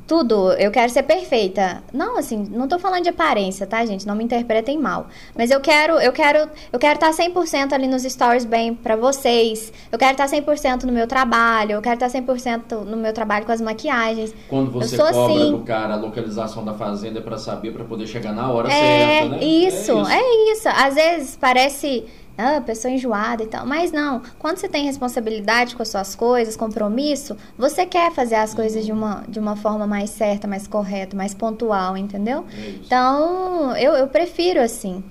[0.07, 1.83] tudo, eu quero ser perfeita.
[1.93, 4.07] Não, assim, não tô falando de aparência, tá, gente?
[4.07, 5.07] Não me interpretem mal.
[5.37, 9.73] Mas eu quero, eu quero, eu quero estar 100% ali nos stories bem para vocês.
[9.91, 13.53] Eu quero estar 100% no meu trabalho, eu quero estar 100% no meu trabalho com
[13.53, 14.35] as maquiagens.
[14.49, 15.51] Quando você cobra assim...
[15.51, 19.21] do cara a localização da fazenda é para saber para poder chegar na hora é,
[19.21, 19.45] certa, né?
[19.45, 20.69] Isso, é isso, é isso.
[20.69, 22.05] Às vezes parece
[22.43, 23.67] ah, pessoa enjoada e tal.
[23.67, 28.55] Mas não, quando você tem responsabilidade com as suas coisas, compromisso, você quer fazer as
[28.55, 32.45] coisas de uma, de uma forma mais certa, mais correta, mais pontual, entendeu?
[32.53, 35.03] É então, eu, eu prefiro assim.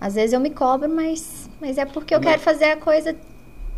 [0.00, 3.16] Às vezes eu me cobro, mas, mas é porque eu quero fazer a coisa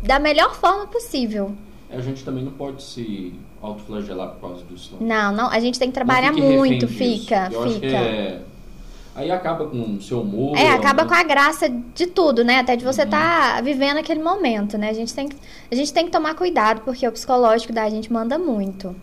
[0.01, 1.53] da melhor forma possível.
[1.89, 4.97] A gente também não pode se autoflagelar por causa disso.
[4.99, 8.41] Não, não, não a gente tem que trabalhar muito, fica, fica.
[9.15, 10.57] É aí acaba com o seu humor.
[10.57, 11.09] É, acaba né?
[11.09, 12.59] com a graça de tudo, né?
[12.59, 13.55] Até de você estar uhum.
[13.55, 14.89] tá vivendo aquele momento, né?
[14.89, 15.37] A gente, tem que,
[15.71, 18.95] a gente tem que tomar cuidado, porque o psicológico da gente manda muito.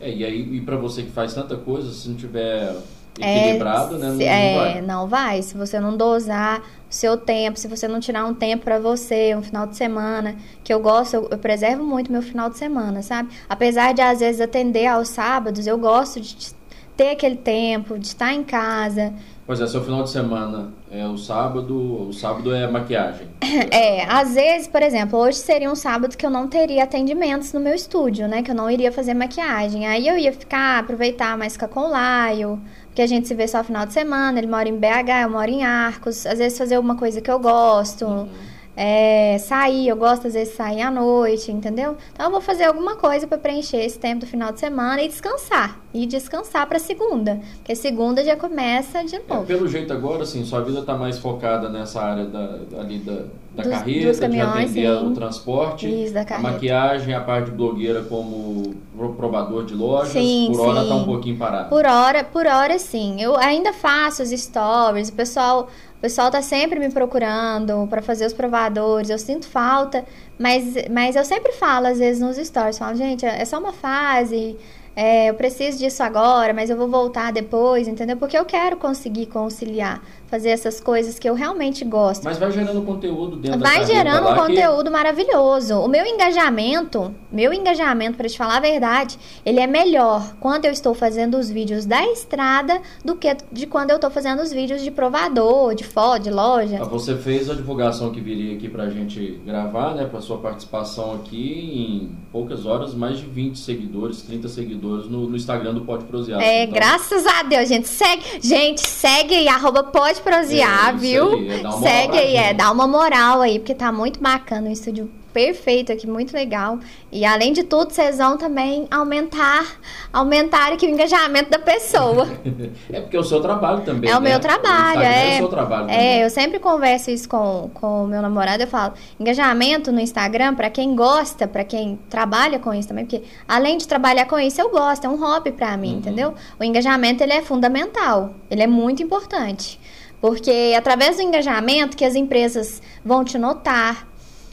[0.00, 2.74] É, e aí, e pra você que faz tanta coisa, se não tiver
[3.18, 4.08] equilibrado, é, né?
[4.08, 4.82] Não, se, não é, vai.
[4.82, 5.42] não vai.
[5.42, 9.34] Se você não dosar o seu tempo, se você não tirar um tempo para você,
[9.36, 13.02] um final de semana, que eu gosto, eu, eu, preservo muito meu final de semana,
[13.02, 13.30] sabe?
[13.48, 16.52] Apesar de às vezes atender aos sábados, eu gosto de
[16.96, 19.12] ter aquele tempo, de estar em casa,
[19.46, 23.28] Pois é, seu final de semana é o sábado, o sábado é maquiagem.
[23.70, 27.60] É, às vezes, por exemplo, hoje seria um sábado que eu não teria atendimentos no
[27.60, 28.42] meu estúdio, né?
[28.42, 29.86] Que eu não iria fazer maquiagem.
[29.86, 33.46] Aí eu ia ficar, aproveitar mais ficar com o Laio, porque a gente se vê
[33.46, 36.74] só final de semana, ele mora em BH, eu moro em Arcos, às vezes fazer
[36.74, 38.06] alguma coisa que eu gosto.
[38.06, 41.96] Uhum é, sair, eu gosto às vezes de sair à noite, entendeu?
[42.12, 45.08] Então eu vou fazer alguma coisa para preencher esse tempo do final de semana e
[45.08, 45.80] descansar.
[45.92, 49.44] E descansar para segunda, porque segunda já começa de é, novo.
[49.44, 53.26] É, pelo jeito agora, assim, sua vida está mais focada nessa área da, ali da,
[53.54, 55.06] da dos, carreta, dos caminhões, de atender sim.
[55.06, 58.74] o transporte, Isso, a maquiagem, a parte de blogueira como
[59.16, 60.12] provador de lojas.
[60.12, 61.68] Sim, por hora está um pouquinho parado.
[61.68, 63.20] Por hora, por hora sim.
[63.22, 65.68] Eu ainda faço os stories, o pessoal
[66.04, 70.04] pessoal tá sempre me procurando para fazer os provadores, eu sinto falta,
[70.38, 74.54] mas, mas eu sempre falo, às vezes, nos stories, falo, gente, é só uma fase,
[74.94, 78.18] é, eu preciso disso agora, mas eu vou voltar depois, entendeu?
[78.18, 80.02] Porque eu quero conseguir conciliar
[80.34, 82.24] fazer essas coisas que eu realmente gosto.
[82.24, 84.90] Mas vai gerando conteúdo dentro vai da Vai gerando um conteúdo que...
[84.90, 85.78] maravilhoso.
[85.78, 89.16] O meu engajamento, meu engajamento, para te falar a verdade,
[89.46, 93.90] ele é melhor quando eu estou fazendo os vídeos da estrada do que de quando
[93.90, 96.80] eu estou fazendo os vídeos de provador, de foto, de loja.
[96.82, 100.04] Ah, você fez a divulgação que viria aqui para a gente gravar, né?
[100.04, 105.36] Para sua participação aqui em poucas horas, mais de 20 seguidores, 30 seguidores no, no
[105.36, 106.40] Instagram do Pode Prosear.
[106.40, 106.74] É, então...
[106.74, 107.86] graças a Deus, gente.
[107.86, 111.34] Segue, gente, segue arroba Pode prosear, é, viu?
[111.34, 115.92] Aí, Segue aí, é, dá uma moral aí, porque tá muito bacana o estúdio perfeito
[115.92, 116.78] aqui, muito legal.
[117.10, 119.66] E além de tudo, vocês vão também aumentar,
[120.12, 122.28] aumentar aqui o engajamento da pessoa.
[122.90, 124.08] é porque é o seu trabalho também.
[124.08, 124.18] É né?
[124.18, 125.32] o meu trabalho, é.
[125.32, 125.90] É o seu trabalho.
[125.90, 130.70] É, eu sempre converso isso com o meu namorado, eu falo, engajamento no Instagram, para
[130.70, 134.70] quem gosta, para quem trabalha com isso também, porque além de trabalhar com isso, eu
[134.70, 135.98] gosto, é um hobby para mim, uhum.
[135.98, 136.34] entendeu?
[136.60, 139.80] O engajamento, ele é fundamental, ele é muito importante.
[140.24, 144.08] Porque é através do engajamento que as empresas vão te notar,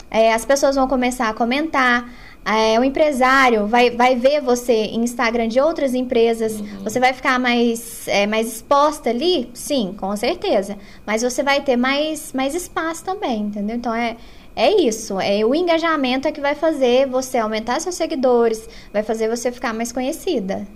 [0.10, 2.14] é, as pessoas vão começar a comentar,
[2.44, 6.84] é, o empresário vai, vai ver você em Instagram de outras empresas, uhum.
[6.84, 9.50] você vai ficar mais, é, mais exposta ali?
[9.54, 10.78] Sim, com certeza.
[11.08, 13.78] Mas você vai ter mais, mais espaço também, entendeu?
[13.78, 14.18] Então é,
[14.54, 15.22] é isso.
[15.22, 19.74] É o engajamento é que vai fazer você aumentar seus seguidores, vai fazer você ficar
[19.74, 20.68] mais conhecida.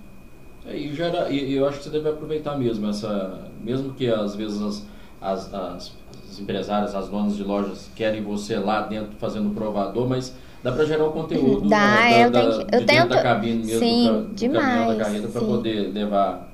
[0.67, 3.41] É, e, gera, e, eu acho que você deve aproveitar mesmo essa.
[3.63, 4.85] Mesmo que às vezes as,
[5.21, 5.91] as, as,
[6.29, 10.85] as empresárias, as donas de lojas querem você lá dentro fazendo provador, mas dá para
[10.85, 14.07] gerar o um conteúdo dá, da, eu da, tenho, eu tento, da cabine mesmo, sim,
[14.07, 16.49] do demais, da carreta para poder levar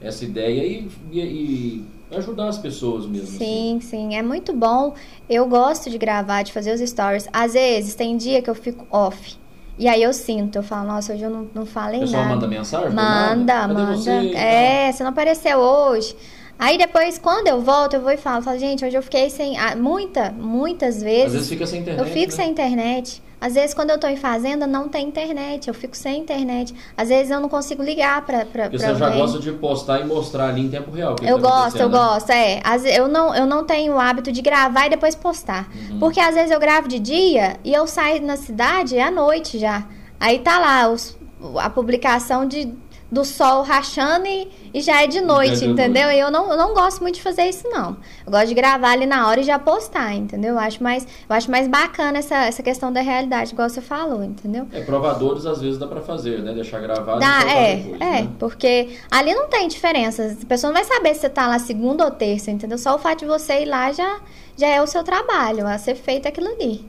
[0.00, 1.84] essa ideia e, e, e,
[2.16, 3.38] ajudar as pessoas mesmo.
[3.38, 3.80] Sim, assim.
[3.80, 4.94] sim, é muito bom.
[5.30, 7.28] Eu gosto de gravar, de fazer os stories.
[7.32, 9.36] Às vezes tem dia que eu fico off.
[9.78, 12.06] E aí eu sinto, eu falo, nossa, hoje eu não, não falei nada.
[12.06, 12.90] O pessoal manda mensagem?
[12.92, 13.96] Manda, manda.
[13.96, 14.10] Você?
[14.34, 16.14] É, você não apareceu hoje.
[16.58, 19.58] Aí depois, quando eu volto, eu vou e falo, falo, gente, hoje eu fiquei sem.
[19.58, 21.26] Ah, muita, muitas vezes.
[21.26, 22.06] Às vezes fica sem internet.
[22.06, 22.36] Eu fico né?
[22.36, 23.22] sem internet.
[23.42, 25.66] Às vezes, quando eu tô em fazenda, não tem internet.
[25.66, 26.72] Eu fico sem internet.
[26.96, 30.04] Às vezes, eu não consigo ligar pra, pra, pra você já gosta de postar e
[30.04, 31.16] mostrar ali em tempo real.
[31.20, 31.98] eu tá gosto, eu né?
[31.98, 32.30] gosto.
[32.30, 32.62] É,
[32.94, 35.68] eu não, eu não tenho o hábito de gravar e depois postar.
[35.74, 35.98] Uhum.
[35.98, 39.88] Porque, às vezes, eu gravo de dia e eu saio na cidade à noite já.
[40.20, 41.18] Aí tá lá os,
[41.56, 42.72] a publicação de
[43.12, 46.10] do sol rachando e, e já é de noite, é entendeu?
[46.10, 47.94] E eu não, eu não gosto muito de fazer isso, não.
[48.24, 50.54] Eu gosto de gravar ali na hora e já postar, entendeu?
[50.54, 54.24] Eu acho mais, eu acho mais bacana essa, essa questão da realidade, igual você falou,
[54.24, 54.66] entendeu?
[54.72, 56.54] É, provadores às vezes dá pra fazer, né?
[56.54, 58.28] Deixar gravado dá, e é, depois, É, né?
[58.38, 60.34] porque ali não tem diferença.
[60.42, 62.78] A pessoa não vai saber se você tá lá segunda ou terça, entendeu?
[62.78, 64.20] Só o fato de você ir lá já,
[64.56, 66.82] já é o seu trabalho, a ser feito aquilo ali.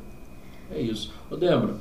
[0.72, 1.14] É isso.
[1.30, 1.76] Ô, Débora,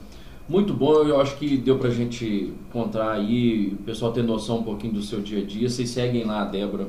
[0.48, 4.62] muito bom, eu acho que deu pra gente contar aí, o pessoal ter noção um
[4.62, 5.68] pouquinho do seu dia a dia.
[5.68, 6.88] Vocês seguem lá a Débora.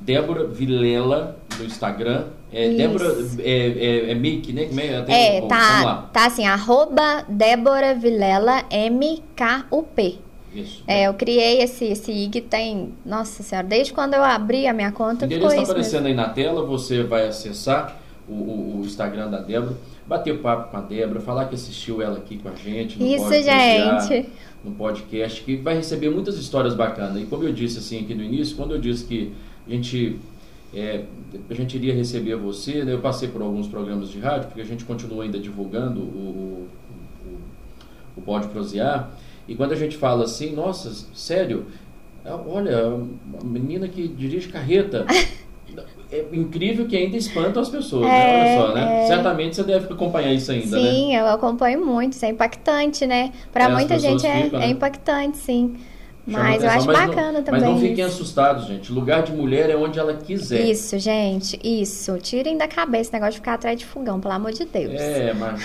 [0.00, 2.24] Débora Vilela no Instagram.
[2.52, 2.76] É Isso.
[2.76, 4.68] Débora é, é, é Mic, né?
[5.08, 10.20] É, é tá, tá assim, arroba Débora Vilela MKUP.
[10.54, 10.82] Isso.
[10.86, 14.90] É, eu criei esse, esse IG tem, nossa senhora, desde quando eu abri a minha
[14.90, 15.24] conta.
[15.24, 16.20] O endereço está aparecendo mesmo.
[16.20, 19.76] aí na tela, você vai acessar o, o, o Instagram da Débora
[20.06, 22.98] bater papo com a Débora, falar que assistiu ela aqui com a gente.
[22.98, 24.28] No Isso, gente.
[24.64, 27.22] No podcast, que vai receber muitas histórias bacanas.
[27.22, 29.32] E como eu disse assim aqui no início, quando eu disse que
[29.66, 30.18] a gente
[30.74, 31.04] é,
[31.48, 32.92] a gente iria receber você, né?
[32.92, 36.68] eu passei por alguns programas de rádio, porque a gente continua ainda divulgando o,
[37.24, 37.38] o,
[38.16, 39.10] o Pode Prosear,
[39.48, 41.66] e quando a gente fala assim, nossa, sério,
[42.24, 42.88] é, olha,
[43.40, 45.06] a menina que dirige carreta.
[46.10, 48.58] é incrível que ainda espanta as pessoas, é, né?
[48.58, 49.02] Olha só, né?
[49.02, 49.06] É...
[49.06, 50.90] Certamente você deve acompanhar isso ainda, sim, né?
[50.90, 53.32] Sim, eu acompanho muito, isso é impactante, né?
[53.52, 54.66] Para é, muita gente é, ficam, né?
[54.66, 55.76] é impactante, sim.
[56.26, 57.60] Mas eu acho bacana não, também.
[57.60, 58.92] Mas não fiquem assustados, gente.
[58.92, 60.60] Lugar de mulher é onde ela quiser.
[60.60, 62.18] Isso, gente, isso.
[62.18, 65.00] Tirem da cabeça esse negócio de ficar atrás de fogão, pelo amor de Deus.
[65.00, 65.62] É, mas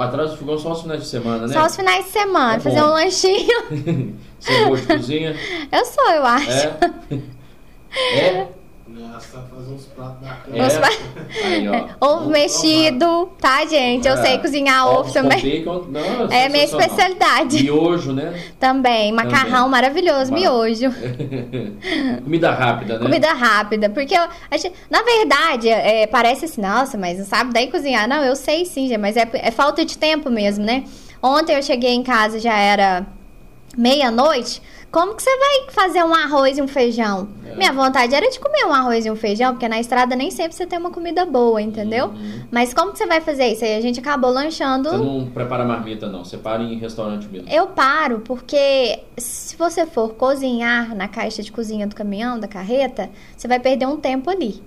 [0.00, 1.52] atrás do fogão só os finais de semana, né?
[1.52, 2.86] Só os finais de semana, é fazer bom.
[2.86, 3.62] um lanchinho.
[4.40, 5.36] Você é boa de cozinha?
[5.70, 6.68] Eu sou, eu acho.
[8.14, 8.26] É?
[8.26, 8.48] É?
[9.20, 10.74] Fazer uns pratos bacanas.
[10.74, 11.46] É.
[11.46, 11.88] Aí, ó.
[12.00, 14.06] Ovo mexido, tá, gente?
[14.06, 14.22] Eu é.
[14.22, 15.64] sei cozinhar ovo também.
[15.64, 17.62] Bacon, não, é minha especialidade.
[17.62, 18.38] Miojo, né?
[18.58, 19.12] Também.
[19.12, 19.70] Macarrão também.
[19.70, 20.40] maravilhoso, Mar...
[20.40, 20.90] miojo.
[22.24, 23.04] Comida rápida, né?
[23.04, 23.90] Comida rápida.
[23.90, 24.22] Porque, eu,
[24.58, 28.08] gente, na verdade, é, parece assim, nossa, mas não sabe daí cozinhar.
[28.08, 30.84] Não, eu sei sim, mas é, é falta de tempo mesmo, né?
[31.22, 33.06] Ontem eu cheguei em casa, já era
[33.76, 34.62] meia-noite.
[34.90, 37.28] Como que você vai fazer um arroz e um feijão?
[37.46, 37.56] É.
[37.56, 40.54] Minha vontade era de comer um arroz e um feijão, porque na estrada nem sempre
[40.54, 42.08] você tem uma comida boa, entendeu?
[42.08, 42.42] Uhum.
[42.50, 43.64] Mas como que você vai fazer isso?
[43.64, 44.90] Aí a gente acabou lanchando.
[44.90, 46.24] Você não prepara marmita, não.
[46.24, 47.48] Você para em restaurante mesmo.
[47.48, 53.08] Eu paro, porque se você for cozinhar na caixa de cozinha do caminhão, da carreta,
[53.34, 54.62] você vai perder um tempo ali.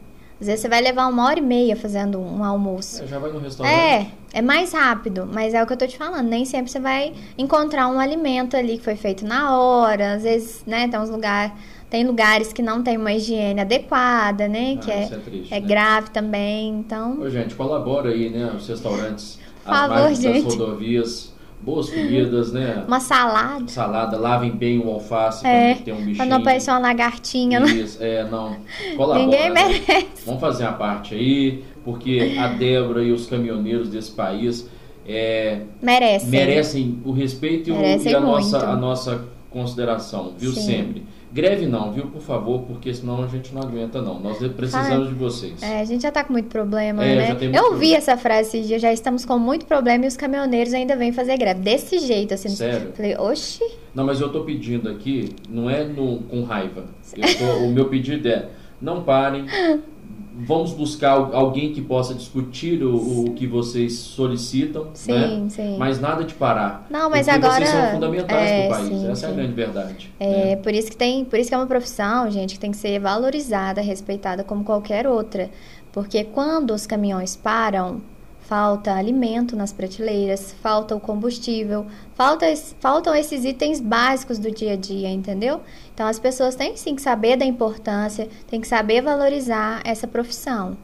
[0.45, 3.01] Às vezes você vai levar uma hora e meia fazendo um almoço.
[3.03, 3.73] É, já vai no restaurante.
[3.73, 6.27] É, é mais rápido, mas é o que eu tô te falando.
[6.27, 10.13] Nem sempre você vai encontrar um alimento ali que foi feito na hora.
[10.13, 11.51] Às vezes, né, tem uns lugares.
[11.89, 14.75] Tem lugares que não tem uma higiene adequada, né?
[14.77, 15.67] Ah, que é, é, triste, é né?
[15.67, 16.69] grave também.
[16.69, 17.19] Então.
[17.21, 18.51] Ô, gente, colabora aí, né?
[18.55, 20.43] Os restaurantes, Por as favor, gente.
[20.43, 21.33] das rodovias
[21.65, 22.83] boas comidas, né?
[22.87, 23.67] Uma salada.
[23.67, 26.17] Salada, lavem bem o alface é, quando tem um bichinho.
[26.17, 27.59] Pra não parecer uma lagartinha.
[27.59, 27.71] Né?
[27.71, 28.57] Isso, é, não.
[28.95, 29.19] Colabora.
[29.19, 29.67] Ninguém né?
[29.67, 30.25] merece.
[30.25, 34.69] Vamos fazer a parte aí, porque a Débora e os caminhoneiros desse país
[35.07, 36.29] é, merecem.
[36.29, 38.31] merecem o respeito merecem e a muito.
[38.35, 40.51] nossa, a nossa consideração, viu?
[40.51, 40.61] Sim.
[40.61, 41.03] Sempre.
[41.31, 42.07] Greve não, viu?
[42.07, 44.19] Por favor, porque senão a gente não aguenta, não.
[44.19, 45.61] Nós precisamos Ai, de vocês.
[45.61, 47.27] É, a gente já tá com muito problema, é, né?
[47.33, 50.73] muito Eu ouvi essa frase esse dia, já estamos com muito problema e os caminhoneiros
[50.73, 51.59] ainda vêm fazer greve.
[51.61, 52.49] Desse jeito, assim.
[52.49, 52.93] Sério?
[52.93, 53.63] Falei, oxi.
[53.93, 56.85] Não, mas eu tô pedindo aqui, não é no, com raiva.
[57.11, 58.49] Tô, o meu pedido é,
[58.81, 59.45] não parem,
[60.37, 65.45] vamos buscar alguém que possa discutir o, o que vocês solicitam, sim, né?
[65.49, 65.77] Sim.
[65.77, 66.85] Mas nada de parar.
[66.89, 69.01] Não, mas porque agora vocês são fundamentais é, para o país.
[69.01, 70.13] sim, Essa é a grande verdade.
[70.19, 70.55] É, né?
[70.57, 72.99] por isso que tem, por isso que é uma profissão, gente, que tem que ser
[72.99, 75.49] valorizada, respeitada como qualquer outra,
[75.91, 78.01] porque quando os caminhões param,
[78.41, 82.45] falta alimento nas prateleiras, falta o combustível, falta,
[82.79, 85.61] faltam esses itens básicos do dia a dia, entendeu?
[85.95, 90.77] Então as pessoas têm sim que saber da importância, têm que saber valorizar essa profissão.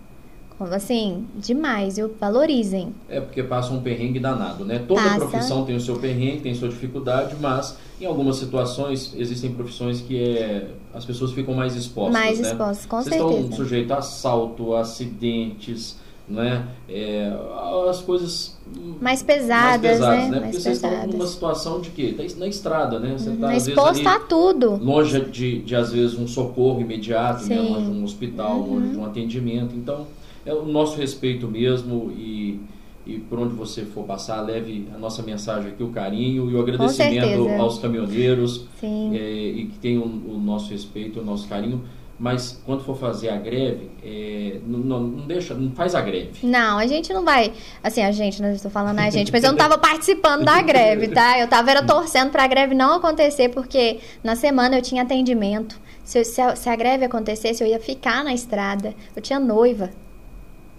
[0.72, 2.14] Assim, demais, viu?
[2.20, 2.93] Valorizem.
[3.09, 4.78] É porque passa um perrengue danado, né?
[4.88, 5.26] Toda Passa.
[5.26, 10.38] profissão tem o seu perrengue, tem sua dificuldade, mas em algumas situações existem profissões que
[10.38, 12.49] é, as pessoas ficam mais expostas, Mais né?
[12.49, 13.39] expostas, com Vocês certeza.
[13.39, 15.97] estão sujeitos a assalto, a acidentes,
[16.28, 16.65] né?
[16.88, 17.32] É,
[17.89, 18.57] as coisas
[19.01, 20.30] mais pesadas, mais pesadas né?
[20.30, 20.39] né?
[20.41, 21.13] Porque vocês estão pesadas.
[21.13, 22.13] numa situação de quê?
[22.17, 23.15] Tá na estrada, né?
[23.17, 24.80] Você tá, Uhum, às vezes, exposto a tudo.
[24.82, 27.59] longe de, de, às vezes, um socorro imediato, né?
[27.59, 28.76] Longe de um hospital, Uhum.
[28.76, 29.76] longe de um atendimento.
[29.76, 30.07] Então,
[30.45, 32.59] é o nosso respeito mesmo e,
[33.05, 36.59] e por onde você for passar, leve a nossa mensagem aqui, o carinho e o
[36.61, 41.82] agradecimento aos caminhoneiros é, e que tenham o nosso respeito, o nosso carinho.
[42.22, 46.45] Mas quando for fazer a greve, é, não, não, deixa, não faz a greve.
[46.45, 47.51] Não, a gente não vai.
[47.84, 51.07] Assim, a gente, não estou falando a gente, mas eu não estava participando da greve,
[51.07, 51.39] tá?
[51.39, 55.82] Eu estava era torcendo para a greve não acontecer, porque na semana eu tinha atendimento.
[56.03, 58.93] Se, se, a, se a greve acontecesse, eu ia ficar na estrada.
[59.15, 59.89] Eu tinha noiva.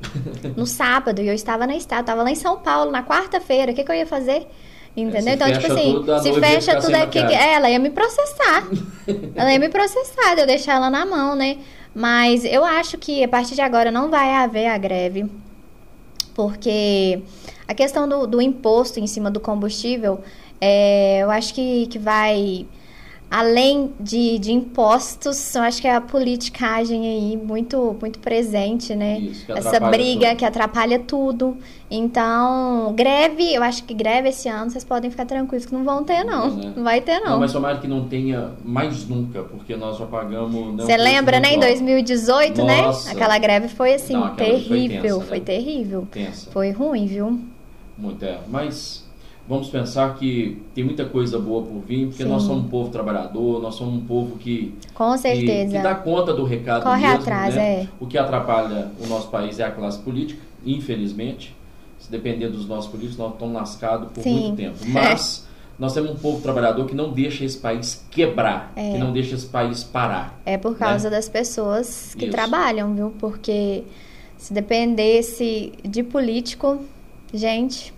[0.57, 3.73] No sábado, e eu estava na estrada, estava lá em São Paulo, na quarta-feira.
[3.73, 4.47] O que, que eu ia fazer?
[4.97, 5.23] Entendeu?
[5.23, 8.69] se então, tipo assim, se fecha tudo aqui, que- é, ela ia me processar.
[9.35, 11.59] ela ia me processar, de eu deixar ela na mão, né?
[11.95, 15.27] Mas eu acho que a partir de agora não vai haver a greve,
[16.35, 17.23] porque
[17.67, 20.21] a questão do, do imposto em cima do combustível,
[20.61, 22.67] é, eu acho que, que vai
[23.33, 29.21] além de, de impostos, eu acho que é a politicagem aí muito, muito presente, né?
[29.21, 30.37] Isso, Essa briga tudo.
[30.39, 31.57] que atrapalha tudo.
[31.91, 36.05] Então, greve, eu acho que greve esse ano, vocês podem ficar tranquilos que não vão
[36.05, 36.49] ter, não.
[36.51, 36.73] Não, né?
[36.77, 37.41] Não vai ter, Não, não.
[37.41, 40.75] mas tomara que não tenha mais nunca, porque nós já pagamos.
[40.77, 41.67] né, Você lembra, né, em alto.
[41.69, 43.07] 2018, Nossa.
[43.09, 43.13] né?
[43.15, 45.03] Aquela greve foi assim, Não, aquela foi terrível.
[45.03, 45.45] tensa, Foi né?
[45.45, 46.09] terrível.
[46.11, 46.51] Tensa.
[46.51, 47.41] Foi ruim, viu?
[47.97, 48.39] Muito, é.
[48.49, 49.02] Mas
[49.53, 52.29] vamos pensar que tem muita coisa boa por vir, porque Sim.
[52.31, 55.77] nós somos um povo trabalhador, nós somos um povo que, Com que, certeza.
[55.77, 57.83] que dá conta do recado Corre mesmo, atrás, né?
[57.83, 57.89] é.
[58.01, 61.55] O que atrapalha o nosso país é a classe política, infelizmente.
[61.99, 64.41] Se depender dos nossos políticos, nós estamos lascados por Sim.
[64.41, 64.79] muito tempo.
[64.87, 65.47] Mas
[65.79, 68.93] nós temos um povo trabalhador que não deixa esse país quebrar, É.
[68.93, 70.41] que não deixa esse país parar.
[70.47, 72.33] É por causa das pessoas que Isso.
[72.33, 73.13] trabalham, viu?
[73.19, 73.85] Porque
[74.39, 76.79] se dependesse de político,
[77.35, 77.93] gente,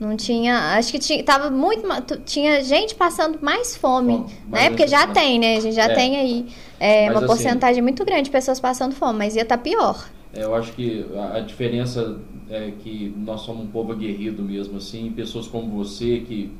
[0.00, 0.76] não tinha.
[0.76, 1.86] Acho que tinha, tava muito.
[2.24, 4.18] Tinha gente passando mais fome,
[4.48, 4.68] mais né?
[4.70, 5.12] Porque já necessidade.
[5.14, 5.56] tem, né?
[5.56, 5.94] A gente já É.
[5.94, 6.46] tem aí
[6.80, 10.08] é, Mas uma assim- porcentagem muito grande de pessoas passando fome, mas ia estar pior.
[10.32, 11.04] É, Eu acho que
[11.34, 12.18] a, diferença
[12.50, 16.52] é que nós somos um povo aguerrido mesmo, assim, pessoas como você que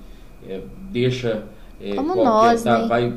[0.49, 0.61] é,
[0.91, 1.45] deixa
[1.81, 2.89] é, Como nós, tá, né?
[2.89, 3.15] vai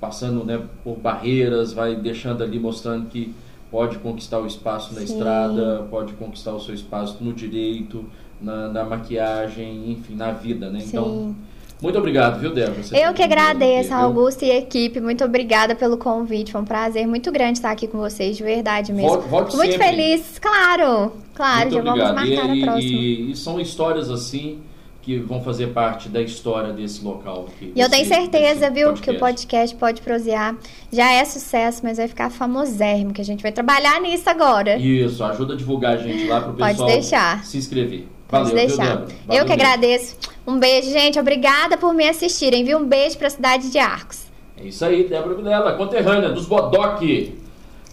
[0.00, 3.34] passando né, por barreiras, vai deixando ali mostrando que
[3.70, 5.06] pode conquistar o espaço na Sim.
[5.14, 8.04] estrada, pode conquistar o seu espaço no direito,
[8.40, 10.80] na, na maquiagem, enfim, na vida, né?
[10.84, 11.36] Então, Sim.
[11.82, 12.82] muito obrigado, viu, Débora?
[12.82, 13.92] Você Eu que agradeço?
[13.94, 15.00] Augusto e equipe.
[15.00, 16.52] Muito obrigada pelo convite.
[16.52, 19.08] Foi um prazer muito grande estar aqui com vocês, de verdade mesmo.
[19.10, 19.86] Volte- volte muito sempre.
[19.88, 21.12] feliz, claro.
[21.34, 22.14] Claro, Muito já vamos obrigado.
[22.14, 22.92] marcar e, a próxima.
[23.00, 24.58] e- e são histórias assim
[25.00, 27.72] que vão fazer parte da história desse local aqui.
[27.74, 30.54] E eu tenho certeza, viu, que o podcast pode prosear.
[30.92, 34.76] Já é sucesso, mas vai ficar famosérrimo, que a gente vai trabalhar nisso agora.
[34.76, 37.42] Isso, ajuda a divulgar a gente lá pro Pode pessoal deixar.
[37.44, 38.06] se inscrever.
[38.30, 38.96] Valeu, viu, deixar.
[38.96, 39.52] Valeu eu que mesmo.
[39.52, 40.16] agradeço.
[40.46, 41.18] Um beijo, gente.
[41.18, 42.78] Obrigada por me assistirem, viu?
[42.78, 44.26] Um beijo pra cidade de Arcos.
[44.56, 47.00] É isso aí, Débora Vilela, conterrânea dos Bodoc.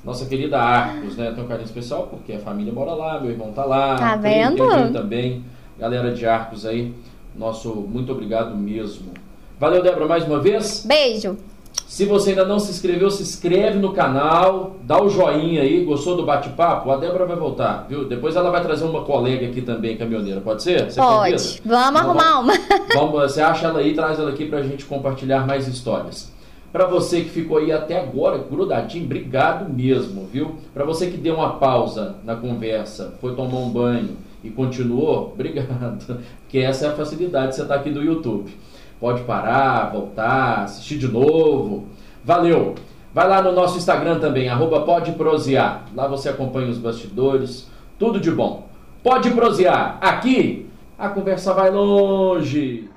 [0.04, 1.32] Nossa querida Arcos, né?
[1.32, 3.96] Tem um carinho especial porque a família mora lá, meu irmão tá lá.
[3.96, 4.68] Tá vendo?
[4.68, 5.44] primo também.
[5.80, 6.94] Galera de Arcos aí,
[7.36, 9.12] nosso muito obrigado mesmo.
[9.60, 10.86] Valeu, Débora, mais uma vez.
[10.86, 11.38] Beijo.
[11.96, 16.18] Se você ainda não se inscreveu, se inscreve no canal, dá o joinha aí, gostou
[16.18, 16.92] do bate-papo?
[16.92, 18.04] A Débora vai voltar, viu?
[18.04, 20.92] Depois ela vai trazer uma colega aqui também, caminhoneira, pode ser?
[20.92, 21.32] Você Pode.
[21.32, 21.62] convida?
[21.64, 22.54] Vamos Então, arrumar uma.
[22.94, 26.30] Vamos, você acha ela aí, traz ela aqui pra gente compartilhar mais histórias.
[26.70, 30.58] Pra você que ficou aí até agora, grudadinho, obrigado mesmo, viu?
[30.74, 36.22] Pra você que deu uma pausa na conversa, foi tomar um banho e continuou, obrigado.
[36.42, 38.54] Porque essa é a facilidade de você estar aqui do YouTube.
[39.00, 41.86] Pode parar, voltar, assistir de novo.
[42.24, 42.76] Valeu!
[43.14, 45.16] Vai lá no nosso Instagram também, arroba pode.
[45.96, 48.68] Lá você acompanha os bastidores, tudo de bom.
[49.02, 49.98] Pode prosear.
[50.02, 50.68] Aqui,
[50.98, 52.90] a conversa vai longe.